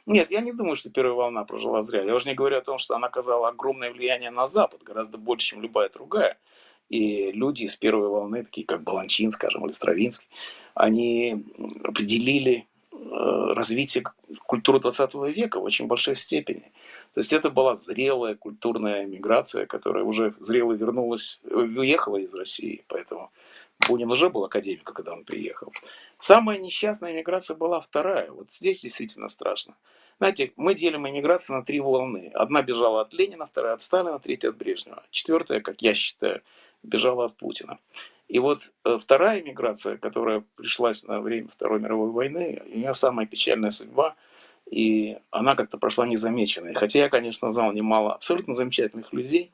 Нет, 0.06 0.30
я 0.30 0.40
не 0.40 0.52
думаю, 0.52 0.76
что 0.76 0.90
первая 0.90 1.14
волна 1.14 1.44
прожила 1.44 1.82
зря. 1.82 2.02
Я 2.02 2.14
уже 2.14 2.28
не 2.28 2.34
говорю 2.34 2.58
о 2.58 2.62
том, 2.62 2.78
что 2.78 2.94
она 2.94 3.06
оказала 3.06 3.48
огромное 3.48 3.92
влияние 3.92 4.30
на 4.30 4.46
Запад, 4.46 4.82
гораздо 4.82 5.18
больше, 5.18 5.48
чем 5.48 5.62
любая 5.62 5.88
другая. 5.88 6.38
И 6.88 7.32
люди 7.32 7.64
из 7.64 7.76
первой 7.76 8.08
волны, 8.08 8.44
такие 8.44 8.66
как 8.66 8.82
Баланчин, 8.82 9.30
скажем, 9.30 9.64
или 9.64 9.72
Стравинский, 9.72 10.28
они 10.74 11.44
определили 11.82 12.66
Э, 13.10 13.52
развитие 13.54 14.04
культуры 14.46 14.80
20 14.80 15.14
века 15.34 15.60
в 15.60 15.64
очень 15.64 15.86
большой 15.86 16.16
степени. 16.16 16.72
То 17.14 17.20
есть 17.20 17.32
это 17.32 17.50
была 17.50 17.74
зрелая 17.74 18.34
культурная 18.34 19.06
миграция, 19.06 19.66
которая 19.66 20.04
уже 20.04 20.34
зрело 20.40 20.72
вернулась, 20.72 21.40
уехала 21.44 22.16
из 22.16 22.34
России, 22.34 22.84
поэтому 22.88 23.30
Бунин 23.88 24.10
уже 24.10 24.30
был 24.30 24.44
академиком, 24.44 24.94
когда 24.94 25.12
он 25.12 25.24
приехал. 25.24 25.72
Самая 26.18 26.58
несчастная 26.58 27.12
миграция 27.12 27.56
была 27.56 27.80
вторая. 27.80 28.30
Вот 28.30 28.50
здесь 28.50 28.82
действительно 28.82 29.28
страшно. 29.28 29.76
Знаете, 30.18 30.52
мы 30.56 30.74
делим 30.74 31.06
иммиграцию 31.06 31.56
на 31.56 31.62
три 31.62 31.78
волны. 31.80 32.30
Одна 32.34 32.62
бежала 32.62 33.02
от 33.02 33.12
Ленина, 33.12 33.44
вторая 33.44 33.74
от 33.74 33.80
Сталина, 33.82 34.18
третья 34.18 34.48
от 34.48 34.56
Брежнева. 34.56 35.02
Четвертая, 35.10 35.60
как 35.60 35.82
я 35.82 35.92
считаю, 35.94 36.42
бежала 36.82 37.26
от 37.26 37.36
Путина. 37.36 37.78
И 38.28 38.38
вот 38.38 38.72
э, 38.84 38.98
вторая 38.98 39.42
миграция, 39.42 39.98
которая 39.98 40.42
пришлась 40.56 41.04
на 41.04 41.20
время 41.20 41.48
Второй 41.48 41.80
мировой 41.80 42.10
войны, 42.10 42.62
у 42.66 42.78
нее 42.78 42.92
самая 42.92 43.26
печальная 43.26 43.70
судьба, 43.70 44.16
и 44.68 45.18
она 45.30 45.54
как-то 45.54 45.78
прошла 45.78 46.06
незамеченной. 46.06 46.74
Хотя 46.74 47.00
я, 47.00 47.08
конечно, 47.08 47.52
знал 47.52 47.72
немало 47.72 48.14
абсолютно 48.14 48.52
замечательных 48.52 49.12
людей, 49.12 49.52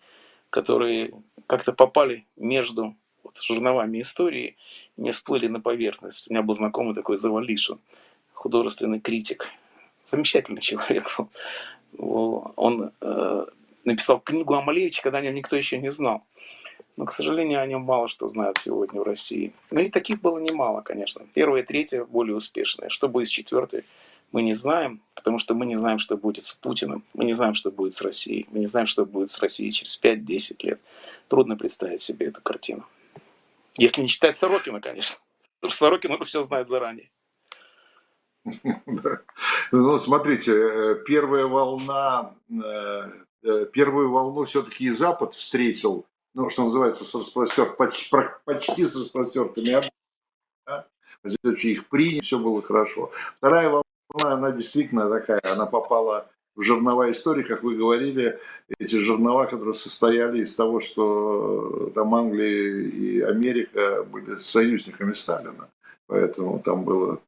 которые 0.49 1.13
как-то 1.47 1.73
попали 1.73 2.27
между 2.37 2.97
вот, 3.23 3.37
жерновами 3.43 4.01
истории 4.01 4.57
не 4.97 5.11
всплыли 5.11 5.49
на 5.49 5.61
поверхность. 5.61 6.31
У 6.31 6.33
меня 6.33 6.43
был 6.43 6.55
знакомый 6.55 6.95
такой 6.95 7.17
Завалишин, 7.17 7.79
художественный 8.33 9.01
критик, 9.01 9.49
замечательный 10.05 10.61
человек. 10.61 11.17
Он 11.99 12.93
э, 13.01 13.47
написал 13.85 14.21
книгу 14.21 14.55
о 14.55 14.63
Малевиче, 14.63 15.03
когда 15.03 15.19
о 15.19 15.23
нем 15.23 15.35
никто 15.35 15.57
еще 15.57 15.79
не 15.79 15.91
знал. 15.91 16.25
Но, 16.97 17.07
к 17.07 17.13
сожалению, 17.13 17.61
о 17.61 17.67
нем 17.67 17.83
мало 17.83 18.07
что 18.07 18.29
знают 18.29 18.59
сегодня 18.59 19.01
в 19.01 19.05
России. 19.05 19.53
Ну 19.71 19.81
и 19.81 19.89
таких 19.89 20.21
было 20.21 20.39
немало, 20.39 20.83
конечно. 20.83 21.27
Первая 21.35 21.63
и 21.63 21.67
третья 21.67 22.05
более 22.05 22.37
успешные. 22.37 22.91
Что 22.91 23.09
будет 23.09 23.29
с 23.29 23.31
четвертой, 23.31 23.85
мы 24.31 24.43
не 24.43 24.53
знаем, 24.53 25.01
потому 25.15 25.39
что 25.39 25.55
мы 25.55 25.67
не 25.67 25.75
знаем, 25.75 25.99
что 25.99 26.17
будет 26.17 26.45
с 26.45 26.53
Путиным. 26.53 27.05
Мы 27.15 27.25
не 27.25 27.33
знаем, 27.33 27.55
что 27.55 27.71
будет 27.71 27.95
с 27.95 28.03
Россией. 28.03 28.47
Мы 28.51 28.61
не 28.61 28.67
знаем, 28.67 28.87
что 28.87 29.07
будет 29.07 29.31
с 29.31 29.39
Россией 29.41 29.71
через 29.71 29.99
5-10 30.03 30.57
лет. 30.61 30.81
Трудно 31.29 31.57
представить 31.57 32.01
себе 32.01 32.27
эту 32.27 32.43
картину. 32.43 32.85
Если 33.79 34.03
не 34.03 34.09
считать 34.09 34.37
Сорокина, 34.37 34.81
конечно. 34.81 35.19
Сорокин 35.69 36.13
уже 36.13 36.25
все 36.25 36.43
знает 36.43 36.69
заранее. 36.69 37.11
Ну, 39.71 39.99
смотрите, 39.99 40.53
э, 40.53 40.95
первая 41.07 41.47
волна, 41.47 42.35
э, 42.51 43.11
э, 43.45 43.67
первую 43.73 44.11
волну 44.11 44.45
все-таки 44.45 44.87
и 44.87 44.91
Запад 44.91 45.33
встретил, 45.33 46.07
ну, 46.35 46.51
что 46.51 46.65
называется, 46.65 47.05
с 47.05 47.15
распростер, 47.15 47.73
почти, 47.75 48.11
почти 48.45 48.85
с 48.85 48.97
распростертыми 48.97 49.81
их 51.25 51.89
приняли, 51.89 52.21
все 52.21 52.39
было 52.39 52.63
хорошо. 52.63 53.13
Вторая 53.37 53.69
волна, 53.69 53.85
она 54.35 54.51
действительно 54.51 55.09
такая, 55.09 55.41
она 55.45 55.67
попала 55.67 56.29
жернова 56.57 57.11
истории, 57.11 57.43
как 57.43 57.63
вы 57.63 57.77
говорили, 57.77 58.39
эти 58.79 58.97
жернова, 58.97 59.47
которые 59.47 59.75
состояли 59.75 60.43
из 60.43 60.55
того, 60.55 60.81
что 60.81 61.91
там 61.95 62.15
Англия 62.15 62.89
и 62.89 63.21
Америка 63.21 64.05
были 64.05 64.37
союзниками 64.37 65.13
Сталина. 65.13 65.69
Поэтому 66.07 66.59
там 66.59 66.85
было 66.85 67.21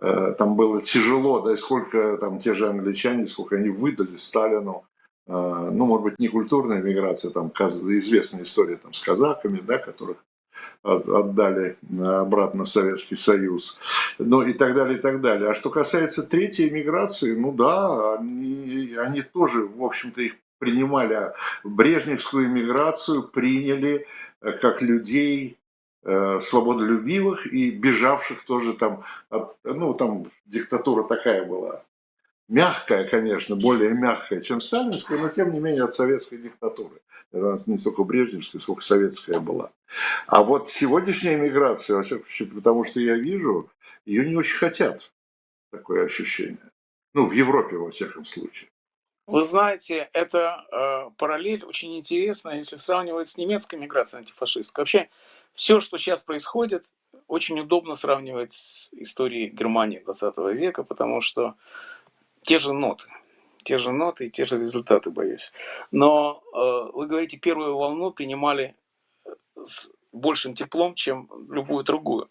Э, 0.00 0.34
там 0.36 0.56
было 0.56 0.82
тяжело, 0.82 1.40
да 1.40 1.52
и 1.52 1.56
сколько 1.56 2.16
там 2.18 2.38
те 2.38 2.54
же 2.54 2.68
англичане, 2.68 3.26
сколько 3.26 3.56
они 3.56 3.68
выдали 3.68 4.16
Сталину, 4.16 4.84
э, 5.26 5.32
ну, 5.32 5.86
может 5.86 6.04
быть, 6.04 6.18
не 6.18 6.28
культурная 6.28 6.82
миграция, 6.82 7.30
там 7.30 7.50
известная 7.50 8.44
история 8.44 8.76
там, 8.76 8.92
с 8.92 9.00
казаками, 9.00 9.60
да, 9.60 9.78
которых 9.78 10.18
отдали 10.82 11.76
обратно 11.98 12.64
в 12.64 12.68
Советский 12.68 13.16
Союз, 13.16 13.78
ну 14.18 14.42
и 14.42 14.52
так 14.52 14.74
далее, 14.74 14.98
и 14.98 15.00
так 15.00 15.20
далее. 15.20 15.50
А 15.50 15.54
что 15.54 15.70
касается 15.70 16.22
третьей 16.22 16.70
миграции, 16.70 17.34
ну 17.34 17.52
да, 17.52 18.14
они, 18.14 18.94
они 18.98 19.22
тоже, 19.22 19.60
в 19.60 19.82
общем-то, 19.82 20.20
их 20.20 20.36
принимали, 20.58 21.32
брежневскую 21.64 22.48
миграцию 22.48 23.22
приняли 23.22 24.06
э, 24.40 24.52
как 24.52 24.82
людей, 24.82 25.58
Э, 26.06 26.38
свободолюбивых 26.42 27.46
и 27.46 27.70
бежавших 27.70 28.44
тоже 28.44 28.74
там, 28.74 29.04
от, 29.30 29.56
ну 29.64 29.94
там 29.94 30.26
диктатура 30.44 31.02
такая 31.04 31.46
была, 31.46 31.82
мягкая, 32.48 33.08
конечно, 33.08 33.56
более 33.56 33.90
мягкая, 33.90 34.40
чем 34.40 34.60
сталинская, 34.60 35.18
но 35.18 35.28
тем 35.28 35.52
не 35.52 35.60
менее 35.60 35.84
от 35.84 35.94
советской 35.94 36.38
диктатуры. 36.38 37.00
Это 37.32 37.58
не 37.66 37.78
столько 37.78 38.04
брежневская, 38.04 38.60
сколько 38.60 38.82
советская 38.82 39.40
была. 39.40 39.72
А 40.26 40.44
вот 40.44 40.70
сегодняшняя 40.70 41.36
миграция, 41.36 41.96
во 41.96 42.02
всяком 42.04 42.26
случае, 42.26 42.48
потому 42.48 42.84
что 42.84 43.00
я 43.00 43.16
вижу, 43.16 43.70
ее 44.06 44.28
не 44.28 44.36
очень 44.36 44.56
хотят. 44.56 45.12
Такое 45.72 46.04
ощущение. 46.04 46.70
Ну, 47.14 47.28
в 47.28 47.32
Европе, 47.32 47.76
во 47.76 47.90
всяком 47.90 48.26
случае. 48.26 48.68
Вы 49.26 49.42
знаете, 49.42 50.10
это 50.12 50.64
э, 50.70 51.10
параллель 51.16 51.64
очень 51.64 51.96
интересная, 51.96 52.58
если 52.58 52.76
сравнивать 52.76 53.26
с 53.26 53.38
немецкой 53.38 53.76
миграцией 53.76 54.20
антифашистской. 54.20 54.82
Вообще, 54.82 55.08
все, 55.54 55.80
что 55.80 55.96
сейчас 55.96 56.22
происходит, 56.22 56.84
очень 57.26 57.58
удобно 57.58 57.94
сравнивать 57.94 58.52
с 58.52 58.92
историей 58.92 59.48
Германии 59.48 59.98
20 59.98 60.36
века, 60.54 60.82
потому 60.82 61.20
что 61.20 61.54
те 62.44 62.58
же 62.58 62.72
ноты, 62.72 63.08
те 63.64 63.78
же 63.78 63.90
ноты 63.90 64.26
и 64.26 64.30
те 64.30 64.44
же 64.44 64.58
результаты, 64.58 65.10
боюсь. 65.10 65.52
Но 65.90 66.42
э, 66.54 66.90
вы 66.92 67.06
говорите, 67.06 67.38
первую 67.38 67.76
волну 67.76 68.12
принимали 68.12 68.76
э, 69.24 69.30
с 69.64 69.90
большим 70.12 70.54
теплом, 70.54 70.94
чем 70.94 71.28
любую 71.50 71.82
другую. 71.82 72.28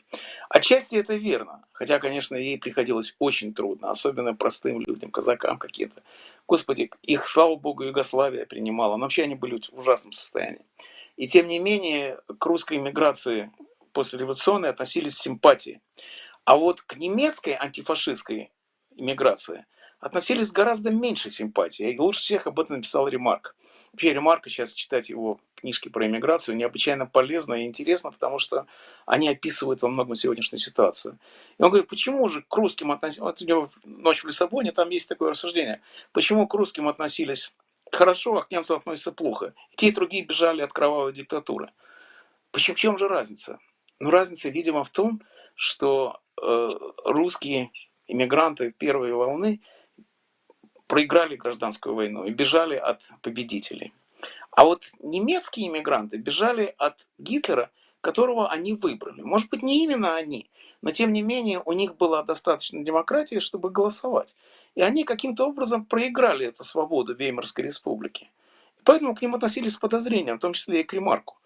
Отчасти 0.49 0.95
это 0.95 1.15
верно, 1.15 1.65
хотя, 1.73 1.99
конечно, 1.99 2.36
ей 2.36 2.58
приходилось 2.58 3.15
очень 3.19 3.54
трудно, 3.54 3.89
особенно 3.89 4.34
простым 4.34 4.80
людям, 4.80 5.12
казакам 5.12 5.58
каким-то. 5.58 6.02
Господи, 6.47 6.89
их, 7.02 7.26
слава 7.26 7.56
богу, 7.56 7.84
Югославия 7.84 8.45
принимала, 8.45 8.95
но 8.95 9.04
вообще 9.04 9.23
они 9.23 9.36
были 9.36 9.60
в 9.60 9.80
ужасном 9.80 10.13
состоянии. 10.13 10.65
И 11.17 11.28
тем 11.28 11.47
не 11.47 11.60
менее 11.60 12.19
к 12.39 12.45
русской 12.45 12.78
иммиграции 12.78 13.52
после 13.91 14.19
революционной 14.19 14.69
относились 14.69 15.15
с 15.15 15.21
симпатией. 15.21 15.82
А 16.45 16.56
вот 16.56 16.82
к 16.82 16.95
немецкой 16.95 17.56
антифашистской 17.60 18.52
иммиграции 18.95 19.65
относились 20.04 20.50
с 20.50 20.52
гораздо 20.52 20.92
меньшей 20.92 21.32
симпатией. 21.32 21.94
И 21.94 21.98
лучше 21.98 22.20
всех 22.20 22.46
об 22.46 22.60
этом 22.60 22.78
написал 22.78 23.08
Ремарк. 23.08 23.56
Вообще 23.94 24.13
Ремарка 24.13 24.50
сейчас 24.50 24.74
читать 24.74 25.10
его 25.10 25.39
книжки 25.56 25.88
про 25.88 26.06
иммиграцию 26.06 26.58
необычайно 26.58 27.06
полезно 27.06 27.54
и 27.54 27.66
интересно, 27.66 28.12
потому 28.12 28.38
что 28.38 28.68
они 29.06 29.30
описывают 29.30 29.82
во 29.82 29.88
многом 29.88 30.16
сегодняшнюю 30.16 30.60
ситуацию. 30.60 31.18
И 31.58 31.63
он 31.63 31.70
говорит, 31.70 31.88
почему 31.88 32.28
же 32.28 32.42
к 32.42 32.56
русским 32.56 32.92
относились... 32.92 33.22
Вот 33.22 33.42
у 33.42 33.46
него 33.46 33.70
«Ночь 33.86 34.24
в 34.24 34.28
Лиссабоне», 34.28 34.74
там 34.74 34.89
есть 34.89 35.08
такое 35.08 35.30
рассуждение. 35.30 35.82
Почему 36.12 36.48
к 36.48 36.54
русским 36.54 36.89
относились 36.89 37.54
хорошо, 37.89 38.38
а 38.38 38.44
к 38.44 38.52
немцам 38.52 38.78
относятся 38.78 39.13
плохо. 39.13 39.54
И 39.72 39.76
те 39.78 39.88
и 39.88 39.92
другие 39.92 40.26
бежали 40.26 40.62
от 40.62 40.74
кровавой 40.74 41.13
диктатуры. 41.13 41.72
Почему, 42.52 42.76
в 42.76 42.80
чем 42.80 42.98
же 42.98 43.08
разница? 43.08 43.60
Ну, 44.00 44.10
разница, 44.10 44.50
видимо, 44.50 44.84
в 44.84 44.89
том, 44.89 45.22
что 45.56 46.20
э, 46.42 46.70
русские 47.06 47.72
иммигранты 48.08 48.72
первой 48.72 49.13
волны 49.13 49.62
проиграли 50.93 51.36
гражданскую 51.36 51.95
войну 51.95 52.23
и 52.25 52.29
бежали 52.32 52.75
от 52.75 53.01
победителей. 53.23 53.93
А 54.51 54.63
вот 54.63 54.84
немецкие 54.99 55.67
иммигранты 55.67 56.17
бежали 56.17 56.75
от 56.77 57.08
Гитлера, 57.17 57.71
которого 57.99 58.47
они 58.51 58.73
выбрали. 58.73 59.23
Может 59.23 59.49
быть, 59.49 59.63
не 59.63 59.84
именно 59.84 60.15
они, 60.15 60.51
но 60.84 60.91
тем 60.91 61.12
не 61.12 61.23
менее 61.23 61.63
у 61.65 61.73
них 61.73 61.97
была 61.97 62.21
достаточно 62.21 62.84
демократии, 62.84 63.39
чтобы 63.39 63.71
голосовать. 63.71 64.36
И 64.75 64.82
они 64.82 65.03
каким-то 65.03 65.47
образом 65.47 65.84
проиграли 65.84 66.45
эту 66.45 66.63
свободу 66.63 67.15
Веймарской 67.15 67.63
республики. 67.65 68.29
Поэтому 68.84 69.15
к 69.15 69.21
ним 69.23 69.34
относились 69.34 69.73
с 69.73 69.77
подозрением, 69.77 70.38
в 70.38 70.41
том 70.41 70.53
числе 70.53 70.82
и 70.82 70.84
к 70.84 70.93
Ремарку, 70.93 71.39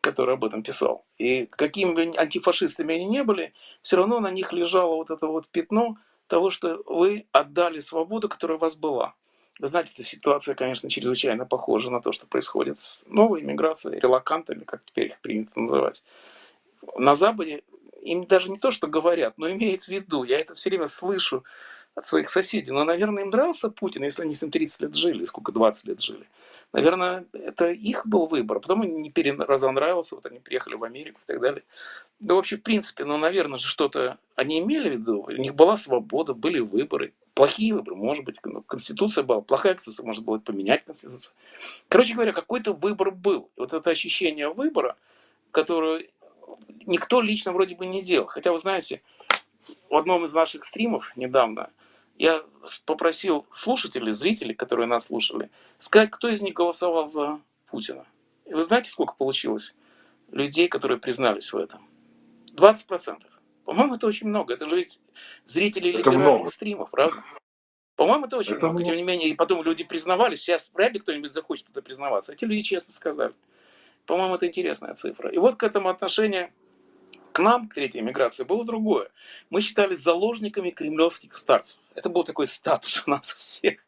который 0.00 0.34
об 0.34 0.44
этом 0.44 0.64
писал. 0.64 1.04
И 1.18 1.46
какими 1.46 1.94
бы 1.94 2.18
антифашистами 2.18 2.96
они 2.96 3.04
не 3.04 3.22
были, 3.22 3.52
все 3.80 3.96
равно 3.96 4.18
на 4.18 4.32
них 4.32 4.52
лежало 4.52 4.96
вот 4.96 5.12
это 5.12 5.28
вот 5.28 5.48
пятно 5.50 5.98
того, 6.28 6.50
что 6.50 6.82
вы 6.86 7.26
отдали 7.32 7.80
свободу, 7.80 8.28
которая 8.28 8.58
у 8.58 8.60
вас 8.60 8.76
была. 8.76 9.14
Вы 9.58 9.66
знаете, 9.66 9.92
эта 9.94 10.04
ситуация, 10.04 10.54
конечно, 10.54 10.88
чрезвычайно 10.88 11.44
похожа 11.44 11.90
на 11.90 12.00
то, 12.00 12.12
что 12.12 12.26
происходит 12.26 12.78
с 12.78 13.04
новой 13.06 13.40
иммиграцией, 13.40 13.98
релакантами, 13.98 14.62
как 14.62 14.84
теперь 14.84 15.06
их 15.08 15.20
принято 15.20 15.58
называть. 15.58 16.04
На 16.96 17.14
Западе 17.14 17.62
им 18.02 18.24
даже 18.24 18.50
не 18.50 18.58
то, 18.58 18.70
что 18.70 18.86
говорят, 18.86 19.34
но 19.36 19.50
имеют 19.50 19.84
в 19.84 19.88
виду. 19.88 20.22
Я 20.22 20.38
это 20.38 20.54
все 20.54 20.70
время 20.70 20.86
слышу 20.86 21.44
от 21.96 22.06
своих 22.06 22.30
соседей. 22.30 22.70
Но, 22.70 22.84
наверное, 22.84 23.24
им 23.24 23.30
нравился 23.30 23.70
Путин, 23.70 24.04
если 24.04 24.22
они 24.22 24.34
с 24.34 24.42
ним 24.42 24.52
30 24.52 24.80
лет 24.82 24.94
жили, 24.94 25.24
сколько, 25.24 25.50
20 25.50 25.84
лет 25.86 26.00
жили. 26.00 26.28
Наверное, 26.72 27.24
это 27.32 27.70
их 27.70 28.06
был 28.06 28.26
выбор. 28.26 28.60
Потом 28.60 28.82
им 28.84 29.00
не 29.00 29.10
разонравился, 29.38 30.16
вот 30.16 30.26
они 30.26 30.38
приехали 30.38 30.74
в 30.74 30.84
Америку 30.84 31.18
и 31.24 31.32
так 31.32 31.40
далее. 31.40 31.62
Да 32.20 32.34
вообще, 32.34 32.56
в 32.56 32.62
принципе, 32.62 33.04
ну, 33.04 33.16
наверное 33.16 33.56
же, 33.56 33.68
что-то 33.68 34.18
они 34.36 34.58
имели 34.60 34.90
в 34.90 34.92
виду. 35.00 35.22
У 35.22 35.30
них 35.30 35.54
была 35.54 35.76
свобода, 35.76 36.34
были 36.34 36.58
выборы. 36.60 37.14
Плохие 37.32 37.72
выборы, 37.72 37.96
может 37.96 38.24
быть, 38.24 38.38
ну, 38.44 38.62
конституция 38.62 39.24
была, 39.24 39.40
плохая 39.40 39.74
конституция, 39.74 40.04
может 40.04 40.24
было 40.24 40.38
поменять 40.38 40.84
конституцию. 40.84 41.34
Короче 41.88 42.14
говоря, 42.14 42.32
какой-то 42.32 42.74
выбор 42.74 43.12
был. 43.12 43.48
Вот 43.56 43.72
это 43.72 43.90
ощущение 43.90 44.50
выбора, 44.50 44.96
которое 45.52 46.08
никто 46.84 47.22
лично 47.22 47.52
вроде 47.52 47.76
бы 47.76 47.86
не 47.86 48.02
делал. 48.02 48.26
Хотя, 48.26 48.52
вы 48.52 48.58
знаете, 48.58 49.00
в 49.88 49.96
одном 49.96 50.24
из 50.24 50.34
наших 50.34 50.64
стримов 50.64 51.16
недавно 51.16 51.70
я 52.18 52.42
попросил 52.84 53.46
слушателей, 53.50 54.12
зрителей, 54.12 54.54
которые 54.54 54.86
нас 54.86 55.06
слушали, 55.06 55.50
сказать, 55.78 56.10
кто 56.10 56.28
из 56.28 56.42
них 56.42 56.54
голосовал 56.54 57.06
за 57.06 57.40
Путина. 57.66 58.04
И 58.44 58.54
вы 58.54 58.62
знаете, 58.62 58.90
сколько 58.90 59.14
получилось 59.14 59.74
людей, 60.30 60.68
которые 60.68 60.98
признались 60.98 61.52
в 61.52 61.56
этом? 61.56 61.88
20%. 62.54 63.22
По-моему, 63.64 63.94
это 63.94 64.06
очень 64.06 64.26
много. 64.26 64.54
Это 64.54 64.66
же 64.66 64.76
ведь 64.76 65.00
зрители 65.44 65.92
либеральных 65.92 66.50
стримов, 66.50 66.90
правда? 66.90 67.22
По-моему, 67.94 68.26
это 68.26 68.36
очень 68.36 68.52
это 68.52 68.60
много. 68.60 68.72
много. 68.74 68.84
Тем 68.86 68.96
не 68.96 69.02
менее, 69.02 69.28
и 69.28 69.34
потом 69.34 69.62
люди 69.62 69.84
признавались. 69.84 70.40
Сейчас 70.40 70.70
вряд 70.74 70.92
ли 70.92 71.00
кто-нибудь 71.00 71.32
захочет 71.32 71.66
туда 71.66 71.82
признаваться. 71.82 72.32
Эти 72.32 72.44
люди 72.44 72.62
честно 72.62 72.92
сказали. 72.92 73.34
По-моему, 74.06 74.36
это 74.36 74.46
интересная 74.46 74.94
цифра. 74.94 75.30
И 75.30 75.38
вот 75.38 75.56
к 75.56 75.62
этому 75.62 75.88
отношение 75.88 76.52
к 77.38 77.40
нам, 77.40 77.68
к 77.68 77.74
третьей 77.74 78.02
миграции, 78.02 78.42
было 78.42 78.64
другое. 78.64 79.10
Мы 79.48 79.60
считались 79.60 80.00
заложниками 80.00 80.70
кремлевских 80.70 81.34
старцев. 81.34 81.78
Это 81.94 82.08
был 82.08 82.24
такой 82.24 82.48
статус 82.48 83.04
у 83.06 83.10
нас 83.10 83.32
всех. 83.38 83.78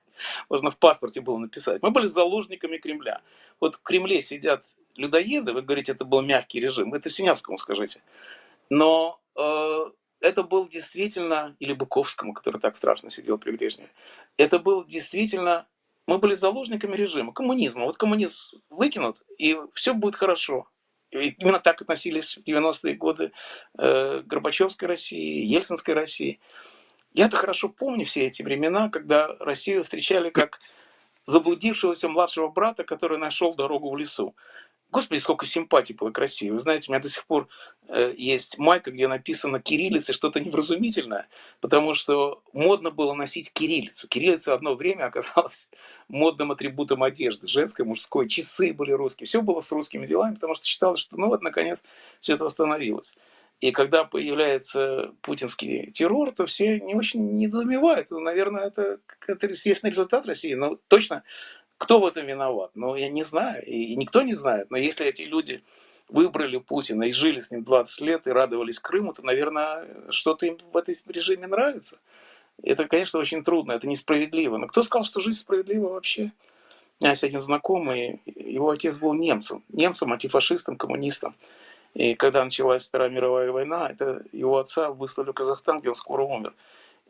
Можно 0.48 0.70
в 0.70 0.76
паспорте 0.76 1.20
было 1.20 1.36
написать. 1.36 1.82
Мы 1.82 1.90
были 1.90 2.06
заложниками 2.06 2.76
Кремля. 2.76 3.22
Вот 3.58 3.74
в 3.74 3.82
Кремле 3.82 4.22
сидят 4.22 4.62
людоеды, 4.94 5.52
вы 5.52 5.62
говорите, 5.62 5.90
это 5.92 6.04
был 6.04 6.22
мягкий 6.22 6.60
режим. 6.60 6.94
Это 6.94 7.10
Синявскому 7.10 7.56
скажите. 7.56 8.02
Но 8.68 9.18
э, 9.36 9.84
это 10.20 10.44
был 10.44 10.68
действительно, 10.68 11.56
или 11.58 11.72
Быковскому, 11.72 12.34
который 12.34 12.60
так 12.60 12.76
страшно 12.76 13.10
сидел 13.10 13.36
при 13.36 13.50
Брежневе, 13.50 13.90
это 14.36 14.60
был 14.60 14.84
действительно, 14.84 15.66
мы 16.06 16.18
были 16.18 16.34
заложниками 16.34 16.94
режима, 16.94 17.32
коммунизма. 17.32 17.86
Вот 17.86 17.96
коммунизм 17.96 18.36
выкинут, 18.68 19.16
и 19.38 19.58
все 19.74 19.92
будет 19.92 20.14
хорошо. 20.14 20.68
Именно 21.10 21.58
так 21.58 21.82
относились 21.82 22.36
в 22.36 22.42
90-е 22.42 22.94
годы 22.94 23.32
э, 23.78 24.22
Горбачевской 24.24 24.88
России, 24.88 25.44
Ельцинской 25.44 25.94
России. 25.94 26.38
Я-то 27.12 27.36
хорошо 27.36 27.68
помню 27.68 28.04
все 28.04 28.26
эти 28.26 28.42
времена, 28.42 28.88
когда 28.88 29.34
Россию 29.40 29.82
встречали 29.82 30.30
как 30.30 30.60
заблудившегося 31.24 32.08
младшего 32.08 32.48
брата, 32.48 32.84
который 32.84 33.18
нашел 33.18 33.54
дорогу 33.54 33.90
в 33.90 33.96
лесу. 33.96 34.34
Господи, 34.92 35.20
сколько 35.20 35.46
симпатий 35.46 35.94
было 35.94 36.10
красиво. 36.10 36.54
Вы 36.54 36.60
знаете, 36.60 36.86
у 36.88 36.92
меня 36.92 37.02
до 37.02 37.08
сих 37.08 37.24
пор 37.24 37.48
э, 37.88 38.12
есть 38.16 38.58
майка, 38.58 38.90
где 38.90 39.06
написано 39.06 39.60
кириллицей 39.60 40.14
что-то 40.14 40.40
невразумительное, 40.40 41.28
потому 41.60 41.94
что 41.94 42.42
модно 42.52 42.90
было 42.90 43.14
носить 43.14 43.52
кириллицу. 43.52 44.08
Кириллица 44.08 44.52
одно 44.52 44.74
время 44.74 45.04
оказалась 45.06 45.70
модным 46.08 46.50
атрибутом 46.50 47.04
одежды, 47.04 47.46
женской, 47.46 47.84
мужской, 47.84 48.28
часы 48.28 48.72
были 48.72 48.90
русские, 48.90 49.26
все 49.26 49.42
было 49.42 49.60
с 49.60 49.70
русскими 49.70 50.06
делами, 50.06 50.34
потому 50.34 50.54
что 50.54 50.66
считалось, 50.66 51.00
что 51.00 51.16
ну 51.16 51.28
вот, 51.28 51.42
наконец, 51.42 51.84
все 52.18 52.34
это 52.34 52.44
восстановилось. 52.44 53.16
И 53.60 53.72
когда 53.72 54.04
появляется 54.04 55.12
путинский 55.20 55.90
террор, 55.90 56.32
то 56.32 56.46
все 56.46 56.80
не 56.80 56.94
очень 56.94 57.36
недоумевают. 57.36 58.10
Ну, 58.10 58.18
наверное, 58.18 58.66
это, 58.66 59.00
это 59.26 59.48
естественный 59.48 59.90
результат 59.90 60.24
России. 60.24 60.54
Но 60.54 60.78
точно 60.88 61.24
кто 61.80 61.98
в 61.98 62.04
этом 62.04 62.26
виноват? 62.26 62.72
Ну, 62.74 62.94
я 62.94 63.08
не 63.08 63.22
знаю, 63.22 63.64
и 63.64 63.96
никто 63.96 64.20
не 64.20 64.34
знает. 64.34 64.70
Но 64.70 64.76
если 64.76 65.06
эти 65.06 65.22
люди 65.22 65.64
выбрали 66.10 66.58
Путина 66.58 67.04
и 67.04 67.12
жили 67.12 67.40
с 67.40 67.50
ним 67.50 67.64
20 67.64 68.00
лет 68.02 68.26
и 68.26 68.30
радовались 68.30 68.78
Крыму, 68.78 69.14
то, 69.14 69.22
наверное, 69.22 69.88
что-то 70.10 70.44
им 70.44 70.58
в 70.72 70.76
этой 70.76 70.94
режиме 71.08 71.46
нравится. 71.46 71.98
Это, 72.62 72.86
конечно, 72.86 73.18
очень 73.18 73.42
трудно, 73.42 73.72
это 73.72 73.88
несправедливо. 73.88 74.58
Но 74.58 74.66
кто 74.66 74.82
сказал, 74.82 75.04
что 75.04 75.20
жизнь 75.20 75.38
справедлива 75.38 75.88
вообще? 75.88 76.32
У 77.00 77.04
меня 77.04 77.12
есть 77.12 77.24
один 77.24 77.40
знакомый, 77.40 78.20
его 78.26 78.68
отец 78.68 78.98
был 78.98 79.14
немцем, 79.14 79.64
немцем, 79.70 80.12
антифашистом, 80.12 80.76
коммунистом. 80.76 81.34
И 81.94 82.14
когда 82.14 82.44
началась 82.44 82.86
Вторая 82.86 83.08
мировая 83.08 83.50
война, 83.50 83.88
это 83.88 84.22
его 84.32 84.58
отца 84.58 84.90
выслали 84.90 85.30
в 85.30 85.32
Казахстан, 85.32 85.80
где 85.80 85.88
он 85.88 85.94
скоро 85.94 86.24
умер. 86.24 86.52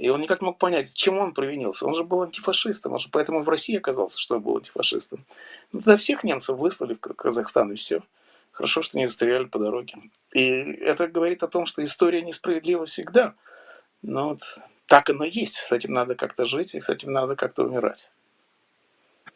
И 0.00 0.08
он 0.08 0.22
никак 0.22 0.40
не 0.40 0.46
мог 0.46 0.56
понять, 0.56 0.94
чем 0.94 1.18
он 1.18 1.34
провинился. 1.34 1.86
Он 1.86 1.94
же 1.94 2.04
был 2.04 2.22
антифашистом, 2.22 2.92
он 2.92 2.98
же 2.98 3.08
поэтому 3.12 3.42
в 3.42 3.48
России 3.50 3.76
оказался, 3.76 4.18
что 4.18 4.36
он 4.36 4.40
был 4.40 4.56
антифашистом. 4.56 5.26
Ну, 5.72 5.80
тогда 5.80 5.98
всех 5.98 6.24
немцев 6.24 6.56
выслали 6.56 6.94
в 6.94 6.98
Казахстан, 6.98 7.72
и 7.72 7.74
все. 7.74 8.00
Хорошо, 8.50 8.80
что 8.80 8.96
не 8.96 9.06
застреляли 9.06 9.44
по 9.44 9.58
дороге. 9.58 9.94
И 10.32 10.42
это 10.42 11.06
говорит 11.06 11.42
о 11.42 11.48
том, 11.48 11.66
что 11.66 11.84
история 11.84 12.22
несправедлива 12.22 12.86
всегда. 12.86 13.34
Но 14.00 14.30
вот 14.30 14.40
так 14.86 15.10
оно 15.10 15.24
есть. 15.24 15.56
С 15.56 15.70
этим 15.70 15.92
надо 15.92 16.14
как-то 16.14 16.46
жить, 16.46 16.74
и 16.74 16.80
с 16.80 16.88
этим 16.88 17.12
надо 17.12 17.36
как-то 17.36 17.64
умирать. 17.64 18.10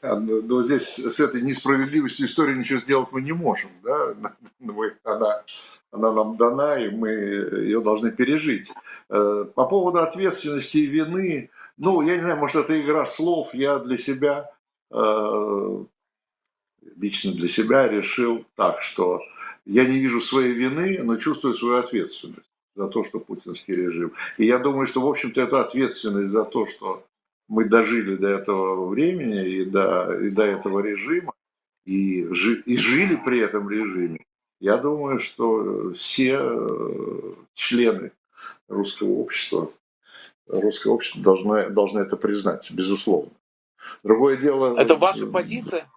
А, 0.05 0.21
но 0.21 0.43
ну, 0.43 0.62
здесь 0.64 0.99
с 0.99 1.19
этой 1.19 1.40
несправедливостью 1.40 2.27
истории 2.27 2.57
ничего 2.57 2.81
сделать 2.81 3.09
мы 3.11 3.23
не 3.23 3.33
можем. 3.33 3.71
Да? 3.83 4.14
Она 5.05 5.43
она 5.95 6.12
нам 6.12 6.37
дана, 6.37 6.77
и 6.77 6.90
мы 6.90 7.11
ее 7.11 7.81
должны 7.81 8.11
пережить. 8.11 8.73
Э, 9.09 9.45
по 9.55 9.64
поводу 9.64 9.99
ответственности 9.99 10.79
и 10.79 10.87
вины, 10.87 11.51
ну, 11.77 12.03
я 12.03 12.17
не 12.17 12.23
знаю, 12.23 12.38
может, 12.38 12.57
это 12.57 12.81
игра 12.81 13.07
слов, 13.07 13.55
я 13.55 13.79
для 13.79 13.97
себя, 13.97 14.51
э, 14.90 15.85
лично 16.97 17.33
для 17.33 17.49
себя 17.49 17.87
решил 17.87 18.45
так, 18.57 18.83
что 18.83 19.21
я 19.64 19.87
не 19.87 20.01
вижу 20.01 20.21
своей 20.21 20.53
вины, 20.53 20.99
но 21.01 21.17
чувствую 21.17 21.55
свою 21.55 21.77
ответственность 21.77 22.51
за 22.75 22.88
то, 22.88 23.05
что 23.05 23.21
путинский 23.21 23.77
режим. 23.77 24.12
И 24.37 24.47
я 24.47 24.59
думаю, 24.59 24.88
что, 24.88 25.01
в 25.01 25.07
общем-то, 25.07 25.40
это 25.40 25.61
ответственность 25.61 26.33
за 26.33 26.45
то, 26.45 26.67
что 26.67 27.07
мы 27.49 27.69
дожили 27.69 28.17
до 28.17 28.29
этого 28.29 28.87
времени 28.87 29.47
и 29.47 29.65
до, 29.65 30.19
и 30.19 30.31
до 30.31 30.45
этого 30.45 30.81
режима, 30.81 31.35
и, 31.85 32.27
жи, 32.31 32.63
и 32.67 32.77
жили 32.77 33.19
при 33.25 33.41
этом 33.41 33.69
режиме. 33.69 34.25
Я 34.61 34.79
думаю, 34.79 35.19
что 35.19 35.93
все 35.95 36.39
э, 36.41 37.35
члены 37.55 38.13
русского 38.69 39.11
общества, 39.11 39.71
русское 40.47 40.91
общество 40.91 41.23
должны, 41.23 41.71
должны 41.71 42.01
это 42.01 42.17
признать, 42.17 42.71
безусловно. 42.71 43.31
Другое 44.03 44.37
дело... 44.37 44.79
Это 44.79 44.97
ваша 44.97 45.27
позиция? 45.27 45.89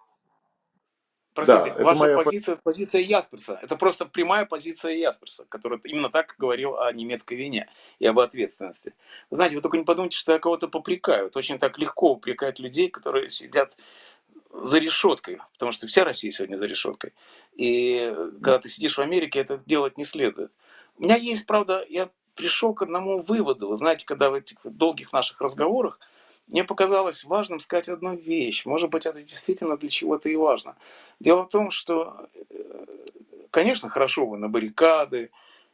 Простите, 1.45 1.75
да, 1.77 1.83
ваша 1.83 2.01
моя... 2.01 2.17
позиция, 2.17 2.55
позиция 2.55 3.01
Ясперса. 3.01 3.59
Это 3.61 3.75
просто 3.75 4.05
прямая 4.05 4.45
позиция 4.45 4.93
Ясперса, 4.93 5.45
который 5.49 5.79
именно 5.83 6.09
так 6.09 6.35
говорил 6.39 6.79
о 6.79 6.91
немецкой 6.91 7.35
вине 7.35 7.69
и 7.99 8.07
об 8.07 8.17
ответственности. 8.17 8.95
Вы 9.29 9.35
знаете, 9.35 9.55
вы 9.55 9.61
только 9.61 9.77
не 9.77 9.83
подумайте, 9.83 10.17
что 10.17 10.31
я 10.31 10.39
кого-то 10.39 10.67
попрекаю. 10.67 11.27
Это 11.27 11.37
очень 11.37 11.59
так 11.59 11.77
легко 11.77 12.13
упрекать 12.13 12.57
людей, 12.57 12.89
которые 12.89 13.29
сидят 13.29 13.77
за 14.51 14.79
решеткой, 14.79 15.39
потому 15.53 15.71
что 15.71 15.85
вся 15.85 16.03
Россия 16.03 16.31
сегодня 16.31 16.57
за 16.57 16.65
решеткой. 16.65 17.13
И 17.55 18.11
когда 18.41 18.57
ты 18.57 18.67
сидишь 18.67 18.97
в 18.97 19.01
Америке, 19.01 19.39
это 19.39 19.61
делать 19.65 19.97
не 19.97 20.05
следует. 20.05 20.51
У 20.97 21.03
меня 21.03 21.17
есть, 21.17 21.45
правда, 21.45 21.85
я 21.87 22.09
пришел 22.33 22.73
к 22.73 22.81
одному 22.81 23.21
выводу. 23.21 23.67
Вы 23.69 23.75
знаете, 23.75 24.07
когда 24.07 24.31
в 24.31 24.33
этих 24.33 24.57
долгих 24.63 25.13
наших 25.13 25.39
разговорах 25.39 25.99
мне 26.47 26.63
показалось 26.63 27.23
важным 27.23 27.59
сказать 27.59 27.89
одну 27.89 28.15
вещь. 28.15 28.65
Может 28.65 28.89
быть, 28.89 29.05
это 29.05 29.21
действительно 29.21 29.77
для 29.77 29.89
чего-то 29.89 30.29
и 30.29 30.35
важно. 30.35 30.77
Дело 31.19 31.43
в 31.43 31.49
том, 31.49 31.71
что, 31.71 32.29
э, 32.49 32.85
конечно, 33.51 33.89
хорошо 33.89 34.25
бы 34.25 34.37
на 34.37 34.47
баррикады, 34.47 35.31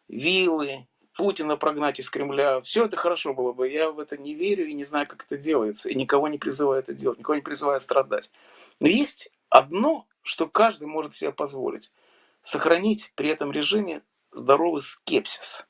виллы, 0.08 0.88
Путина 1.14 1.58
прогнать 1.58 2.00
из 2.00 2.10
Кремля. 2.10 2.60
Все 2.62 2.86
это 2.86 2.98
хорошо 2.98 3.34
было 3.34 3.54
бы. 3.54 3.70
Я 3.70 3.92
в 3.92 4.00
это 4.00 4.18
не 4.18 4.34
верю 4.34 4.68
и 4.68 4.74
не 4.74 4.84
знаю, 4.84 5.08
как 5.08 5.24
это 5.24 5.38
делается. 5.38 5.90
И 5.90 5.96
никого 5.96 6.28
не 6.28 6.40
призываю 6.40 6.80
это 6.80 6.94
делать, 6.94 7.20
никого 7.20 7.36
не 7.36 7.42
призываю 7.42 7.80
страдать. 7.80 8.32
Но 8.80 8.88
есть 8.88 9.32
одно, 9.50 10.08
что 10.24 10.48
каждый 10.48 10.88
может 10.88 11.14
себе 11.14 11.32
позволить. 11.32 11.94
Сохранить 12.42 13.12
при 13.16 13.30
этом 13.30 13.52
режиме 13.52 14.02
здоровый 14.32 14.82
скепсис. 14.82 15.68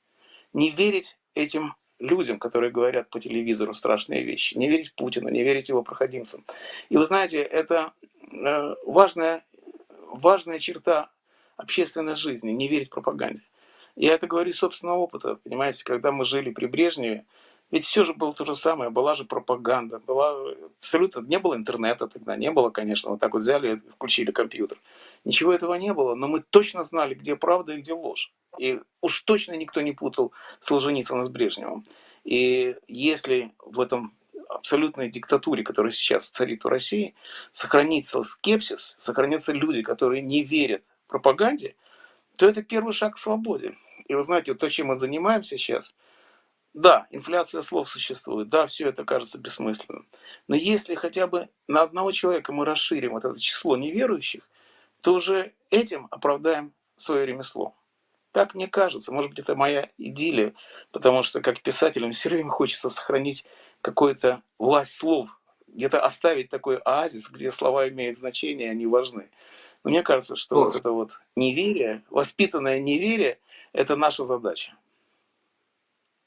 Не 0.54 0.70
верить 0.70 1.18
этим 1.36 1.76
людям, 2.04 2.38
которые 2.38 2.72
говорят 2.72 3.10
по 3.10 3.20
телевизору 3.20 3.74
страшные 3.74 4.24
вещи. 4.24 4.58
Не 4.58 4.70
верить 4.70 4.94
Путину, 4.94 5.30
не 5.30 5.44
верить 5.44 5.70
его 5.70 5.84
проходимцам. 5.84 6.44
И 6.90 6.98
вы 6.98 7.06
знаете, 7.06 7.42
это 7.42 7.94
э, 8.32 8.76
важная, 8.86 9.44
важная 10.12 10.60
черта 10.60 11.10
общественной 11.58 12.16
жизни, 12.16 12.52
не 12.52 12.68
верить 12.68 12.90
пропаганде. 12.90 13.42
Я 13.96 14.14
это 14.14 14.28
говорю 14.28 14.50
из 14.50 14.58
собственного 14.58 14.98
опыта, 14.98 15.36
понимаете, 15.36 15.84
когда 15.84 16.12
мы 16.12 16.26
жили 16.26 16.52
при 16.52 16.66
Брежневе, 16.66 17.26
ведь 17.72 17.86
все 17.86 18.04
же 18.04 18.14
было 18.14 18.34
то 18.34 18.46
же 18.46 18.56
самое, 18.56 18.90
была 18.90 19.16
же 19.16 19.24
пропаганда, 19.24 20.00
была 20.00 20.36
абсолютно, 20.80 21.22
не 21.22 21.40
было 21.40 21.56
интернета 21.56 22.08
тогда, 22.08 22.36
не 22.36 22.52
было, 22.52 22.70
конечно, 22.70 23.12
вот 23.12 23.20
так 23.20 23.34
вот 23.34 23.42
взяли 23.42 23.74
и 23.74 23.78
включили 23.78 24.32
компьютер. 24.32 24.80
Ничего 25.26 25.54
этого 25.54 25.74
не 25.76 25.94
было, 25.94 26.16
но 26.16 26.28
мы 26.28 26.42
точно 26.42 26.84
знали, 26.84 27.14
где 27.14 27.36
правда 27.36 27.74
и 27.74 27.78
где 27.78 27.94
ложь. 27.94 28.32
И 28.58 28.80
уж 29.02 29.22
точно 29.22 29.54
никто 29.54 29.82
не 29.82 29.92
путал 29.92 30.32
Солженицына 30.60 31.24
с 31.24 31.30
Брежневым. 31.30 31.84
И 32.24 32.76
если 32.88 33.54
в 33.60 33.80
этом 33.80 34.16
абсолютной 34.50 35.10
диктатуре, 35.10 35.64
которая 35.64 35.92
сейчас 35.92 36.30
царит 36.30 36.64
в 36.64 36.68
России, 36.68 37.16
сохранится 37.52 38.22
скепсис, 38.24 38.96
сохранятся 39.00 39.52
люди, 39.52 39.82
которые 39.82 40.22
не 40.22 40.44
верят 40.44 40.92
пропаганде, 41.08 41.76
то 42.38 42.48
это 42.48 42.64
первый 42.64 42.94
шаг 42.94 43.14
к 43.14 43.18
свободе. 43.18 43.76
И 44.08 44.16
вы 44.16 44.22
знаете, 44.22 44.52
вот 44.52 44.60
то, 44.60 44.70
чем 44.70 44.88
мы 44.88 44.96
занимаемся 44.96 45.58
сейчас, 45.58 45.96
да, 46.74 47.08
инфляция 47.12 47.62
слов 47.62 47.88
существует, 47.88 48.50
да, 48.50 48.66
все 48.66 48.90
это 48.90 49.06
кажется 49.06 49.40
бессмысленным. 49.40 50.08
Но 50.48 50.56
если 50.56 50.96
хотя 50.96 51.28
бы 51.28 51.50
на 51.68 51.84
одного 51.84 52.12
человека 52.12 52.52
мы 52.52 52.66
расширим 52.66 53.12
вот 53.12 53.26
это 53.26 53.40
число 53.40 53.78
неверующих, 53.78 54.42
то 55.02 55.14
уже 55.14 55.54
этим 55.70 56.08
оправдаем 56.10 56.74
свое 56.96 57.26
ремесло. 57.26 57.76
Так 58.34 58.56
мне 58.56 58.68
кажется, 58.68 59.14
может 59.14 59.30
быть, 59.30 59.40
это 59.40 59.56
моя 59.56 59.90
идиллия, 60.00 60.56
потому 60.92 61.22
что 61.22 61.40
как 61.40 61.62
писателям 61.62 62.12
все 62.12 62.30
время 62.30 62.50
хочется 62.50 62.90
сохранить 62.90 63.46
какую-то 63.82 64.42
власть 64.58 64.96
слов, 64.96 65.40
где-то 65.68 66.04
оставить 66.04 66.50
такой 66.50 66.78
оазис, 66.78 67.30
где 67.30 67.52
слова 67.52 67.88
имеют 67.90 68.18
значение, 68.18 68.72
они 68.72 68.88
важны. 68.88 69.30
Но 69.84 69.92
мне 69.92 70.02
кажется, 70.02 70.36
что 70.36 70.56
вот 70.56 70.76
это 70.76 70.90
вот 70.90 71.20
неверие, 71.36 72.02
воспитанное 72.10 72.80
неверие, 72.80 73.38
это 73.72 73.96
наша 73.96 74.26
задача. 74.26 74.74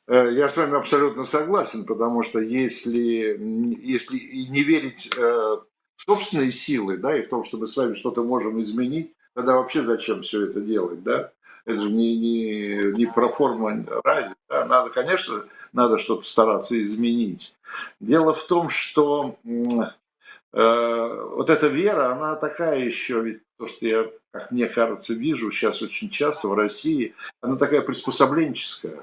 Э, 0.06 0.30
я 0.32 0.48
с 0.48 0.56
вами 0.56 0.76
абсолютно 0.76 1.24
согласен, 1.24 1.86
потому 1.86 2.22
что 2.22 2.38
если, 2.38 3.36
если 3.82 4.16
не 4.48 4.62
верить 4.62 5.10
э, 5.16 5.20
в 5.20 6.02
собственные 6.02 6.52
силы, 6.52 6.98
да, 6.98 7.18
и 7.18 7.26
в 7.26 7.30
том, 7.30 7.44
что 7.44 7.58
мы 7.58 7.66
с 7.66 7.76
вами 7.76 7.96
что-то 7.96 8.22
можем 8.22 8.62
изменить, 8.62 9.12
тогда 9.34 9.56
вообще 9.56 9.82
зачем 9.82 10.22
все 10.22 10.46
это 10.46 10.60
делать, 10.60 11.02
да? 11.02 11.32
Это 11.66 11.80
же 11.80 11.90
не, 11.90 12.16
не, 12.16 12.92
не 12.92 13.06
про 13.06 13.28
форму 13.28 13.68
ради, 14.04 14.34
да? 14.48 14.64
Надо, 14.66 14.90
конечно, 14.90 15.44
надо 15.72 15.98
что-то 15.98 16.22
стараться 16.22 16.80
изменить. 16.80 17.54
Дело 17.98 18.34
в 18.34 18.46
том, 18.46 18.70
что 18.70 19.36
э, 19.44 21.24
вот 21.34 21.50
эта 21.50 21.66
вера, 21.66 22.12
она 22.12 22.36
такая 22.36 22.78
еще, 22.78 23.20
ведь 23.20 23.42
то, 23.58 23.66
что 23.66 23.84
я, 23.84 24.06
как 24.30 24.52
мне 24.52 24.68
кажется, 24.68 25.12
вижу 25.12 25.50
сейчас 25.50 25.82
очень 25.82 26.08
часто 26.08 26.46
в 26.46 26.54
России, 26.54 27.14
она 27.40 27.56
такая 27.56 27.80
приспособленческая. 27.80 29.02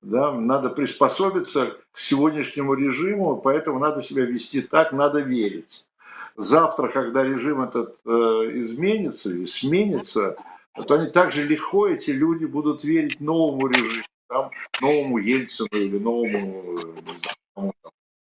Да, 0.00 0.32
надо 0.32 0.70
приспособиться 0.70 1.76
к 1.92 1.98
сегодняшнему 1.98 2.72
режиму, 2.72 3.36
поэтому 3.36 3.78
надо 3.78 4.00
себя 4.02 4.24
вести 4.24 4.62
так, 4.62 4.92
надо 4.92 5.20
верить. 5.20 5.86
Завтра, 6.36 6.88
когда 6.88 7.22
режим 7.22 7.60
этот 7.60 7.98
э, 8.06 8.10
изменится 8.62 9.30
и 9.30 9.44
сменится, 9.44 10.36
то 10.74 10.94
они 10.94 11.10
также 11.10 11.44
легко, 11.44 11.88
эти 11.88 12.10
люди 12.10 12.44
будут 12.44 12.84
верить 12.84 13.20
новому 13.20 13.68
режиму, 13.68 14.04
там, 14.28 14.50
новому 14.80 15.18
Ельцину 15.18 15.68
или 15.72 15.98
новому 15.98 16.78
знаю, 17.56 17.72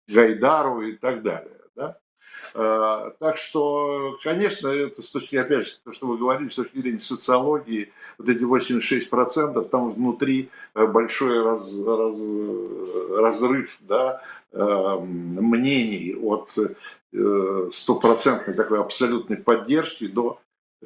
Гайдару 0.06 0.82
и 0.82 0.92
так 0.96 1.22
далее. 1.22 1.60
Да? 1.74 1.98
Э, 2.54 3.10
так 3.18 3.36
что, 3.36 4.16
конечно, 4.22 4.68
это 4.68 5.02
с 5.02 5.10
точки, 5.10 5.36
опять 5.36 5.66
же, 5.66 5.74
то, 5.84 5.92
что 5.92 6.06
вы 6.06 6.18
говорили, 6.18 6.48
с 6.48 6.54
точки 6.54 6.78
зрения 6.78 7.00
социологии, 7.00 7.92
вот 8.18 8.28
эти 8.28 8.42
86%, 8.42 9.68
там 9.68 9.90
внутри 9.90 10.50
э, 10.74 10.86
большой 10.86 11.42
раз, 11.42 11.74
раз, 11.84 12.16
разрыв 13.18 13.76
да, 13.80 14.22
э, 14.52 14.96
мнений 15.00 16.16
от 16.16 16.50
стопроцентной 17.72 18.54
такой 18.54 18.80
абсолютной 18.80 19.36
поддержки 19.36 20.08
до, 20.08 20.40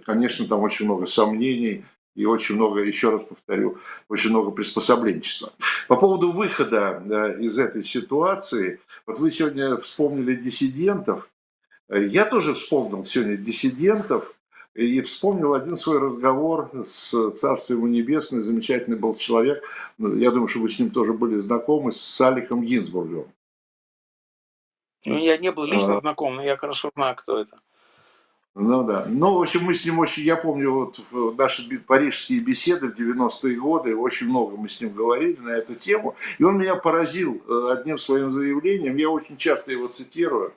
конечно, 0.05 0.47
там 0.47 0.61
очень 0.61 0.85
много 0.87 1.07
сомнений, 1.07 1.85
и 2.19 2.25
очень 2.25 2.57
много, 2.57 2.81
еще 2.81 3.11
раз 3.11 3.23
повторю, 3.23 3.79
очень 4.09 4.31
много 4.31 4.51
приспособленчества. 4.51 5.53
По 5.87 5.97
поводу 5.97 6.33
выхода 6.33 7.37
из 7.39 7.59
этой 7.61 7.85
ситуации, 7.85 8.81
вот 9.07 9.21
вы 9.21 9.31
сегодня 9.31 9.77
вспомнили 9.77 10.35
диссидентов, 10.35 11.31
я 11.89 12.25
тоже 12.25 12.55
вспомнил 12.55 13.05
сегодня 13.05 13.37
диссидентов 13.37 14.35
и 14.75 15.01
вспомнил 15.01 15.55
один 15.55 15.77
свой 15.77 16.01
разговор 16.01 16.71
с 16.87 17.31
Царством 17.33 17.77
ему 17.79 17.87
небесное, 17.87 18.43
замечательный 18.43 18.97
был 18.97 19.15
человек, 19.15 19.63
ну, 19.97 20.17
я 20.17 20.33
думаю, 20.33 20.49
что 20.49 20.59
вы 20.59 20.71
с 20.71 20.79
ним 20.81 20.91
тоже 20.91 21.13
были 21.13 21.39
знакомы, 21.39 21.93
с 21.93 22.21
Аликом 22.21 22.65
Гинзбургом. 22.65 23.27
Ну, 25.07 25.19
я 25.19 25.37
не 25.39 25.53
был 25.53 25.65
лично 25.65 25.95
а... 25.95 25.99
знаком, 25.99 26.35
но 26.35 26.43
я 26.43 26.57
хорошо 26.57 26.91
знаю, 26.97 27.15
кто 27.15 27.39
это. 27.39 27.61
Ну 28.61 28.83
да. 28.85 29.07
Ну, 29.09 29.39
в 29.39 29.43
общем, 29.43 29.63
мы 29.63 29.75
с 29.75 29.85
ним 29.85 30.01
очень, 30.01 30.25
я 30.25 30.37
помню, 30.37 30.73
вот 30.73 31.01
наши 31.39 31.79
парижские 31.79 32.41
беседы 32.41 32.89
в 32.89 32.99
90-е 32.99 33.57
годы, 33.57 33.97
очень 33.97 34.29
много 34.29 34.57
мы 34.57 34.69
с 34.69 34.81
ним 34.81 34.93
говорили 34.93 35.37
на 35.41 35.51
эту 35.51 35.75
тему, 35.75 36.17
и 36.39 36.45
он 36.45 36.59
меня 36.59 36.75
поразил 36.75 37.41
э, 37.47 37.73
одним 37.73 37.99
своим 37.99 38.33
заявлением, 38.33 38.97
я 38.97 39.11
очень 39.11 39.37
часто 39.37 39.71
его 39.71 39.87
цитирую, 39.87 40.53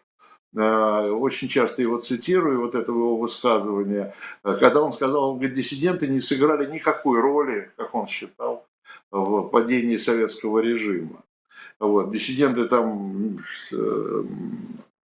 Э, 0.54 1.10
очень 1.10 1.48
часто 1.48 1.82
его 1.82 1.98
цитирую, 2.00 2.60
вот 2.62 2.76
этого 2.76 2.98
его 2.98 3.18
высказывания, 3.18 4.14
э, 4.44 4.58
когда 4.60 4.82
он 4.82 4.92
сказал, 4.92 5.30
он 5.30 5.38
говорит, 5.38 5.56
диссиденты 5.56 6.08
не 6.08 6.20
сыграли 6.20 6.70
никакой 6.70 7.22
роли, 7.22 7.72
как 7.78 7.96
он 7.96 8.08
считал, 8.08 8.66
в 9.12 9.44
падении 9.44 9.98
советского 9.98 10.60
режима. 10.60 11.24
Вот, 11.80 12.12
диссиденты 12.12 12.68
там, 12.68 13.38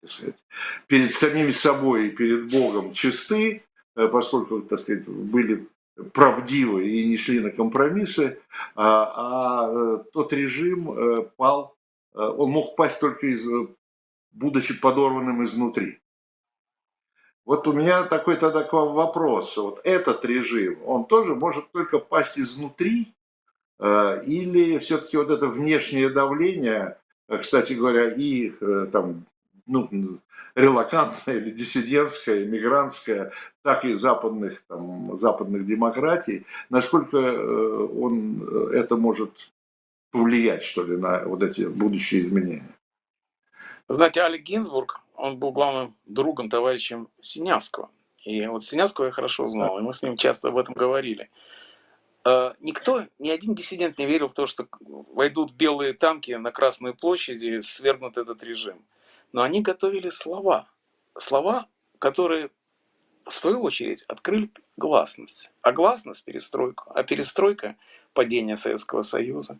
э, 0.06 0.08
сказать, 0.08 0.45
перед 0.88 1.14
самими 1.14 1.51
собой 1.51 2.08
и 2.08 2.12
перед 2.12 2.51
Богом 2.51 2.93
чисты, 2.93 3.64
э, 3.95 4.08
поскольку, 4.08 4.62
так 4.62 4.80
сказать, 4.80 5.08
были 5.08 5.68
правдивы 6.14 6.89
и 6.89 7.06
не 7.06 7.18
шли 7.18 7.39
на 7.39 7.51
компромиссы, 7.51 8.39
а, 8.76 9.14
а 9.16 9.97
тот 10.12 10.34
режим 10.34 11.30
пал, 11.38 11.74
он 12.14 12.49
мог 12.49 12.76
пасть 12.76 12.99
только 12.99 13.28
из 13.28 13.47
будучи 14.36 14.80
подорванным 14.80 15.43
изнутри. 15.45 15.99
Вот 17.45 17.68
у 17.68 17.74
меня 17.74 18.03
такой 18.03 18.38
тогда 18.38 18.64
к 18.64 18.74
вам 18.74 18.93
вопрос. 18.93 19.56
Вот 19.58 19.80
этот 19.84 20.26
режим, 20.26 20.80
он 20.86 21.06
тоже 21.06 21.36
может 21.36 21.72
только 21.72 21.99
пасть 21.99 22.39
изнутри, 22.39 23.14
э, 23.80 24.24
или 24.26 24.80
все-таки 24.80 25.18
вот 25.18 25.30
это 25.30 25.47
внешнее 25.47 26.10
давление, 26.10 26.97
э, 27.28 27.38
кстати 27.38 27.74
говоря, 27.74 28.12
и 28.12 28.51
э, 28.60 28.88
там, 28.91 29.26
ну, 29.66 30.20
релакантное 30.55 31.38
или 31.38 31.51
диссидентское, 31.51 32.45
мигрантское, 32.45 33.32
так 33.61 33.86
и 33.86 33.95
западных, 33.95 34.63
там, 34.68 35.18
западных 35.18 35.66
демократий, 35.66 36.45
насколько 36.70 37.18
он 37.18 38.70
это 38.72 38.95
может 38.95 39.51
повлиять, 40.11 40.63
что 40.63 40.84
ли, 40.84 40.95
на 40.97 41.26
вот 41.26 41.43
эти 41.43 41.63
будущие 41.63 42.22
изменения? 42.22 42.76
Знаете, 43.88 44.22
Алик 44.22 44.43
Гинзбург, 44.43 45.01
он 45.16 45.38
был 45.38 45.51
главным 45.51 45.95
другом, 46.05 46.49
товарищем 46.49 47.09
Синявского. 47.20 47.89
И 48.24 48.45
вот 48.47 48.63
Синявского 48.63 49.05
я 49.05 49.11
хорошо 49.11 49.47
знал, 49.47 49.78
и 49.78 49.82
мы 49.82 49.93
с 49.93 50.01
ним 50.01 50.18
часто 50.18 50.47
об 50.47 50.57
этом 50.57 50.74
говорили. 50.74 51.30
Э, 52.26 52.53
никто, 52.59 53.03
ни 53.20 53.30
один 53.30 53.53
диссидент 53.53 53.99
не 53.99 54.05
верил 54.07 54.28
в 54.28 54.34
то, 54.34 54.47
что 54.47 54.68
войдут 55.13 55.53
белые 55.53 55.93
танки 55.93 56.32
на 56.32 56.51
Красную 56.51 56.95
площадь 56.95 57.43
и 57.43 57.61
свергнут 57.61 58.18
этот 58.18 58.43
режим. 58.43 58.84
Но 59.36 59.42
они 59.42 59.60
готовили 59.60 60.08
слова. 60.08 60.66
Слова, 61.18 61.68
которые, 62.00 62.52
в 63.26 63.34
свою 63.34 63.62
очередь, 63.64 64.04
открыли 64.04 64.50
гласность. 64.78 65.52
А 65.62 65.74
гласность– 65.74 66.24
перестройку. 66.26 66.90
А 66.96 67.04
перестройка– 67.04 67.76
падение 68.14 68.56
Советского 68.56 69.02
Союза. 69.02 69.60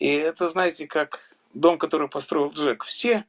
И 0.00 0.08
это, 0.08 0.48
знаете, 0.48 0.88
как 0.88 1.20
дом, 1.54 1.78
который 1.78 2.08
построил 2.08 2.48
Джек. 2.48 2.82
Все 2.82 3.26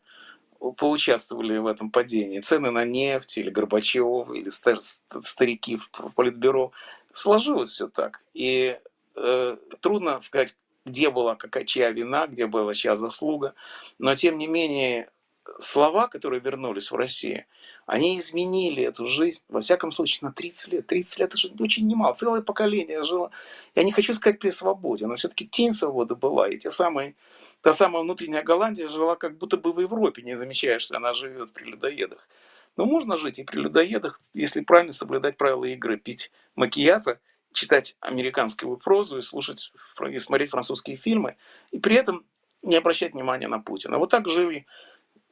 поучаствовали 0.78 1.60
в 1.60 1.68
этом 1.68 1.92
падении. 1.92 2.40
Цены 2.40 2.72
на 2.72 2.84
нефть, 2.84 3.38
или 3.38 3.52
Горбачев, 3.52 4.32
или 4.32 4.50
старики 4.50 5.76
в 5.76 5.92
Политбюро. 6.16 6.72
Сложилось 7.12 7.70
все 7.70 7.88
так. 7.88 8.24
И 8.34 8.80
э, 9.16 9.58
трудно 9.80 10.22
сказать, 10.22 10.58
где 10.86 11.12
была 11.12 11.36
какая 11.36 11.66
чья 11.66 11.92
вина, 11.92 12.26
где 12.26 12.48
была 12.48 12.74
чья 12.74 12.96
заслуга. 12.96 13.54
Но 14.00 14.16
тем 14.16 14.40
не 14.40 14.48
менее, 14.48 15.12
слова, 15.60 16.08
которые 16.08 16.40
вернулись 16.40 16.92
в 16.92 16.96
Россию, 16.96 17.46
они 17.86 18.20
изменили 18.20 18.84
эту 18.84 19.06
жизнь, 19.06 19.46
во 19.48 19.62
всяком 19.62 19.92
случае, 19.92 20.28
на 20.28 20.34
30 20.34 20.74
лет. 20.74 20.88
30 20.88 21.20
лет– 21.20 21.30
это 21.30 21.38
же 21.38 21.52
очень 21.60 21.88
немало. 21.88 22.14
Целое 22.14 22.42
поколение 22.42 23.04
жило. 23.04 23.32
Я 23.76 23.84
не 23.84 23.92
хочу 23.92 24.14
сказать 24.14 24.40
при 24.40 24.50
свободе, 24.50 25.08
но 25.08 25.16
все-таки 25.16 25.48
тень 25.48 25.72
свободы 25.72 26.16
была. 26.16 26.50
И 26.50 26.58
те 26.58 26.70
самые 26.70 27.16
Та 27.62 27.74
самая 27.74 28.04
внутренняя 28.04 28.44
Голландия 28.44 28.88
жила 28.88 29.16
как 29.16 29.38
будто 29.38 29.58
бы 29.58 29.74
в 29.74 29.80
Европе, 29.80 30.22
не 30.22 30.38
замечая, 30.38 30.80
что 30.80 30.96
она 30.96 31.14
живет 31.14 31.54
при 31.54 31.66
людоедах. 31.66 32.28
Но 32.76 32.86
можно 32.86 33.18
жить 33.18 33.40
и 33.40 33.44
при 33.44 33.58
людоедах, 33.58 34.20
если 34.34 34.62
правильно 34.62 34.94
соблюдать 34.94 35.38
правила 35.38 35.66
игры, 35.66 35.98
пить 35.98 36.32
макията, 36.56 37.20
читать 37.54 37.98
американскую 38.00 38.78
прозу 38.78 39.18
и 39.18 39.22
слушать 39.24 39.72
и 40.10 40.20
смотреть 40.20 40.52
французские 40.52 40.98
фильмы, 40.98 41.38
и 41.72 41.80
при 41.80 41.96
этом 41.96 42.26
не 42.62 42.76
обращать 42.76 43.14
внимания 43.14 43.48
на 43.48 43.60
Путина. 43.60 43.98
Вот 43.98 44.12
так 44.12 44.28
жили 44.28 44.68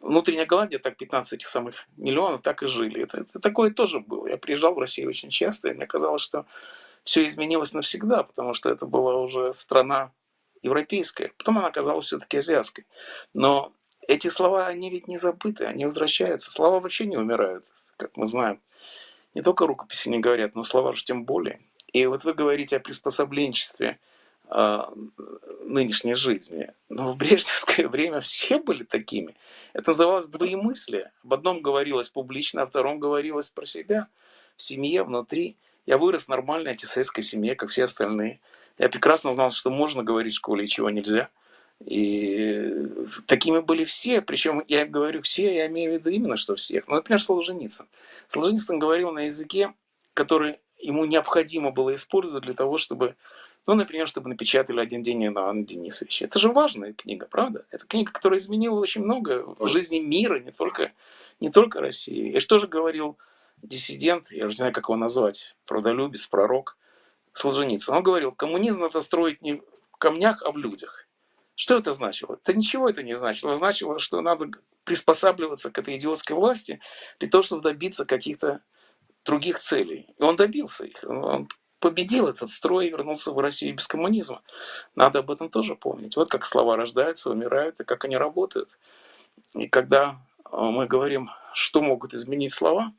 внутренняя 0.02 0.46
Голландия, 0.46 0.80
так 0.80 0.98
15 0.98 1.34
этих 1.34 1.48
самых 1.48 1.88
миллионов, 1.98 2.42
так 2.42 2.64
и 2.64 2.68
жили. 2.68 3.04
Это, 3.04 3.20
это 3.20 3.40
такое 3.40 3.72
тоже 3.72 4.00
было. 4.00 4.28
Я 4.28 4.38
приезжал 4.38 4.74
в 4.76 4.80
Россию 4.80 5.10
очень 5.10 5.30
часто, 5.30 5.70
и 5.70 5.74
мне 5.74 5.88
казалось, 5.88 6.22
что 6.22 6.46
все 7.04 7.28
изменилось 7.28 7.74
навсегда, 7.74 8.24
потому 8.24 8.54
что 8.54 8.70
это 8.70 8.86
была 8.86 9.16
уже 9.18 9.54
страна 9.54 10.12
европейская, 10.62 11.32
потом 11.38 11.60
она 11.60 11.68
оказалась 11.68 12.06
все-таки 12.06 12.38
азиатской. 12.38 12.86
Но 13.34 13.72
эти 14.08 14.28
слова, 14.28 14.68
они 14.68 14.90
ведь 14.90 15.08
не 15.08 15.18
забыты, 15.18 15.66
они 15.66 15.86
возвращаются. 15.86 16.52
Слова 16.52 16.80
вообще 16.80 17.06
не 17.06 17.18
умирают, 17.18 17.66
как 17.98 18.18
мы 18.18 18.26
знаем. 18.26 18.60
Не 19.34 19.42
только 19.42 19.68
рукописи 19.68 20.10
не 20.10 20.20
говорят, 20.20 20.56
но 20.56 20.64
слова 20.64 20.94
же 20.94 21.04
тем 21.04 21.26
более. 21.26 21.60
И 21.94 22.06
вот 22.08 22.24
вы 22.24 22.34
говорите 22.34 22.78
о 22.78 22.80
приспособленчестве 22.80 24.00
нынешней 24.50 26.16
жизни. 26.16 26.68
Но 26.90 27.14
в 27.14 27.18
брежневское 27.18 27.88
время 27.90 28.20
все 28.20 28.60
были 28.60 28.84
такими. 28.84 29.36
Это 29.74 29.90
называлось 29.90 30.30
двоемыслие. 30.30 31.12
Об 31.24 31.34
одном 31.34 31.62
говорилось 31.62 32.10
публично, 32.10 32.62
о 32.62 32.66
втором 32.66 33.00
говорилось 33.00 33.50
про 33.50 33.66
себя. 33.66 34.08
В 34.56 34.64
семье, 34.64 35.04
внутри. 35.04 35.58
Я 35.86 35.98
вырос 35.98 36.26
в 36.26 36.30
нормальной 36.30 36.72
антисоветской 36.72 37.24
семье, 37.24 37.56
как 37.56 37.70
все 37.70 37.84
остальные. 37.84 38.40
Я 38.78 38.90
прекрасно 38.90 39.34
знал, 39.34 39.52
что 39.52 39.70
можно 39.70 40.04
говорить 40.04 40.34
в 40.34 40.38
школе 40.38 40.66
и 40.66 40.68
чего 40.68 40.90
нельзя. 40.90 41.30
И 41.84 42.88
такими 43.28 43.60
были 43.60 43.84
все, 43.84 44.22
причем 44.22 44.64
я 44.68 44.86
говорю 44.86 45.22
все, 45.22 45.54
я 45.54 45.68
имею 45.68 45.92
в 45.92 45.94
виду 45.96 46.10
именно 46.10 46.38
что 46.38 46.56
всех. 46.56 46.88
Ну, 46.88 46.96
например, 46.96 47.22
Солженицын. 47.22 47.88
Солженицын 48.28 48.80
говорил 48.80 49.12
на 49.12 49.26
языке, 49.26 49.74
который 50.14 50.60
ему 50.80 51.06
необходимо 51.06 51.72
было 51.72 51.94
использовать 51.94 52.44
для 52.44 52.54
того, 52.54 52.78
чтобы, 52.78 53.16
ну, 53.68 53.74
например, 53.74 54.08
чтобы 54.08 54.30
напечатали 54.30 54.80
«Один 54.80 55.02
день 55.02 55.24
Иоанна 55.26 55.66
Денисовича». 55.66 56.26
Это 56.26 56.38
же 56.40 56.52
важная 56.52 56.94
книга, 56.94 57.26
правда? 57.26 57.66
Это 57.72 57.86
книга, 57.88 58.12
которая 58.12 58.40
изменила 58.40 58.80
очень 58.80 59.04
много 59.04 59.44
в 59.58 59.68
жизни 59.68 60.00
мира, 60.00 60.40
не 60.40 60.52
только, 60.52 60.92
не 61.40 61.50
только 61.50 61.82
России. 61.82 62.34
И 62.34 62.40
что 62.40 62.60
же 62.60 62.68
говорил 62.68 63.18
диссидент, 63.62 64.32
я 64.32 64.46
уже 64.46 64.56
не 64.56 64.58
знаю, 64.58 64.74
как 64.74 64.86
его 64.86 64.96
назвать, 64.96 65.56
правдолюбец, 65.66 66.28
пророк, 66.28 66.78
Солженицын. 67.34 67.96
Он 67.96 68.04
говорил, 68.04 68.32
коммунизм 68.32 68.80
надо 68.80 69.02
строить 69.02 69.42
не 69.42 69.56
в 69.92 69.98
камнях, 69.98 70.42
а 70.44 70.52
в 70.52 70.58
людях. 70.58 71.08
Что 71.56 71.78
это 71.78 71.94
значило? 71.94 72.40
Да 72.46 72.54
ничего 72.54 72.90
это 72.90 73.02
не 73.02 73.16
значило. 73.16 73.50
Это 73.50 73.60
значило, 73.60 73.98
что 73.98 74.22
надо 74.22 74.50
приспосабливаться 74.84 75.72
к 75.72 75.78
этой 75.78 75.98
идиотской 75.98 76.36
власти 76.36 76.80
для 77.20 77.30
того, 77.30 77.42
чтобы 77.42 77.62
добиться 77.62 78.06
каких-то 78.06 78.62
других 79.24 79.60
целей. 79.60 80.14
И 80.18 80.24
он 80.24 80.36
добился 80.36 80.86
их. 80.86 81.04
Он 81.04 81.48
победил 81.80 82.28
этот 82.28 82.50
строй 82.50 82.88
и 82.88 82.90
вернулся 82.90 83.32
в 83.32 83.40
Россию 83.40 83.76
без 83.76 83.88
коммунизма. 83.88 84.42
Надо 84.96 85.20
об 85.20 85.32
этом 85.32 85.50
тоже 85.50 85.76
помнить. 85.76 86.16
Вот 86.16 86.30
как 86.30 86.46
слова 86.46 86.76
рождаются, 86.76 87.30
умирают, 87.30 87.80
и 87.80 87.84
как 87.84 88.06
они 88.06 88.18
работают. 88.18 88.78
И 89.56 89.68
когда 89.68 90.18
э, 90.52 90.58
мы 90.58 90.88
говорим, 90.88 91.30
что 91.54 91.82
могут 91.82 92.14
изменить 92.14 92.54
слова, 92.54 92.94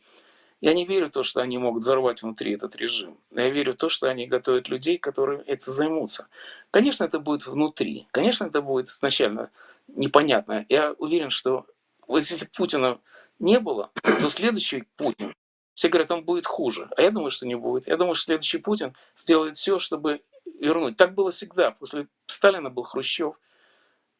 я 0.61 0.73
не 0.73 0.87
верю 0.87 1.09
в 1.09 1.11
то, 1.11 1.23
что 1.23 1.41
они 1.41 1.59
могут 1.59 1.83
взорвать 1.83 2.23
внутри 2.23 2.55
этот 2.55 2.77
режим. 2.77 3.19
Я 3.31 3.51
верю 3.51 3.73
в 3.73 3.77
то, 3.77 3.89
что 3.89 4.09
они 4.09 4.27
готовят 4.27 4.69
людей, 4.69 4.99
которые 4.99 5.43
это 5.47 5.71
займутся. 5.71 6.29
Конечно, 6.71 7.05
это 7.05 7.19
будет 7.19 7.47
внутри. 7.47 8.07
Конечно, 8.11 8.47
это 8.47 8.63
будет 8.63 8.87
изначально 8.87 9.51
непонятно. 9.89 10.65
Я 10.69 10.93
уверен, 10.99 11.31
что 11.31 11.67
вот 12.07 12.19
если 12.19 12.47
Путина 12.47 12.99
не 13.39 13.61
было, 13.61 13.91
то 14.03 14.29
следующий 14.29 14.85
Путин 14.97 15.35
все 15.77 15.91
говорят, 15.91 16.11
он 16.11 16.25
будет 16.25 16.47
хуже. 16.47 16.89
А 16.97 17.03
я 17.03 17.11
думаю, 17.11 17.31
что 17.31 17.47
не 17.47 17.55
будет. 17.55 17.87
Я 17.87 17.99
думаю, 17.99 18.15
что 18.15 18.25
следующий 18.25 18.57
Путин 18.57 18.95
сделает 19.15 19.59
все, 19.59 19.79
чтобы 19.79 20.23
вернуть. 20.59 20.97
Так 20.97 21.15
было 21.15 21.31
всегда. 21.31 21.71
После 21.71 22.09
Сталина 22.25 22.71
был 22.71 22.83
Хрущев. 22.83 23.35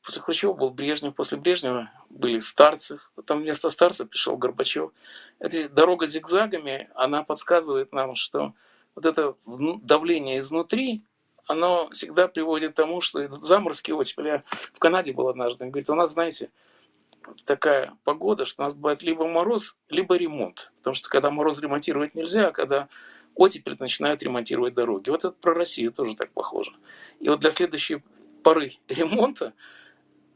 После 0.03 0.21
Хрущева 0.21 0.53
был 0.53 0.69
Брежнев. 0.69 1.15
После 1.15 1.39
Брежнева 1.39 1.91
были 2.11 2.41
старцы. 2.41 3.01
Потом 3.15 3.41
вместо 3.41 3.71
старцев 3.71 4.11
пришел 4.11 4.37
Горбачев. 4.37 4.93
Эта 5.39 5.71
дорога 5.71 6.07
зигзагами, 6.07 6.91
она 6.95 7.25
подсказывает 7.25 7.91
нам, 7.91 8.17
что 8.17 8.53
вот 8.95 9.07
это 9.07 9.35
давление 9.47 10.41
изнутри, 10.41 11.05
оно 11.47 11.89
всегда 11.91 12.29
приводит 12.29 12.73
к 12.73 12.77
тому, 12.77 13.01
что 13.01 13.25
идут 13.25 13.45
заморозки 13.45 13.93
оттепель. 13.93 14.27
Я 14.27 14.43
в 14.75 14.79
Канаде 14.79 15.15
был 15.15 15.29
однажды. 15.29 15.65
Он 15.65 15.71
говорит, 15.71 15.89
у 15.89 15.95
нас, 15.95 16.13
знаете, 16.13 16.51
такая 17.45 17.97
погода, 18.05 18.45
что 18.45 18.63
у 18.63 18.65
нас 18.65 18.75
бывает 18.75 19.03
либо 19.03 19.27
мороз, 19.27 19.77
либо 19.89 20.17
ремонт. 20.17 20.73
Потому 20.79 20.95
что 20.95 21.09
когда 21.09 21.31
мороз 21.31 21.61
ремонтировать 21.61 22.15
нельзя, 22.15 22.49
а 22.49 22.53
когда 22.53 22.89
оттепель 23.37 23.77
начинают 23.79 24.23
ремонтировать 24.23 24.75
дороги. 24.75 25.11
Вот 25.11 25.21
это 25.21 25.31
про 25.31 25.55
Россию 25.55 25.93
тоже 25.93 26.17
так 26.17 26.31
похоже. 26.33 26.73
И 27.21 27.29
вот 27.29 27.41
для 27.41 27.51
следующей 27.51 28.03
поры 28.43 28.73
ремонта 28.89 29.53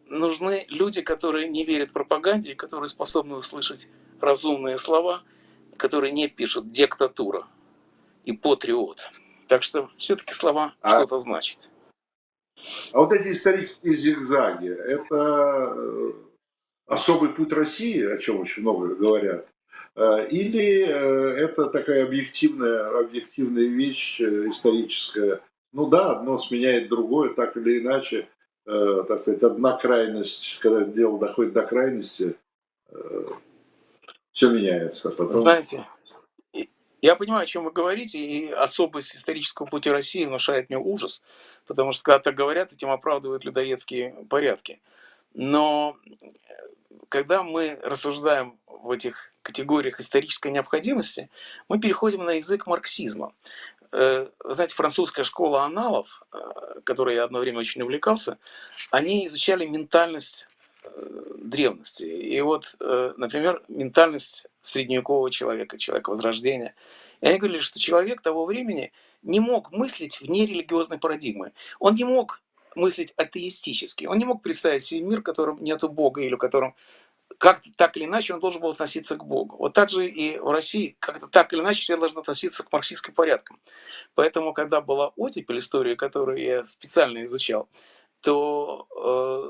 нужны 0.06 0.66
люди, 0.68 1.02
которые 1.02 1.48
не 1.48 1.64
верят 1.64 1.92
пропаганде, 1.92 2.54
которые 2.54 2.88
способны 2.88 3.36
услышать 3.36 3.90
разумные 4.20 4.78
слова, 4.78 5.22
которые 5.76 6.12
не 6.12 6.28
пишут 6.28 6.70
диктатура 6.70 7.46
и 8.24 8.32
патриот. 8.32 9.10
Так 9.48 9.62
что 9.62 9.90
все-таки 9.96 10.32
слова 10.32 10.74
а, 10.82 10.98
что-то 10.98 11.18
значат. 11.18 11.70
А 12.92 12.98
вот 12.98 13.12
эти 13.12 13.32
исторические 13.32 13.94
зигзаги, 13.94 14.68
это 14.68 15.74
э, 15.76 16.12
особый 16.90 17.30
путь 17.30 17.52
России, 17.52 18.02
о 18.04 18.18
чем 18.18 18.40
очень 18.40 18.62
много 18.62 18.94
говорят, 18.96 19.46
э, 19.94 20.26
или 20.28 20.84
э, 20.84 21.44
это 21.44 21.66
такая 21.66 22.04
объективная, 22.04 22.98
объективная 22.98 23.66
вещь 23.66 24.20
э, 24.20 24.48
историческая. 24.50 25.40
Ну 25.72 25.86
да, 25.86 26.10
одно 26.10 26.38
сменяет 26.38 26.88
другое, 26.88 27.32
так 27.32 27.56
или 27.56 27.78
иначе, 27.78 28.28
так 28.64 29.20
сказать, 29.20 29.42
одна 29.44 29.76
крайность, 29.76 30.58
когда 30.58 30.84
дело 30.84 31.18
доходит 31.20 31.52
до 31.52 31.62
крайности, 31.62 32.34
все 34.32 34.50
меняется. 34.50 35.10
Потом... 35.10 35.36
Знаете, 35.36 35.86
я 37.00 37.14
понимаю, 37.14 37.44
о 37.44 37.46
чем 37.46 37.62
вы 37.62 37.70
говорите, 37.70 38.18
и 38.18 38.50
особость 38.50 39.14
исторического 39.14 39.66
пути 39.66 39.90
России 39.90 40.24
внушает 40.24 40.70
мне 40.70 40.78
ужас, 40.78 41.22
потому 41.66 41.92
что 41.92 42.02
когда 42.02 42.18
так 42.18 42.34
говорят, 42.34 42.72
этим 42.72 42.90
оправдывают 42.90 43.44
людоедские 43.44 44.26
порядки. 44.28 44.80
Но 45.34 45.96
когда 47.08 47.42
мы 47.42 47.78
рассуждаем 47.82 48.58
в 48.66 48.90
этих 48.90 49.32
категориях 49.42 50.00
исторической 50.00 50.50
необходимости, 50.50 51.30
мы 51.68 51.78
переходим 51.78 52.24
на 52.24 52.32
язык 52.32 52.66
марксизма. 52.66 53.32
Э, 53.92 54.28
знаете, 54.44 54.74
французская 54.74 55.24
школа 55.24 55.64
аналов, 55.64 56.22
э, 56.32 56.80
которой 56.84 57.16
я 57.16 57.24
одно 57.24 57.40
время 57.40 57.58
очень 57.58 57.82
увлекался, 57.82 58.38
они 58.90 59.26
изучали 59.26 59.66
ментальность 59.66 60.48
э, 60.84 60.88
древности. 61.38 62.04
И 62.04 62.40
вот, 62.40 62.74
например, 62.78 63.62
ментальность 63.68 64.46
средневекового 64.60 65.30
человека, 65.30 65.78
человека 65.78 66.10
Возрождения. 66.10 66.74
И 67.20 67.26
они 67.26 67.38
говорили, 67.38 67.58
что 67.58 67.80
человек 67.80 68.20
того 68.20 68.46
времени 68.46 68.92
не 69.22 69.40
мог 69.40 69.72
мыслить 69.72 70.20
вне 70.20 70.46
религиозной 70.46 70.98
парадигмы. 70.98 71.52
Он 71.78 71.94
не 71.94 72.04
мог 72.04 72.40
мыслить 72.74 73.12
атеистически. 73.16 74.06
Он 74.06 74.18
не 74.18 74.24
мог 74.24 74.42
представить 74.42 74.82
себе 74.82 75.00
мир, 75.00 75.20
в 75.20 75.24
котором 75.24 75.62
нет 75.62 75.82
Бога 75.82 76.22
или 76.22 76.34
в 76.34 76.38
котором 76.38 76.74
как-то 77.38 77.70
так 77.76 77.96
или 77.96 78.04
иначе 78.04 78.34
он 78.34 78.40
должен 78.40 78.60
был 78.60 78.70
относиться 78.70 79.16
к 79.16 79.24
Богу. 79.24 79.56
Вот 79.56 79.72
так 79.72 79.90
же 79.90 80.06
и 80.06 80.38
в 80.38 80.50
России 80.50 80.96
как-то 80.98 81.28
так 81.28 81.52
или 81.52 81.60
иначе 81.60 81.82
все 81.82 81.96
должны 81.96 82.20
относиться 82.20 82.62
к 82.62 82.72
марксистским 82.72 83.14
порядкам. 83.14 83.58
Поэтому, 84.14 84.52
когда 84.52 84.80
была 84.80 85.08
оттепель 85.16 85.58
истории, 85.58 85.94
которую 85.94 86.38
я 86.38 86.62
специально 86.64 87.24
изучал, 87.24 87.68
то 88.20 88.86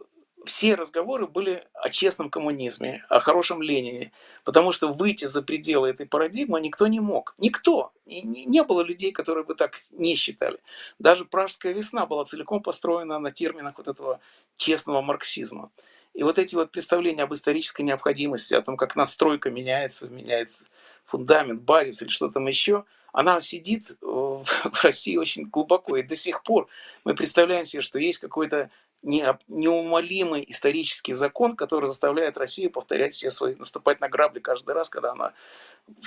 э, 0.05 0.20
все 0.45 0.75
разговоры 0.75 1.27
были 1.27 1.67
о 1.75 1.89
честном 1.89 2.31
коммунизме, 2.31 3.05
о 3.09 3.21
хорошем 3.21 3.63
Ленине, 3.63 4.13
потому 4.45 4.73
что 4.73 4.89
выйти 4.89 5.27
за 5.27 5.43
пределы 5.43 5.91
этой 5.91 6.07
парадигмы 6.07 6.61
никто 6.61 6.87
не 6.87 7.01
мог. 7.01 7.35
Никто. 7.39 7.93
И 8.07 8.23
не 8.23 8.63
было 8.65 8.83
людей, 8.83 9.13
которые 9.13 9.45
бы 9.45 9.55
так 9.55 9.79
не 9.93 10.15
считали. 10.15 10.59
Даже 10.99 11.25
Пражская 11.25 11.73
весна 11.73 12.07
была 12.07 12.25
целиком 12.25 12.63
построена 12.63 13.19
на 13.19 13.31
терминах 13.31 13.79
вот 13.79 13.89
этого 13.89 14.21
честного 14.57 15.03
марксизма. 15.03 15.71
И 16.15 16.23
вот 16.23 16.39
эти 16.39 16.55
вот 16.55 16.73
представления 16.73 17.23
об 17.23 17.35
исторической 17.35 17.83
необходимости, 17.83 18.55
о 18.55 18.63
том, 18.63 18.77
как 18.77 18.97
настройка 18.97 19.51
меняется, 19.51 20.09
меняется 20.09 20.67
фундамент, 21.05 21.63
базис 21.63 22.03
или 22.03 22.09
что 22.09 22.29
там 22.29 22.47
еще, 22.47 22.85
она 23.13 23.41
сидит 23.41 23.97
в 24.01 24.45
России 24.83 25.17
очень 25.17 25.45
глубоко. 25.45 25.97
И 25.97 26.03
до 26.03 26.17
сих 26.17 26.43
пор 26.43 26.69
мы 27.05 27.15
представляем 27.15 27.65
себе, 27.65 27.83
что 27.83 27.99
есть 27.99 28.19
какой-то 28.19 28.71
неумолимый 29.03 30.45
исторический 30.49 31.15
закон, 31.15 31.57
который 31.57 31.87
заставляет 31.87 32.37
Россию 32.37 32.71
повторять 32.71 33.13
все 33.13 33.31
свои, 33.31 33.55
наступать 33.55 34.01
на 34.01 34.09
грабли 34.09 34.41
каждый 34.41 34.75
раз, 34.75 34.89
когда 34.89 35.13
она 35.13 35.33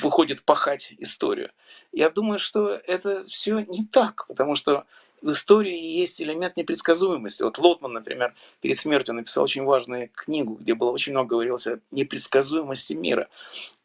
выходит 0.02 0.44
пахать 0.44 0.94
историю. 1.00 1.52
Я 1.91 2.10
думаю, 2.10 2.39
что 2.39 2.70
это 2.70 3.24
все 3.24 3.60
не 3.60 3.86
так, 3.86 4.28
потому 4.28 4.56
что 4.56 4.86
в 5.24 5.32
истории 5.32 5.76
есть 5.76 6.22
элемент 6.22 6.58
непредсказуемости. 6.58 7.44
Вот 7.44 7.58
Лотман, 7.58 7.94
например, 7.94 8.36
перед 8.62 8.78
смертью 8.78 9.16
написал 9.16 9.46
очень 9.46 9.64
важную 9.64 10.10
книгу, 10.14 10.56
где 10.56 10.76
было 10.76 10.92
очень 10.92 11.14
много 11.14 11.30
говорилось 11.30 11.66
о 11.66 11.80
непредсказуемости 11.92 12.94
мира. 12.94 13.30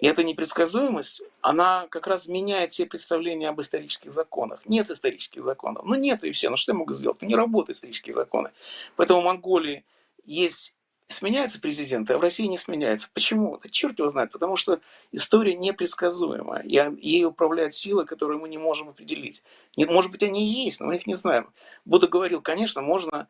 И 0.01 0.07
эта 0.07 0.25
непредсказуемость, 0.25 1.23
она 1.41 1.87
как 1.91 2.09
раз 2.09 2.27
меняет 2.27 2.73
все 2.73 2.87
представления 2.87 3.49
об 3.49 3.61
исторических 3.61 4.11
законах. 4.11 4.63
Нет 4.67 4.91
исторических 4.91 5.45
законов. 5.45 5.85
Ну 5.85 5.95
нет 5.95 6.25
и 6.25 6.33
все. 6.33 6.51
Ну 6.51 6.57
что 6.57 6.73
я 6.73 6.79
могу 6.79 6.93
сделать? 6.93 7.19
Ну 7.21 7.29
не 7.29 7.37
работают 7.37 7.77
исторические 7.77 8.15
законы. 8.15 8.51
Поэтому 8.97 9.21
в 9.21 9.25
Монголии 9.25 9.85
есть 10.27 10.75
сменяется 11.09 11.61
президент, 11.61 12.11
а 12.11 12.19
в 12.19 12.21
России 12.21 12.45
не 12.45 12.59
сменяется. 12.59 13.09
Почему? 13.13 13.59
Да 13.63 13.69
черт 13.71 13.99
его 13.99 14.09
знает, 14.09 14.31
потому 14.31 14.57
что 14.57 14.81
история 15.11 15.57
непредсказуема. 15.57 16.61
И 16.61 16.79
ей 17.01 17.25
управляют 17.25 17.73
силы, 17.73 18.05
которые 18.05 18.39
мы 18.39 18.49
не 18.49 18.59
можем 18.59 18.91
определить. 18.91 19.43
Может 19.77 20.11
быть, 20.11 20.23
они 20.23 20.45
есть, 20.65 20.81
но 20.81 20.87
мы 20.87 20.97
их 20.97 21.07
не 21.07 21.15
знаем. 21.15 21.51
Будда 21.87 22.09
говорил, 22.09 22.43
конечно, 22.43 22.83
можно 22.83 23.27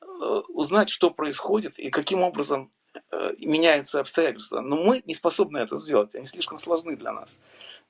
э, 0.00 0.04
узнать, 0.48 0.90
что 0.90 1.10
происходит 1.10 1.78
и 1.78 1.90
каким 1.90 2.22
образом 2.22 2.72
э, 3.12 3.32
меняются 3.38 4.00
обстоятельства. 4.00 4.60
Но 4.60 4.76
мы 4.76 5.00
не 5.06 5.14
способны 5.14 5.58
это 5.58 5.76
сделать, 5.76 6.16
они 6.16 6.24
слишком 6.24 6.58
сложны 6.58 6.96
для 6.96 7.12
нас. 7.12 7.40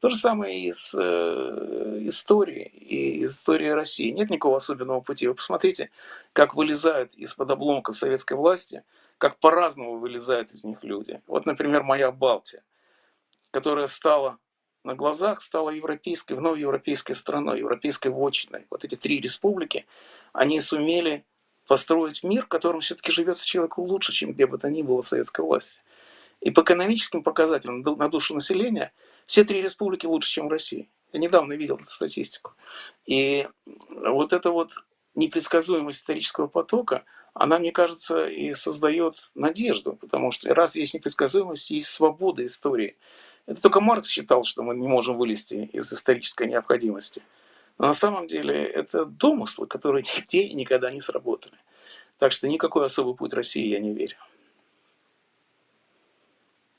То 0.01 0.11
же 0.11 0.17
самое 0.17 0.61
и 0.61 0.71
с 0.71 0.95
э, 0.95 2.01
историей, 2.03 2.65
и 2.65 3.23
из 3.23 3.37
истории 3.37 3.69
России. 3.69 4.11
Нет 4.11 4.29
никакого 4.29 4.59
особенного 4.59 5.01
пути. 5.01 5.29
Вы 5.29 5.35
посмотрите, 5.35 5.91
как 6.35 6.55
вылезают 6.55 7.15
из-под 7.15 7.51
обломков 7.51 7.97
советской 7.97 8.35
власти– 8.35 8.83
как 9.21 9.39
по-разному 9.39 9.99
вылезают 9.99 10.51
из 10.51 10.65
них 10.65 10.83
люди. 10.83 11.21
Вот, 11.27 11.45
например, 11.45 11.83
моя 11.83 12.11
Балтия, 12.11 12.65
которая 13.51 13.87
стала 13.87 14.39
на 14.83 14.95
глазах, 14.95 15.43
стала 15.43 15.69
европейской, 15.69 16.33
вновь 16.33 16.59
европейской 16.59 17.13
страной, 17.13 17.59
европейской 17.59 18.09
вотчиной. 18.09 18.67
Вот 18.71 18.83
эти 18.83 18.95
три 18.95 19.21
республики, 19.21 19.85
они 20.33 20.59
сумели 20.63 21.27
построить 21.69 22.23
мир, 22.23 22.47
в 22.47 22.49
котором 22.49 22.81
все-таки 22.81 23.13
живется 23.13 23.47
человеку 23.47 23.83
лучше, 23.83 24.13
чем 24.13 24.33
где 24.33 24.47
бы 24.47 24.57
то 24.57 24.71
ни 24.71 24.81
было 24.81 25.03
в 25.03 25.09
советской 25.09 25.43
власти. 25.43 25.83
И 26.41 26.51
по 26.51 26.63
экономическим 26.63 27.23
показателям 27.23 27.83
на 27.83 28.09
душу 28.09 28.33
населения 28.33 28.91
все 29.27 29.45
три 29.45 29.61
республики 29.61 30.07
лучше, 30.07 30.31
чем 30.31 30.49
в 30.49 30.51
России. 30.51 30.89
Я 31.13 31.21
недавно 31.21 31.53
видел 31.53 31.77
эту 31.77 31.91
статистику. 31.91 32.55
И 33.05 33.47
вот 33.87 34.33
эта 34.33 34.51
вот 34.51 34.73
непредсказуемость 35.15 35.99
исторического 35.99 36.47
потока– 36.47 37.05
она, 37.35 37.59
мне 37.59 37.73
кажется, 37.73 38.27
и 38.27 38.55
создает 38.55 39.15
надежду, 39.35 39.95
потому 39.95 40.31
что 40.31 40.53
раз 40.55 40.77
есть 40.77 40.95
непредсказуемость, 40.95 41.71
есть 41.71 41.91
свобода 41.91 42.45
истории. 42.45 42.97
Это 43.47 43.63
только 43.63 43.81
Маркс 43.81 44.09
считал, 44.09 44.45
что 44.45 44.63
мы 44.63 44.75
не 44.75 44.89
можем 44.89 45.17
вылезти 45.17 45.71
из 45.73 45.93
исторической 45.93 46.47
необходимости. 46.47 47.23
Но 47.79 47.87
на 47.87 47.93
самом 47.93 48.27
деле 48.27 48.65
это 48.65 49.05
домыслы, 49.05 49.67
которые 49.67 50.05
нигде 50.17 50.43
и 50.43 50.55
никогда 50.55 50.91
не 50.91 51.01
сработали. 51.01 51.57
Так 52.19 52.33
что 52.33 52.49
никакой 52.49 52.85
особый 52.85 53.15
путь 53.15 53.33
России 53.33 53.67
я 53.67 53.81
не 53.81 53.95
верю. 53.95 54.17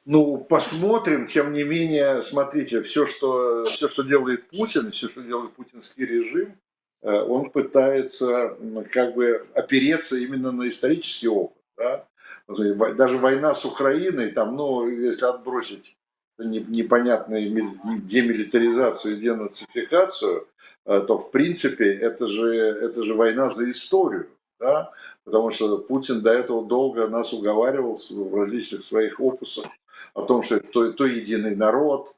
Ну, 0.06 0.44
посмотрим, 0.44 1.28
тем 1.28 1.54
не 1.54 1.64
менее, 1.64 2.24
смотрите, 2.24 2.82
все, 2.82 3.06
что, 3.06 3.64
все, 3.66 3.88
что 3.88 4.04
делает 4.04 4.50
Путин, 4.50 4.92
все, 4.92 5.08
что 5.08 5.22
делает 5.22 5.54
путинский 5.54 6.06
режим, 6.06 6.58
он 7.02 7.50
пытается 7.50 8.58
как 8.92 9.16
бы 9.16 9.46
опереться 9.54 10.18
именно 10.18 10.52
на 10.52 10.70
исторический 10.70 11.28
опыт. 11.28 11.58
Да? 11.78 12.06
Даже 12.48 13.18
война 13.18 13.56
с 13.56 13.66
Украиной, 13.66 14.32
там, 14.32 14.56
ну, 14.56 14.88
если 14.88 15.26
отбросить 15.26 15.98
непонятную 16.38 17.80
демилитаризацию 18.02 19.16
и 19.16 19.20
денацификацию, 19.20 20.48
э, 20.86 21.02
то 21.08 21.18
в 21.18 21.32
принципе 21.32 21.94
это 21.94 22.28
же, 22.28 22.52
это 22.52 23.04
же 23.04 23.14
война 23.14 23.50
за 23.50 23.70
историю. 23.70 24.28
Да? 24.60 24.92
Потому 25.24 25.52
что 25.52 25.78
Путин 25.78 26.22
до 26.22 26.32
этого 26.32 26.66
долго 26.66 27.08
нас 27.08 27.32
уговаривал 27.34 27.96
в 27.96 28.36
различных 28.36 28.84
своих 28.84 29.20
опусах 29.20 29.66
о 30.14 30.24
том, 30.24 30.44
что 30.44 30.60
то, 30.60 30.92
то 30.92 31.06
единый 31.06 31.56
народ, 31.56 32.16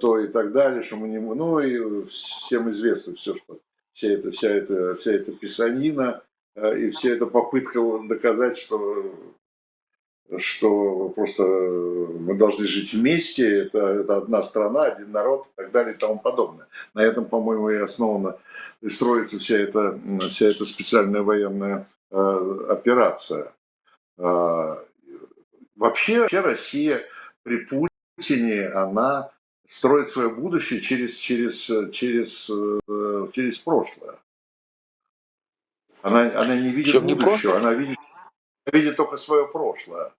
то 0.00 0.18
и 0.18 0.26
так 0.26 0.52
далее, 0.52 0.82
что 0.82 0.96
мы 0.96 1.08
не... 1.08 1.18
Ну 1.18 1.60
и 1.60 2.06
всем 2.08 2.70
известно 2.70 3.14
все, 3.14 3.34
что 3.36 3.58
вся 3.92 4.08
эта, 4.08 4.30
вся 4.30 4.50
эта, 4.50 4.94
вся 4.96 5.12
эта 5.12 5.32
писанина 5.32 6.22
э, 6.54 6.78
и 6.78 6.90
вся 6.90 7.10
эта 7.10 7.26
попытка 7.26 7.80
доказать, 8.08 8.58
что 8.58 9.14
что 10.38 11.08
просто 11.08 11.42
мы 11.42 12.34
должны 12.34 12.66
жить 12.66 12.92
вместе, 12.94 13.62
это, 13.62 13.78
это 13.78 14.18
одна 14.18 14.42
страна, 14.42 14.84
один 14.84 15.10
народ 15.10 15.46
и 15.46 15.50
так 15.56 15.72
далее 15.72 15.94
и 15.94 15.98
тому 15.98 16.18
подобное. 16.18 16.66
На 16.94 17.02
этом, 17.02 17.24
по-моему, 17.24 17.70
и 17.70 17.76
основана 17.76 18.36
и 18.80 18.88
строится 18.88 19.38
вся 19.38 19.58
эта, 19.58 19.98
вся 20.28 20.48
эта 20.48 20.64
специальная 20.64 21.22
военная 21.22 21.86
э, 22.10 22.66
операция. 22.68 23.52
Э, 24.18 24.76
вообще, 25.76 26.20
вообще 26.20 26.40
Россия 26.40 27.02
при 27.42 27.66
Путине, 27.66 28.68
она 28.68 29.30
строит 29.70 30.08
свое 30.08 30.30
будущее 30.30 30.80
через, 30.80 31.16
через, 31.16 31.70
через, 31.92 32.50
э, 32.50 33.28
через 33.32 33.58
прошлое. 33.58 34.18
Она, 36.02 36.22
она 36.40 36.56
не 36.56 36.70
видит 36.70 36.92
Причем 36.92 37.06
будущего, 37.06 37.52
не 37.52 37.56
она 37.58 37.74
видит, 37.74 37.98
видит 38.72 38.96
только 38.96 39.16
свое 39.16 39.46
прошлое. 39.46 40.12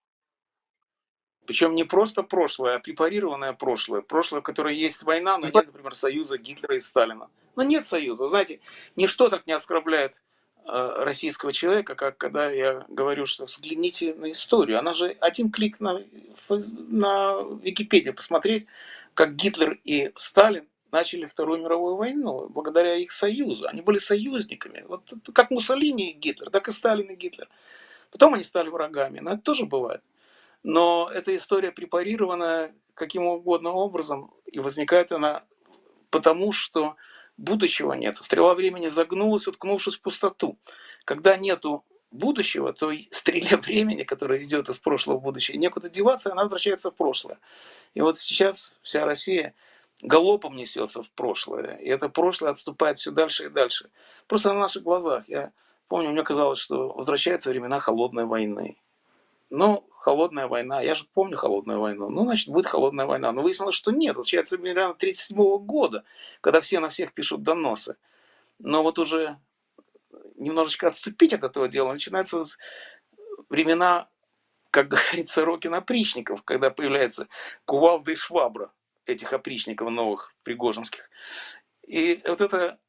Причем 1.45 1.75
не 1.75 1.83
просто 1.83 2.23
прошлое, 2.23 2.75
а 2.75 2.79
препарированное 2.79 3.51
прошлое. 3.51 3.99
Прошлое, 3.99 4.39
в 4.39 4.43
которое 4.43 4.73
есть 4.73 5.03
война, 5.03 5.37
но 5.37 5.47
нет, 5.47 5.65
например, 5.65 5.95
союза 5.95 6.37
Гитлера 6.37 6.77
и 6.77 6.79
Сталина. 6.79 7.29
Но 7.57 7.63
нет 7.63 7.83
союза. 7.83 8.23
Вы 8.23 8.29
знаете, 8.29 8.61
ничто 8.95 9.27
так 9.27 9.45
не 9.47 9.53
оскорбляет 9.53 10.21
Э, 10.67 11.03
российского 11.03 11.53
человека, 11.53 11.95
как 11.95 12.17
когда 12.17 12.51
я 12.51 12.85
говорю, 12.87 13.25
что 13.25 13.45
взгляните 13.45 14.13
на 14.13 14.29
историю. 14.29 14.77
Она 14.77 14.93
же 14.93 15.17
один 15.19 15.49
клик 15.49 15.79
на, 15.79 16.03
на 16.87 17.41
Википедию 17.63 18.13
посмотреть, 18.13 18.67
как 19.13 19.35
Гитлер 19.35 19.79
и 19.83 20.11
Сталин 20.15 20.67
начали 20.91 21.25
Вторую 21.25 21.61
мировую 21.61 21.95
войну 21.95 22.49
благодаря 22.49 22.95
их 22.95 23.11
союзу. 23.11 23.67
Они 23.67 23.81
были 23.81 23.97
союзниками. 23.97 24.83
Вот 24.87 25.13
как 25.33 25.51
Муссолини 25.51 26.11
и 26.11 26.13
Гитлер, 26.13 26.49
так 26.49 26.67
и 26.67 26.71
Сталин 26.71 27.07
и 27.07 27.15
Гитлер. 27.15 27.47
Потом 28.11 28.33
они 28.33 28.43
стали 28.43 28.69
врагами. 28.69 29.19
Но 29.19 29.31
это 29.31 29.41
тоже 29.41 29.65
бывает. 29.65 30.01
Но 30.63 31.09
эта 31.13 31.35
история 31.35 31.71
препарирована 31.71 32.73
каким 32.93 33.25
угодно 33.25 33.71
образом, 33.71 34.31
и 34.45 34.59
возникает 34.59 35.11
она 35.11 35.43
потому, 36.11 36.51
что 36.51 36.95
будущего 37.37 37.93
нет. 37.93 38.17
Стрела 38.17 38.53
времени 38.53 38.87
загнулась, 38.87 39.47
уткнувшись 39.47 39.95
в 39.95 40.01
пустоту. 40.01 40.59
Когда 41.05 41.35
нету 41.35 41.83
будущего, 42.11 42.73
то 42.73 42.91
стреле 43.09 43.57
времени, 43.61 44.03
которая 44.03 44.43
идет 44.43 44.69
из 44.69 44.79
прошлого 44.79 45.17
в 45.17 45.21
будущее, 45.21 45.57
некуда 45.57 45.89
деваться, 45.89 46.31
она 46.31 46.43
возвращается 46.43 46.91
в 46.91 46.95
прошлое. 46.95 47.39
И 47.93 48.01
вот 48.01 48.17
сейчас 48.17 48.77
вся 48.81 49.05
Россия 49.05 49.53
галопом 50.01 50.55
несется 50.55 51.03
в 51.03 51.09
прошлое. 51.11 51.77
И 51.77 51.87
это 51.87 52.09
прошлое 52.09 52.51
отступает 52.51 52.97
все 52.97 53.11
дальше 53.11 53.45
и 53.45 53.49
дальше. 53.49 53.89
Просто 54.27 54.53
на 54.53 54.59
наших 54.59 54.83
глазах. 54.83 55.27
Я 55.27 55.51
помню, 55.87 56.11
мне 56.11 56.23
казалось, 56.23 56.59
что 56.59 56.89
возвращаются 56.93 57.49
времена 57.49 57.79
холодной 57.79 58.25
войны. 58.25 58.77
Но 59.49 59.83
холодная 59.97 60.47
война, 60.47 60.81
я 60.81 60.95
же 60.95 61.05
помню 61.13 61.35
холодную 61.35 61.79
войну, 61.81 62.09
ну, 62.09 62.23
значит, 62.23 62.47
будет 62.47 62.65
холодная 62.65 63.05
война. 63.05 63.31
Но 63.33 63.41
выяснилось, 63.41 63.75
что 63.75 63.91
нет, 63.91 64.15
возвращается 64.15 64.57
примерно 64.57 64.91
1937 64.91 65.65
года, 65.65 66.03
когда 66.39 66.61
все 66.61 66.79
на 66.79 66.89
всех 66.89 67.13
пишут 67.13 67.43
доносы. 67.43 67.97
Но 68.59 68.81
вот 68.81 68.97
уже 68.97 69.37
немножечко 70.41 70.87
отступить 70.87 71.33
от 71.33 71.43
этого 71.43 71.67
дела, 71.67 71.93
начинаются 71.93 72.39
вот 72.39 72.57
времена, 73.49 74.09
как 74.71 74.87
говорится, 74.89 75.45
Рокин 75.45 75.73
опричников, 75.73 76.43
когда 76.43 76.69
появляется 76.69 77.27
кувалда 77.65 78.11
и 78.11 78.15
швабра 78.15 78.71
этих 79.05 79.33
опричников 79.33 79.89
новых, 79.89 80.33
пригожинских. 80.43 81.09
И 81.87 82.21
вот 82.25 82.41
это 82.41 82.79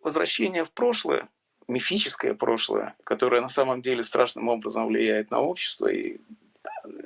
возвращение 0.00 0.64
в 0.64 0.70
прошлое, 0.70 1.28
мифическое 1.68 2.34
прошлое, 2.34 2.94
которое 3.04 3.40
на 3.40 3.48
самом 3.48 3.82
деле 3.82 4.02
страшным 4.02 4.48
образом 4.48 4.86
влияет 4.86 5.30
на 5.30 5.40
общество 5.40 5.88
и 5.88 6.20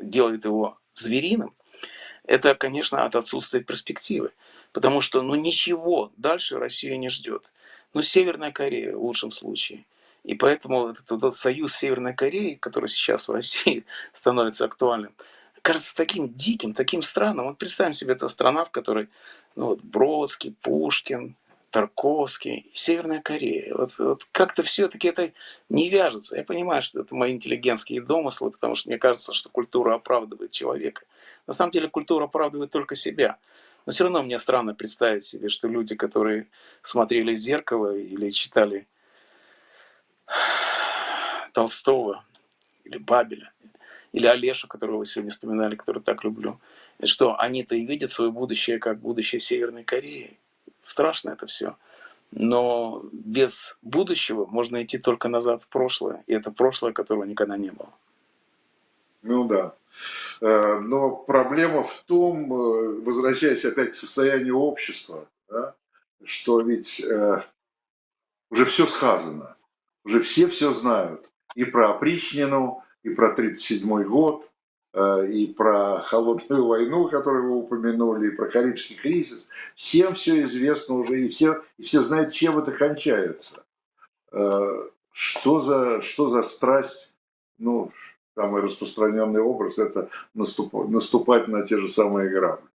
делает 0.02 0.44
его 0.44 0.78
звериным, 0.92 1.54
это, 2.24 2.54
конечно, 2.54 3.04
от 3.04 3.16
отсутствия 3.16 3.60
перспективы. 3.60 4.32
Потому 4.72 5.00
что 5.00 5.22
ну, 5.22 5.34
ничего 5.34 6.12
дальше 6.16 6.58
Россию 6.58 6.98
не 6.98 7.08
ждет. 7.08 7.50
Ну, 7.94 8.02
Северная 8.02 8.52
Корея 8.52 8.96
в 8.96 9.02
лучшем 9.02 9.32
случае. 9.32 9.84
И 10.24 10.34
поэтому 10.34 10.88
этот, 10.88 11.10
этот 11.10 11.34
союз 11.34 11.74
Северной 11.74 12.14
Кореи, 12.14 12.54
который 12.54 12.88
сейчас 12.88 13.28
в 13.28 13.32
России 13.32 13.84
становится 14.12 14.66
актуальным, 14.66 15.12
кажется 15.62 15.94
таким 15.94 16.32
диким, 16.32 16.72
таким 16.72 17.02
странным. 17.02 17.46
Вот 17.46 17.58
представим 17.58 17.92
себе, 17.92 18.12
это 18.12 18.28
страна, 18.28 18.64
в 18.64 18.70
которой 18.70 19.08
ну, 19.56 19.66
вот 19.66 19.82
Бродский, 19.82 20.54
Пушкин, 20.62 21.34
Тарковский, 21.70 22.70
Северная 22.72 23.20
Корея. 23.20 23.74
Вот, 23.74 23.90
вот 23.98 24.26
как-то 24.32 24.62
все-таки 24.62 25.08
это 25.08 25.32
не 25.68 25.88
вяжется. 25.88 26.36
Я 26.36 26.44
понимаю, 26.44 26.82
что 26.82 27.00
это 27.00 27.14
мои 27.14 27.32
интеллигентские 27.32 28.02
домыслы, 28.02 28.50
потому 28.50 28.74
что 28.74 28.88
мне 28.88 28.98
кажется, 28.98 29.34
что 29.34 29.48
культура 29.48 29.94
оправдывает 29.94 30.52
человека. 30.52 31.02
На 31.46 31.52
самом 31.52 31.72
деле 31.72 31.88
культура 31.88 32.24
оправдывает 32.24 32.70
только 32.70 32.94
себя. 32.94 33.38
Но 33.90 33.92
все 33.92 34.04
равно 34.04 34.22
мне 34.22 34.38
странно 34.38 34.72
представить 34.72 35.24
себе, 35.24 35.48
что 35.48 35.66
люди, 35.66 35.96
которые 35.96 36.46
смотрели 36.80 37.34
«Зеркало» 37.34 37.96
или 37.96 38.30
читали 38.30 38.86
Толстого 41.52 42.24
или 42.84 42.98
Бабеля, 42.98 43.52
или 44.12 44.28
Олеша, 44.28 44.68
которого 44.68 44.98
вы 44.98 45.06
сегодня 45.06 45.32
вспоминали, 45.32 45.74
который 45.74 46.04
так 46.04 46.22
люблю, 46.22 46.60
что 47.02 47.36
они-то 47.40 47.74
и 47.74 47.84
видят 47.84 48.12
свое 48.12 48.30
будущее 48.30 48.78
как 48.78 49.00
будущее 49.00 49.40
Северной 49.40 49.82
Кореи. 49.82 50.38
Страшно 50.80 51.30
это 51.30 51.48
все. 51.48 51.76
Но 52.30 53.02
без 53.10 53.76
будущего 53.82 54.46
можно 54.46 54.84
идти 54.84 54.98
только 54.98 55.28
назад 55.28 55.62
в 55.62 55.66
прошлое. 55.66 56.22
И 56.28 56.32
это 56.32 56.52
прошлое, 56.52 56.92
которого 56.92 57.24
никогда 57.24 57.56
не 57.56 57.72
было. 57.72 57.92
Ну 59.22 59.48
да. 59.48 59.74
Э, 60.40 60.78
но 60.80 61.16
проблема 61.16 61.84
в 61.84 62.02
том, 62.06 62.52
э, 62.52 63.00
возвращаясь 63.00 63.64
опять 63.64 63.92
к 63.92 63.94
состоянию 63.94 64.58
общества, 64.58 65.28
да, 65.48 65.74
что 66.24 66.60
ведь 66.60 67.04
э, 67.04 67.42
уже 68.50 68.64
все 68.64 68.86
сказано, 68.86 69.56
уже 70.04 70.22
все 70.22 70.48
все 70.48 70.72
знают. 70.72 71.30
И 71.54 71.64
про 71.64 71.90
опричнину, 71.90 72.82
и 73.02 73.10
про 73.10 73.32
1937 73.32 74.04
год, 74.04 74.50
и 75.28 75.54
про 75.56 76.00
холодную 76.00 76.66
войну, 76.66 77.08
которую 77.08 77.44
вы 77.44 77.56
упомянули, 77.58 78.28
и 78.28 78.36
про 78.36 78.46
Карибский 78.46 78.96
кризис. 78.96 79.48
Всем 79.74 80.14
все 80.14 80.42
известно 80.42 80.96
уже, 80.96 81.20
и 81.20 81.28
все, 81.28 81.62
и 81.78 81.82
все 81.82 82.02
знают, 82.02 82.32
чем 82.32 82.58
это 82.58 82.72
кончается. 82.72 83.64
Что 85.12 85.62
за, 85.62 86.02
что 86.02 86.28
за 86.28 86.42
страсть, 86.42 87.16
ну, 87.58 87.92
самый 88.40 88.62
распространенный 88.62 89.40
образ, 89.40 89.78
это 89.78 90.08
наступать, 90.34 90.88
наступать 90.88 91.48
на 91.48 91.66
те 91.66 91.78
же 91.78 91.88
самые 91.88 92.30
грабли. 92.30 92.66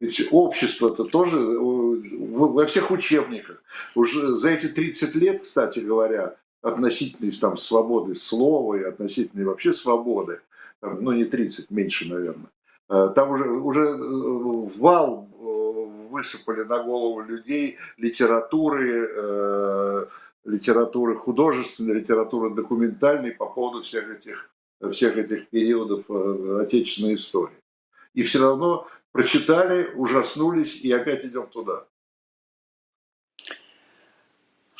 Ведь 0.00 0.28
общество-то 0.30 1.04
тоже 1.04 1.36
во 1.38 2.66
всех 2.66 2.90
учебниках. 2.90 3.62
Уже 3.94 4.36
за 4.36 4.50
эти 4.50 4.68
30 4.68 5.14
лет, 5.14 5.42
кстати 5.42 5.78
говоря, 5.78 6.36
относительной 6.60 7.32
там, 7.32 7.56
свободы 7.56 8.16
слова 8.16 8.74
и 8.74 8.82
относительной 8.82 9.44
вообще 9.44 9.72
свободы, 9.72 10.40
ну 10.82 11.12
не 11.12 11.24
30, 11.24 11.70
меньше, 11.70 12.08
наверное. 12.08 12.50
Э, 12.90 13.10
там 13.14 13.30
уже, 13.30 13.48
уже 13.48 13.84
э, 13.84 14.78
вал 14.78 15.28
э, 15.32 16.08
высыпали 16.10 16.64
на 16.64 16.82
голову 16.82 17.20
людей 17.20 17.78
литературы, 17.96 20.08
литературы 20.44 21.16
художественной, 21.16 22.00
литературы 22.00 22.50
документальной 22.50 23.32
по 23.32 23.46
поводу 23.46 23.82
всех 23.82 24.10
этих, 24.10 24.50
всех 24.90 25.16
этих 25.16 25.48
периодов 25.48 26.08
отечественной 26.60 27.14
истории. 27.14 27.56
И 28.14 28.22
все 28.22 28.40
равно 28.40 28.86
прочитали, 29.12 29.92
ужаснулись 29.94 30.80
и 30.80 30.90
опять 30.92 31.24
идем 31.24 31.46
туда. 31.46 31.86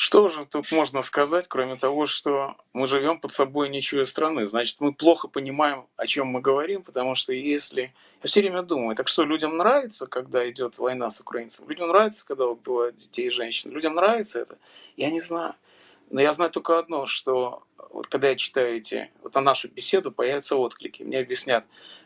Что 0.04 0.28
же 0.28 0.44
тут 0.46 0.72
можно 0.72 1.00
сказать, 1.00 1.46
кроме 1.46 1.76
того, 1.76 2.06
что 2.06 2.56
мы 2.72 2.88
живем 2.88 3.20
под 3.20 3.30
собой 3.30 3.68
ничьей 3.68 4.04
страны? 4.04 4.48
Значит, 4.48 4.80
мы 4.80 4.92
плохо 4.92 5.28
понимаем, 5.28 5.86
о 5.96 6.08
чем 6.08 6.26
мы 6.26 6.40
говорим, 6.40 6.82
потому 6.82 7.14
что 7.14 7.32
если... 7.32 7.94
Я 8.20 8.26
все 8.26 8.40
время 8.40 8.62
думаю, 8.62 8.96
так 8.96 9.06
что 9.06 9.22
людям 9.22 9.56
нравится, 9.56 10.08
когда 10.08 10.50
идет 10.50 10.78
война 10.78 11.08
с 11.08 11.20
украинцами? 11.20 11.68
Людям 11.68 11.86
нравится, 11.86 12.26
когда 12.26 12.46
убивают 12.46 12.98
детей 12.98 13.28
и 13.28 13.30
женщин? 13.30 13.70
Людям 13.70 13.94
нравится 13.94 14.40
это? 14.40 14.58
Я 14.96 15.08
не 15.08 15.20
знаю. 15.20 15.54
Но 16.10 16.20
я 16.20 16.32
знаю 16.32 16.50
только 16.50 16.80
одно, 16.80 17.06
что 17.06 17.62
вот 17.90 18.08
когда 18.08 18.30
я 18.30 18.34
читаю 18.34 18.78
эти, 18.78 19.08
вот 19.22 19.36
на 19.36 19.40
нашу 19.40 19.68
беседу 19.68 20.10
появятся 20.10 20.56
отклики. 20.56 21.04
Мне 21.04 21.20
объяснят, 21.20 21.64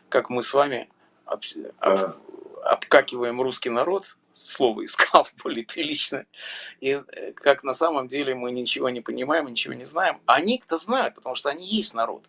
как 0.09 0.29
мы 0.29 0.43
с 0.43 0.53
вами 0.53 0.87
об, 1.25 1.41
об, 1.79 2.15
обкакиваем 2.63 3.41
русский 3.41 3.71
народ, 3.71 4.16
слово 4.37 4.85
искал 4.85 5.27
более 5.43 5.65
прилично. 5.65 6.25
И 6.79 6.89
э, 6.89 7.33
как 7.33 7.63
на 7.63 7.73
самом 7.73 8.07
деле 8.07 8.35
мы 8.35 8.51
ничего 8.51 8.89
не 8.89 9.01
понимаем, 9.01 9.47
ничего 9.47 9.73
не 9.73 9.85
знаем. 9.85 10.21
Они-то 10.25 10.77
знают, 10.77 11.15
потому 11.15 11.35
что 11.35 11.49
они 11.49 11.65
есть 11.65 11.93
народ. 11.93 12.25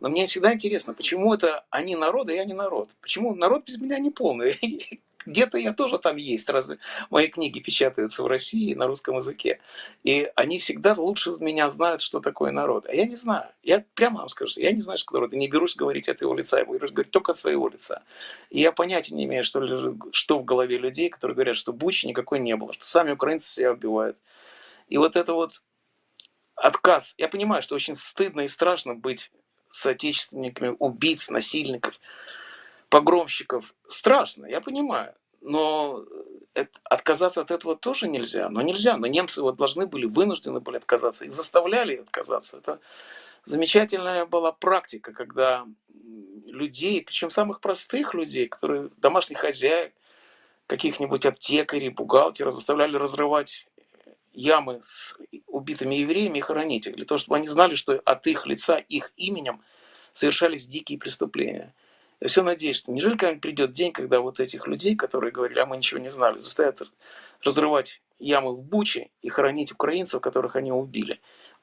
Но 0.00 0.08
мне 0.08 0.26
всегда 0.26 0.52
интересно, 0.52 0.94
почему 0.94 1.34
это 1.34 1.64
они 1.70 1.96
народ, 1.96 2.30
а 2.30 2.32
я 2.32 2.44
не 2.44 2.54
народ? 2.54 2.90
Почему 3.00 3.34
народ 3.34 3.64
без 3.64 3.78
меня 3.78 3.98
не 3.98 4.10
полный? 4.10 5.02
где-то 5.26 5.58
я 5.58 5.72
тоже 5.72 5.98
там 5.98 6.16
есть, 6.16 6.48
разве 6.48 6.78
мои 7.10 7.28
книги 7.28 7.58
печатаются 7.60 8.22
в 8.22 8.26
России 8.26 8.74
на 8.74 8.86
русском 8.86 9.16
языке. 9.16 9.60
И 10.04 10.30
они 10.34 10.58
всегда 10.58 10.94
лучше 10.94 11.30
меня 11.40 11.68
знают, 11.68 12.02
что 12.02 12.20
такое 12.20 12.50
народ. 12.50 12.86
А 12.86 12.94
я 12.94 13.04
не 13.04 13.16
знаю. 13.16 13.48
Я 13.62 13.84
прямо 13.94 14.20
вам 14.20 14.28
скажу, 14.28 14.60
я 14.60 14.72
не 14.72 14.80
знаю, 14.80 14.98
что 14.98 15.14
народ. 15.14 15.32
Я 15.32 15.38
не 15.38 15.48
берусь 15.48 15.76
говорить 15.76 16.08
от 16.08 16.20
его 16.20 16.34
лица, 16.34 16.58
я 16.58 16.64
берусь 16.64 16.92
говорить 16.92 17.10
только 17.10 17.32
от 17.32 17.36
своего 17.36 17.68
лица. 17.68 18.02
И 18.50 18.60
я 18.60 18.72
понятия 18.72 19.14
не 19.14 19.24
имею, 19.24 19.44
что, 19.44 19.94
что 20.12 20.38
в 20.38 20.44
голове 20.44 20.78
людей, 20.78 21.10
которые 21.10 21.34
говорят, 21.34 21.56
что 21.56 21.72
Бучи 21.72 22.06
никакой 22.06 22.38
не 22.38 22.56
было, 22.56 22.72
что 22.72 22.86
сами 22.86 23.12
украинцы 23.12 23.48
себя 23.52 23.72
убивают. 23.72 24.16
И 24.88 24.96
вот 24.96 25.16
это 25.16 25.34
вот 25.34 25.62
отказ. 26.54 27.14
Я 27.18 27.28
понимаю, 27.28 27.62
что 27.62 27.74
очень 27.74 27.94
стыдно 27.94 28.42
и 28.42 28.48
страшно 28.48 28.94
быть 28.94 29.30
соотечественниками 29.68 30.74
убийц, 30.78 31.28
насильников, 31.28 31.94
погромщиков. 32.88 33.74
Страшно, 33.86 34.46
я 34.46 34.60
понимаю. 34.60 35.14
Но 35.40 36.04
это, 36.54 36.78
отказаться 36.84 37.40
от 37.40 37.50
этого 37.50 37.76
тоже 37.76 38.08
нельзя. 38.08 38.48
Но 38.48 38.62
нельзя. 38.62 38.96
Но 38.96 39.06
немцы 39.06 39.42
вот 39.42 39.56
должны 39.56 39.86
были, 39.86 40.06
вынуждены 40.06 40.60
были 40.60 40.76
отказаться. 40.76 41.24
Их 41.24 41.32
заставляли 41.32 41.96
отказаться. 41.96 42.58
Это 42.58 42.80
замечательная 43.44 44.26
была 44.26 44.52
практика, 44.52 45.12
когда 45.12 45.66
людей, 46.46 47.02
причем 47.02 47.30
самых 47.30 47.60
простых 47.60 48.14
людей, 48.14 48.48
которые 48.48 48.90
домашних 48.96 49.38
хозяек, 49.38 49.92
каких-нибудь 50.66 51.24
аптекарей, 51.24 51.88
бухгалтеров, 51.88 52.56
заставляли 52.56 52.96
разрывать 52.96 53.66
ямы 54.32 54.80
с 54.82 55.16
убитыми 55.46 55.96
евреями 55.96 56.38
и 56.38 56.42
хоронить 56.42 56.86
их, 56.86 56.96
для 56.96 57.04
того, 57.04 57.18
чтобы 57.18 57.36
они 57.36 57.48
знали, 57.48 57.74
что 57.74 58.00
от 58.04 58.26
их 58.26 58.46
лица, 58.46 58.76
их 58.76 59.12
именем 59.16 59.62
совершались 60.12 60.66
дикие 60.66 60.98
преступления. 60.98 61.74
Я 62.20 62.28
все 62.28 62.42
надеюсь, 62.42 62.76
что 62.76 62.90
неужели 62.90 63.16
когда 63.16 63.38
придет 63.38 63.72
день, 63.72 63.92
когда 63.92 64.20
вот 64.20 64.40
этих 64.40 64.66
людей, 64.66 64.96
которые 64.96 65.30
говорили, 65.30 65.60
а 65.60 65.66
мы 65.66 65.76
ничего 65.76 66.00
не 66.00 66.08
знали, 66.08 66.38
заставят 66.38 66.82
разрывать 67.42 68.02
ямы 68.18 68.54
в 68.54 68.62
Буче 68.62 69.10
и 69.22 69.28
хоронить 69.28 69.72
украинцев, 69.72 70.20
которых 70.20 70.56
они 70.56 70.72
убили. 70.72 71.20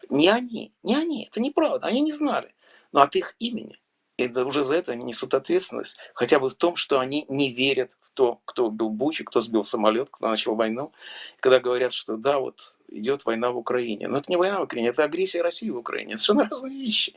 Не 0.10 0.30
они, 0.30 0.74
не 0.84 0.96
они, 0.96 1.26
это 1.26 1.42
неправда, 1.42 1.88
они 1.88 2.02
не 2.02 2.14
знали. 2.14 2.54
Но 2.92 3.02
от 3.02 3.16
их 3.16 3.36
имени. 3.40 3.80
И 4.18 4.30
уже 4.30 4.64
за 4.64 4.78
это 4.78 4.94
они 4.94 5.04
несут 5.04 5.34
ответственность, 5.34 5.98
хотя 6.14 6.40
бы 6.40 6.50
в 6.50 6.54
том, 6.54 6.78
что 6.78 7.00
они 7.00 7.26
не 7.28 7.52
верят 7.52 7.98
в 8.00 8.12
то, 8.12 8.40
кто 8.46 8.68
убил 8.68 8.90
Бучи, 8.90 9.26
кто 9.26 9.42
сбил 9.42 9.62
самолет, 9.62 10.08
кто 10.10 10.30
начал 10.30 10.56
войну. 10.56 10.94
Когда 11.42 11.60
говорят, 11.60 11.92
что 11.92 12.16
да, 12.16 12.40
вот 12.40 12.78
идет 12.88 13.26
война 13.26 13.52
в 13.52 13.58
Украине. 13.58 14.08
Но 14.08 14.20
это 14.20 14.32
не 14.32 14.38
война 14.38 14.62
в 14.62 14.64
Украине, 14.64 14.90
это 14.90 15.04
агрессия 15.04 15.42
России 15.42 15.70
в 15.70 15.78
Украине. 15.78 16.14
Это 16.14 16.22
совершенно 16.22 16.50
разные 16.50 16.78
вещи. 16.78 17.14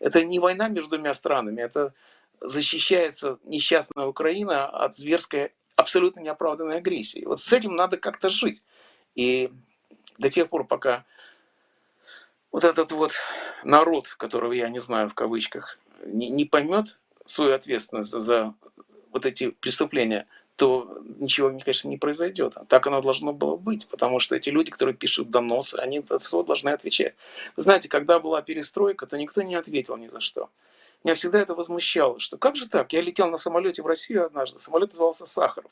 Это 0.00 0.24
не 0.24 0.40
война 0.40 0.66
между 0.68 0.90
двумя 0.90 1.14
странами, 1.14 1.62
это 1.62 1.94
защищается 2.40 3.38
несчастная 3.44 4.06
Украина 4.06 4.66
от 4.66 4.94
зверской, 4.94 5.52
абсолютно 5.76 6.20
неоправданной 6.20 6.78
агрессии. 6.78 7.24
Вот 7.24 7.40
с 7.40 7.52
этим 7.52 7.74
надо 7.74 7.96
как-то 7.96 8.28
жить. 8.28 8.64
И 9.14 9.50
до 10.18 10.28
тех 10.28 10.48
пор, 10.48 10.66
пока 10.66 11.04
вот 12.52 12.64
этот 12.64 12.92
вот 12.92 13.12
народ, 13.64 14.08
которого 14.08 14.52
я 14.52 14.68
не 14.68 14.78
знаю 14.78 15.08
в 15.08 15.14
кавычках, 15.14 15.78
не, 16.04 16.28
не 16.28 16.44
поймет 16.44 16.98
свою 17.26 17.54
ответственность 17.54 18.10
за 18.10 18.54
вот 19.12 19.26
эти 19.26 19.50
преступления, 19.50 20.26
то 20.56 20.98
ничего, 21.18 21.48
конечно, 21.48 21.88
не 21.88 21.96
произойдет. 21.96 22.54
Так 22.68 22.86
оно 22.86 23.00
должно 23.00 23.32
было 23.32 23.56
быть, 23.56 23.88
потому 23.88 24.18
что 24.18 24.36
эти 24.36 24.50
люди, 24.50 24.70
которые 24.70 24.94
пишут 24.94 25.30
доносы, 25.30 25.76
они 25.76 26.02
за 26.06 26.18
все 26.18 26.42
должны 26.42 26.68
отвечать. 26.68 27.14
Знаете, 27.56 27.88
когда 27.88 28.20
была 28.20 28.42
перестройка, 28.42 29.06
то 29.06 29.16
никто 29.16 29.40
не 29.40 29.54
ответил 29.54 29.96
ни 29.96 30.08
за 30.08 30.20
что. 30.20 30.50
Меня 31.02 31.14
всегда 31.14 31.40
это 31.40 31.54
возмущало, 31.54 32.20
что 32.20 32.36
как 32.36 32.56
же 32.56 32.68
так? 32.68 32.92
Я 32.92 33.00
летел 33.00 33.30
на 33.30 33.38
самолете 33.38 33.82
в 33.82 33.86
Россию 33.86 34.26
однажды, 34.26 34.58
самолет 34.58 34.90
назывался 34.90 35.24
Сахаров. 35.26 35.70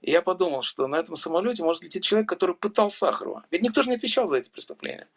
И 0.00 0.10
я 0.10 0.22
подумал, 0.22 0.62
что 0.62 0.86
на 0.86 0.96
этом 0.96 1.16
самолете 1.16 1.62
может 1.62 1.82
лететь 1.82 2.04
человек, 2.04 2.28
который 2.28 2.54
пытал 2.54 2.90
Сахарова. 2.90 3.44
Ведь 3.50 3.62
никто 3.62 3.82
же 3.82 3.90
не 3.90 3.96
отвечал 3.96 4.26
за 4.26 4.36
эти 4.36 4.48
преступления. 4.48 5.08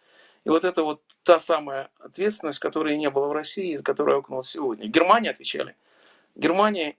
И 0.43 0.50
вот 0.50 0.64
это 0.64 0.84
вот 0.84 1.02
та 1.24 1.39
самая 1.39 1.89
ответственность, 2.00 2.60
которой 2.60 2.98
не 2.98 3.10
было 3.10 3.28
в 3.28 3.34
России, 3.34 3.74
из 3.74 3.82
которой 3.82 4.18
окунулась 4.18 4.50
сегодня. 4.50 4.88
В 4.88 4.89
Германии 4.89 5.30
отвечали. 5.30 5.76
В 6.36 6.39
Германии 6.39 6.98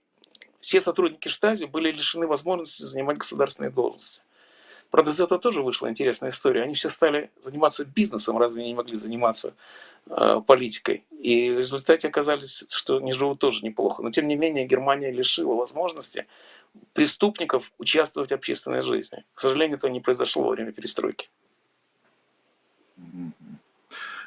все 0.59 0.81
сотрудники 0.81 1.29
штази 1.29 1.65
были 1.65 1.91
лишены 1.91 2.27
возможности 2.27 2.83
занимать 2.83 3.17
государственные 3.17 3.71
должности. 3.71 4.21
Правда, 4.91 5.11
из 5.11 5.19
этого 5.19 5.39
тоже 5.39 5.61
вышла 5.61 5.87
интересная 5.89 6.29
история. 6.29 6.63
Они 6.63 6.73
все 6.73 6.89
стали 6.89 7.31
заниматься 7.41 7.85
бизнесом, 7.85 8.37
разве 8.37 8.61
они 8.61 8.71
не 8.71 8.75
могли 8.75 8.95
заниматься 8.95 9.53
политикой. 10.47 11.05
И 11.19 11.51
в 11.51 11.59
результате 11.59 12.07
оказались, 12.07 12.65
что 12.69 12.97
они 12.97 13.13
живут 13.13 13.39
тоже 13.39 13.63
неплохо. 13.63 14.01
Но 14.01 14.09
тем 14.09 14.27
не 14.27 14.35
менее 14.35 14.65
Германия 14.65 15.11
лишила 15.11 15.53
возможности 15.53 16.25
преступников 16.93 17.71
участвовать 17.77 18.31
в 18.31 18.35
общественной 18.35 18.81
жизни. 18.81 19.23
К 19.33 19.39
сожалению, 19.39 19.77
этого 19.77 19.91
не 19.91 19.99
произошло 19.99 20.43
во 20.43 20.51
время 20.51 20.71
перестройки. 20.71 21.29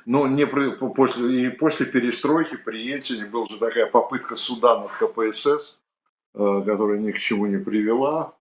Но 0.04 0.26
не 0.26 0.46
при, 0.46 0.70
после, 0.70 1.46
и 1.46 1.50
после 1.50 1.86
перестройки 1.86 2.56
при 2.56 2.82
Ельцине 2.82 3.24
была 3.26 3.46
же 3.48 3.58
такая 3.58 3.86
попытка 3.86 4.36
суда 4.36 4.80
над 4.80 4.90
КПСС, 4.90 5.80
э, 6.34 6.62
которая 6.66 6.98
ни 6.98 7.12
к 7.12 7.18
чему 7.18 7.46
не 7.46 7.58
привела. 7.58 8.34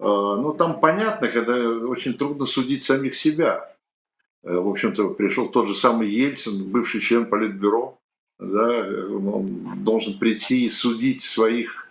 Э, 0.00 0.04
ну, 0.04 0.54
там 0.54 0.80
понятно, 0.80 1.28
когда 1.28 1.54
очень 1.86 2.14
трудно 2.14 2.46
судить 2.46 2.82
самих 2.82 3.16
себя. 3.16 3.73
Э, 4.44 4.58
в 4.58 4.68
общем-то, 4.68 5.10
пришел 5.10 5.48
тот 5.48 5.68
же 5.68 5.74
самый 5.74 6.08
Ельцин, 6.08 6.70
бывший 6.70 7.00
член 7.00 7.26
Политбюро, 7.26 7.98
да, 8.38 8.80
он 8.80 9.82
должен 9.84 10.18
прийти 10.18 10.66
и 10.66 10.70
судить 10.70 11.22
своих, 11.22 11.88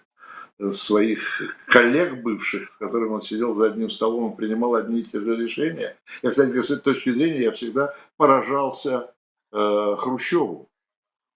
своих 0.71 1.41
коллег 1.67 2.21
бывших, 2.21 2.71
с 2.73 2.77
которыми 2.77 3.13
он 3.13 3.21
сидел 3.21 3.55
за 3.55 3.67
одним 3.67 3.89
столом 3.89 4.31
и 4.31 4.35
принимал 4.35 4.75
одни 4.75 4.99
и 4.99 5.03
те 5.03 5.19
же 5.19 5.35
решения. 5.35 5.97
Я, 6.21 6.29
кстати, 6.29 6.61
с 6.61 6.69
этой 6.69 6.83
точки 6.83 7.09
зрения 7.09 7.43
я 7.43 7.51
всегда 7.51 7.95
поражался 8.17 9.13
э, 9.51 9.95
Хрущеву, 9.97 10.69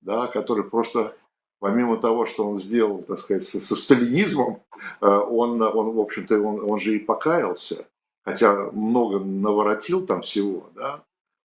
да, 0.01 0.27
который 0.27 0.65
просто 0.65 1.15
помимо 1.59 1.97
того, 1.97 2.27
что 2.27 2.47
он 2.47 2.59
сделал, 2.59 3.01
так 3.01 3.19
сказать, 3.19 3.43
со, 3.43 3.59
со 3.59 3.75
сталинизмом, 3.75 4.61
э, 5.01 5.07
он, 5.07 5.59
он, 5.61 5.91
в 5.95 5.99
общем-то, 5.99 6.39
он, 6.39 6.69
он 6.69 6.79
же 6.79 6.95
и 6.95 6.99
покаялся, 6.99 7.87
хотя 8.23 8.69
много 8.71 9.19
наворотил 9.19 10.05
там 10.05 10.21
всего, 10.21 10.69
да, 10.75 11.01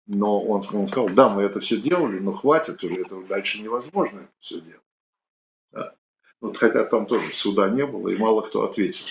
но 0.07 0.41
он, 0.41 0.63
сказал, 0.63 1.09
да, 1.11 1.29
мы 1.29 1.43
это 1.43 1.61
все 1.61 1.77
делали, 1.77 2.19
но 2.19 2.33
хватит 2.33 2.83
уже, 2.83 3.03
этого 3.03 3.25
дальше 3.25 3.61
невозможно 3.61 4.21
это 4.21 4.33
все 4.41 4.61
делать. 4.61 4.81
Да. 5.71 5.95
Вот, 6.41 6.57
хотя 6.57 6.85
там 6.85 7.07
тоже 7.07 7.33
суда 7.35 7.69
не 7.69 7.87
было, 7.87 8.09
и 8.09 8.17
мало 8.17 8.43
кто 8.43 8.65
ответил. 8.65 9.07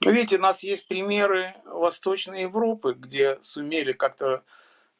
Видите, 0.00 0.38
у 0.38 0.40
нас 0.40 0.62
есть 0.62 0.88
примеры 0.88 1.54
Восточной 1.66 2.42
Европы, 2.42 2.94
где 2.98 3.38
сумели 3.42 3.92
как-то 3.92 4.42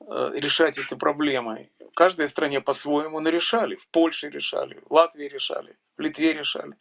э, 0.00 0.30
решать 0.34 0.78
эти 0.78 0.94
проблемы. 0.94 1.70
В 1.80 1.94
каждой 1.94 2.28
стране 2.28 2.60
по-своему, 2.60 3.20
но 3.20 3.30
решали. 3.30 3.76
В 3.76 3.88
Польше 3.88 4.28
решали, 4.28 4.80
в 4.88 4.92
Латвии 4.92 5.24
решали, 5.24 5.76
в 5.96 6.00
Литве 6.00 6.34
решали. 6.34 6.76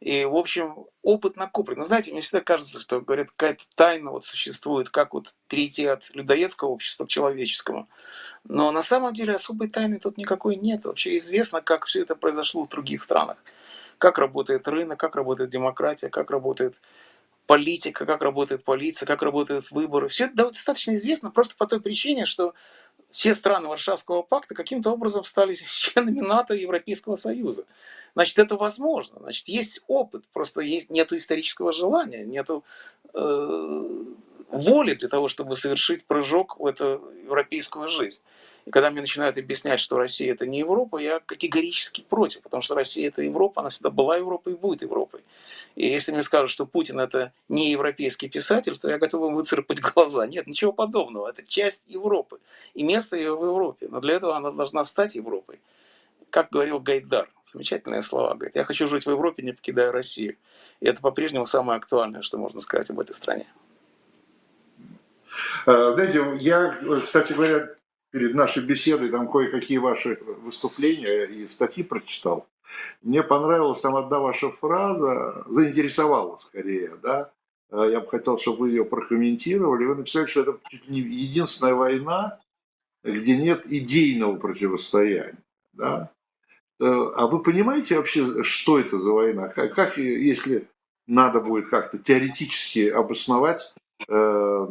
И, 0.00 0.26
в 0.26 0.36
общем, 0.36 0.86
опыт 1.02 1.36
накоплен. 1.36 1.78
Но 1.78 1.84
знаете, 1.84 2.12
мне 2.12 2.20
всегда 2.20 2.42
кажется, 2.42 2.80
что, 2.80 3.00
говорят, 3.00 3.30
какая-то 3.30 3.64
тайна 3.76 4.10
вот 4.10 4.24
существует, 4.24 4.90
как 4.90 5.14
вот 5.14 5.34
перейти 5.48 5.86
от 5.86 6.14
людоедского 6.14 6.68
общества 6.68 7.06
к 7.06 7.08
человеческому. 7.08 7.88
Но 8.44 8.70
на 8.72 8.82
самом 8.82 9.14
деле 9.14 9.34
особой 9.34 9.68
тайны 9.68 9.98
тут 9.98 10.18
никакой 10.18 10.56
нет. 10.56 10.84
Вообще 10.84 11.16
известно, 11.16 11.62
как 11.62 11.86
все 11.86 12.02
это 12.02 12.14
произошло 12.14 12.64
в 12.64 12.68
других 12.68 13.02
странах. 13.02 13.38
Как 13.96 14.18
работает 14.18 14.68
рынок, 14.68 15.00
как 15.00 15.16
работает 15.16 15.48
демократия, 15.48 16.10
как 16.10 16.30
работает 16.30 16.82
политика, 17.46 18.04
как 18.04 18.20
работает 18.22 18.64
полиция, 18.64 19.06
как 19.06 19.22
работают 19.22 19.70
выборы. 19.70 20.08
Все 20.08 20.26
это 20.26 20.48
достаточно 20.48 20.94
известно 20.96 21.30
просто 21.30 21.54
по 21.56 21.66
той 21.66 21.80
причине, 21.80 22.26
что 22.26 22.54
все 23.16 23.34
страны 23.34 23.68
Варшавского 23.68 24.20
пакта 24.20 24.54
каким-то 24.54 24.90
образом 24.90 25.24
стали 25.24 25.54
членами 25.66 26.20
НАТО 26.20 26.54
и 26.54 26.60
Европейского 26.60 27.16
Союза. 27.16 27.64
значит, 28.14 28.38
это 28.38 28.56
возможно. 28.56 29.20
Значит, 29.20 29.48
есть 29.48 29.82
опыт, 29.86 30.24
просто 30.34 30.60
есть, 30.60 30.90
нету 30.90 31.16
исторического 31.16 31.72
желания, 31.72 32.26
нету 32.26 32.62
э, 33.14 34.04
воли 34.50 34.94
для 34.94 35.08
того, 35.08 35.28
чтобы 35.28 35.56
совершить 35.56 36.04
прыжок 36.04 36.60
в 36.60 36.66
эту 36.66 37.10
европейскую 37.24 37.88
жизнь. 37.88 38.22
Когда 38.70 38.90
мне 38.90 39.00
начинают 39.00 39.38
объяснять, 39.38 39.78
что 39.78 39.96
Россия 39.96 40.32
это 40.32 40.44
не 40.44 40.58
Европа, 40.58 40.98
я 40.98 41.20
категорически 41.20 42.04
против, 42.08 42.42
потому 42.42 42.60
что 42.60 42.74
Россия 42.74 43.08
это 43.08 43.22
Европа, 43.22 43.60
она 43.60 43.68
всегда 43.68 43.90
была 43.90 44.16
Европой 44.16 44.54
и 44.54 44.56
будет 44.56 44.82
Европой. 44.82 45.22
И 45.76 45.86
если 45.86 46.10
мне 46.10 46.22
скажут, 46.22 46.50
что 46.50 46.66
Путин 46.66 46.98
это 46.98 47.32
не 47.48 47.70
европейский 47.70 48.28
писатель, 48.28 48.76
то 48.76 48.90
я 48.90 48.98
готов 48.98 49.28
им 49.28 49.36
выцарапать 49.36 49.80
глаза. 49.94 50.26
Нет, 50.26 50.48
ничего 50.48 50.72
подобного. 50.72 51.28
Это 51.28 51.46
часть 51.46 51.84
Европы. 51.86 52.40
И 52.74 52.82
место 52.82 53.16
ее 53.16 53.36
в 53.36 53.44
Европе. 53.44 53.86
Но 53.88 54.00
для 54.00 54.14
этого 54.14 54.36
она 54.36 54.50
должна 54.50 54.82
стать 54.82 55.14
Европой. 55.14 55.60
Как 56.30 56.50
говорил 56.50 56.80
Гайдар, 56.80 57.30
замечательные 57.44 58.02
слова, 58.02 58.34
говорит, 58.34 58.56
я 58.56 58.64
хочу 58.64 58.88
жить 58.88 59.06
в 59.06 59.10
Европе, 59.10 59.44
не 59.44 59.52
покидая 59.52 59.92
Россию. 59.92 60.36
И 60.80 60.86
это 60.86 61.00
по-прежнему 61.00 61.46
самое 61.46 61.76
актуальное, 61.76 62.20
что 62.20 62.36
можно 62.36 62.60
сказать 62.60 62.90
об 62.90 62.98
этой 62.98 63.14
стране. 63.14 63.46
Э, 65.66 65.92
знаете, 65.92 66.36
я, 66.40 66.78
кстати 67.04 67.32
говоря, 67.32 67.75
перед 68.16 68.34
нашей 68.34 68.62
беседой 68.62 69.10
там 69.10 69.28
кое-какие 69.30 69.76
ваши 69.76 70.18
выступления 70.42 71.24
и 71.24 71.48
статьи 71.48 71.84
прочитал. 71.84 72.46
Мне 73.02 73.22
понравилась 73.22 73.82
там 73.82 73.94
одна 73.94 74.20
ваша 74.20 74.50
фраза, 74.52 75.44
заинтересовала 75.46 76.38
скорее, 76.38 76.92
да. 77.02 77.30
Э, 77.70 77.86
я 77.90 78.00
бы 78.00 78.08
хотел, 78.08 78.38
чтобы 78.38 78.60
вы 78.60 78.70
ее 78.70 78.86
прокомментировали. 78.86 79.84
Вы 79.84 79.96
написали, 79.96 80.24
что 80.28 80.40
это 80.40 80.58
чуть 80.70 80.88
не 80.88 81.00
единственная 81.00 81.74
война, 81.74 82.40
где 83.04 83.36
нет 83.36 83.70
идейного 83.70 84.38
противостояния, 84.38 85.36
да. 85.74 86.10
Э, 86.80 86.84
а 86.86 87.26
вы 87.26 87.42
понимаете 87.42 87.96
вообще, 87.96 88.42
что 88.44 88.80
это 88.80 88.98
за 88.98 89.12
война? 89.12 89.48
Как, 89.48 89.74
как 89.74 89.98
если 89.98 90.66
надо 91.06 91.40
будет 91.40 91.68
как-то 91.68 91.98
теоретически 91.98 92.88
обосновать 92.88 93.74
э, 94.08 94.66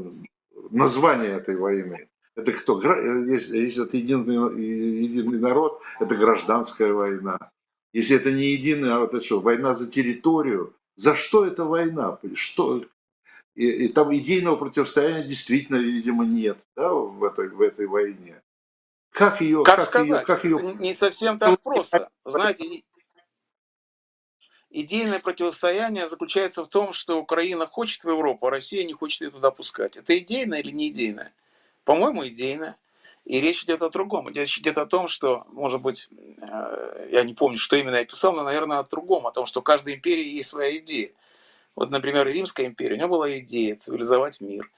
название 0.72 1.30
этой 1.30 1.56
войны? 1.56 2.08
Это 2.36 2.52
кто? 2.52 2.82
Если, 2.82 3.58
если 3.58 3.84
это 3.86 3.98
единый, 3.98 5.04
единый 5.04 5.40
народ, 5.40 5.82
это 6.00 6.16
гражданская 6.16 6.92
война. 6.92 7.52
Если 7.94 8.18
это 8.18 8.32
не 8.32 8.48
единый 8.48 8.90
народ, 8.90 9.14
это 9.14 9.26
что? 9.26 9.40
Война 9.40 9.74
за 9.74 9.90
территорию. 9.90 10.76
За 10.98 11.16
что 11.16 11.46
эта 11.46 11.64
война? 11.64 12.20
Что? 12.36 12.86
И, 13.56 13.70
и 13.70 13.88
там 13.88 14.14
идейного 14.16 14.58
противостояния 14.58 15.24
действительно, 15.24 15.78
видимо, 15.78 16.26
нет 16.26 16.58
да, 16.76 16.92
в, 16.92 17.24
этой, 17.24 17.48
в 17.48 17.62
этой 17.62 17.88
войне. 17.88 18.42
Как 19.12 19.40
ее... 19.40 19.64
Как, 19.64 19.78
как 19.78 19.86
сказать? 19.86 20.22
Ее, 20.22 20.26
как 20.26 20.44
ее... 20.44 20.76
Не 20.78 20.94
совсем 20.94 21.40
так 21.40 21.62
просто. 21.62 22.10
Знаете, 22.26 22.84
идейное 24.70 25.20
противостояние 25.20 26.10
заключается 26.10 26.66
в 26.66 26.68
том, 26.68 26.92
что 26.92 27.22
Украина 27.22 27.66
хочет 27.66 28.04
в 28.04 28.10
Европу, 28.10 28.48
а 28.48 28.50
Россия 28.50 28.84
не 28.84 28.92
хочет 28.92 29.22
ее 29.22 29.32
туда 29.32 29.52
пускать. 29.52 29.96
Это 29.96 30.18
идейное 30.18 30.60
или 30.60 30.72
не 30.72 30.90
идейное? 30.90 31.34
По-моему, 31.86 32.28
идейное. 32.28 32.78
И 33.24 33.40
речь 33.40 33.64
идет 33.64 33.82
о 33.82 33.90
другом. 33.90 34.28
Речь 34.30 34.58
идет 34.60 34.78
о 34.78 34.86
том, 34.86 35.08
что, 35.08 35.46
может 35.52 35.82
быть, 35.82 36.10
э, 36.12 37.08
я 37.12 37.24
не 37.24 37.34
помню, 37.34 37.58
что 37.58 37.76
именно 37.76 37.96
я 37.96 38.06
писал, 38.06 38.34
но, 38.34 38.44
наверное, 38.44 38.80
о 38.80 38.84
другом, 38.84 39.26
о 39.26 39.32
том, 39.32 39.46
что 39.46 39.62
у 39.62 39.64
каждой 39.64 39.96
империи 39.96 40.28
есть 40.28 40.50
своя 40.50 40.76
идея. 40.78 41.12
Вот, 41.76 41.90
например, 41.90 42.28
Римская 42.28 42.68
империя, 42.68 42.94
у 42.94 42.98
нее 42.98 43.08
была 43.08 43.40
идея 43.40 43.76
цивилизовать 43.76 44.42
мир. 44.42 44.70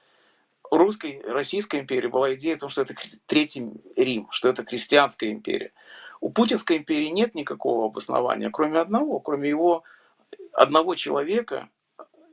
У 0.70 0.76
русской, 0.76 1.20
Российской 1.26 1.80
империи 1.80 2.08
была 2.08 2.34
идея 2.34 2.56
о 2.56 2.58
том, 2.58 2.68
что 2.68 2.82
это 2.82 2.94
Третий 3.26 3.70
Рим, 3.96 4.28
что 4.30 4.48
это 4.48 4.64
крестьянская 4.64 5.30
империя. 5.30 5.72
У 6.20 6.30
Путинской 6.30 6.78
империи 6.78 7.08
нет 7.08 7.34
никакого 7.34 7.86
обоснования, 7.86 8.50
кроме 8.50 8.78
одного, 8.80 9.20
кроме 9.20 9.48
его 9.48 9.84
одного 10.52 10.94
человека, 10.94 11.68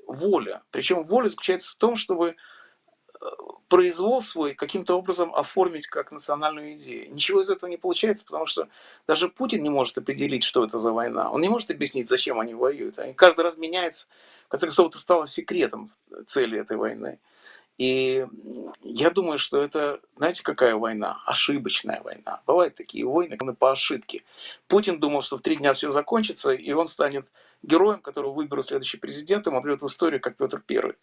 воля. 0.08 0.64
Причем 0.72 1.04
воля 1.04 1.30
заключается 1.30 1.74
в 1.74 1.76
том, 1.76 1.96
чтобы 1.96 2.36
произвол 3.68 4.22
свой 4.22 4.54
каким-то 4.54 4.96
образом 4.96 5.34
оформить 5.34 5.88
как 5.88 6.12
национальную 6.12 6.74
идею. 6.74 7.14
Ничего 7.14 7.42
из 7.42 7.50
этого 7.50 7.70
не 7.70 7.78
получается, 7.78 8.26
потому 8.26 8.46
что 8.46 8.68
даже 9.08 9.28
Путин 9.28 9.64
не 9.64 9.70
может 9.70 9.98
определить, 9.98 10.44
что 10.44 10.64
это 10.64 10.78
за 10.78 10.92
война. 10.92 11.32
Он 11.32 11.42
не 11.42 11.50
может 11.50 11.72
объяснить, 11.72 12.08
зачем 12.08 12.40
они 12.40 12.54
воюют. 12.54 13.00
Они 13.00 13.14
каждый 13.14 13.42
раз 13.42 13.58
меняется. 13.58 14.08
В 14.46 14.50
конце 14.50 14.68
концов, 14.68 14.90
это 14.90 14.98
стало 14.98 15.26
секретом 15.26 15.92
цели 16.26 16.60
этой 16.60 16.78
войны. 16.78 17.20
И 17.78 18.26
я 18.84 19.10
думаю, 19.10 19.38
что 19.38 19.62
это, 19.62 20.00
знаете, 20.16 20.44
какая 20.44 20.76
война? 20.76 21.22
Ошибочная 21.26 22.02
война. 22.02 22.42
Бывают 22.48 22.74
такие 22.74 23.06
войны 23.06 23.38
по 23.38 23.72
ошибке. 23.72 24.24
Путин 24.68 25.00
думал, 25.00 25.22
что 25.22 25.38
в 25.38 25.42
три 25.42 25.58
дня 25.58 25.74
все 25.74 25.92
закончится, 25.92 26.54
и 26.54 26.72
он 26.72 26.88
станет 26.88 27.26
героем, 27.64 28.00
которого 28.00 28.32
выберут 28.32 28.66
следующим 28.66 29.00
президентом, 29.00 29.56
он 29.56 29.64
войдет 29.64 29.82
в 29.82 29.88
историю, 29.88 30.22
как 30.22 30.38
Петр 30.38 30.62
Первый. 30.66 30.96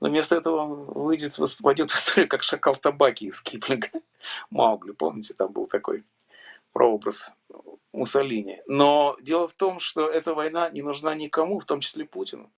Но 0.00 0.08
вместо 0.08 0.36
этого 0.36 0.66
выйдет, 0.66 1.38
войдет 1.60 1.90
в 1.90 1.94
историю 1.94 2.28
как 2.28 2.42
шакал 2.42 2.76
табаки 2.76 3.26
из 3.26 3.40
Киплинга. 3.40 3.88
Маугли, 4.50 4.92
помните, 4.92 5.34
там 5.34 5.52
был 5.52 5.66
такой 5.66 6.04
прообраз 6.72 7.32
Муссолини. 7.92 8.60
Но 8.66 9.16
дело 9.20 9.48
в 9.48 9.54
том, 9.54 9.78
что 9.78 10.08
эта 10.08 10.34
война 10.34 10.68
не 10.70 10.82
нужна 10.82 11.14
никому, 11.14 11.58
в 11.58 11.64
том 11.64 11.80
числе 11.80 12.04
Путину. 12.04 12.50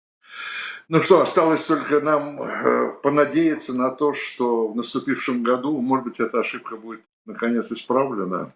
Ну 0.89 1.01
что, 1.03 1.20
осталось 1.20 1.66
только 1.66 2.01
нам 2.01 2.43
э, 2.43 2.93
понадеяться 3.03 3.74
на 3.74 3.91
то, 3.91 4.14
что 4.14 4.68
в 4.68 4.76
наступившем 4.76 5.43
году, 5.43 5.80
может 5.80 6.07
быть, 6.07 6.20
эта 6.20 6.41
ошибка 6.41 6.76
будет 6.76 7.03
наконец 7.26 7.70
исправлена. 7.70 8.53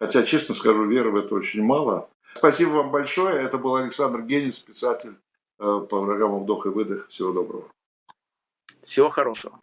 Хотя, 0.00 0.22
честно 0.24 0.54
скажу, 0.54 0.84
веры 0.84 1.10
в 1.10 1.16
это 1.16 1.34
очень 1.34 1.62
мало. 1.62 2.08
Спасибо 2.34 2.70
вам 2.70 2.90
большое. 2.90 3.36
Это 3.42 3.58
был 3.58 3.76
Александр 3.76 4.22
Генис, 4.22 4.58
писатель 4.58 5.14
э, 5.58 5.62
по 5.62 6.04
программам 6.04 6.42
«Вдох 6.42 6.66
и 6.66 6.68
выдох». 6.68 7.08
Всего 7.08 7.32
доброго. 7.32 7.64
Всего 8.82 9.10
хорошего. 9.10 9.60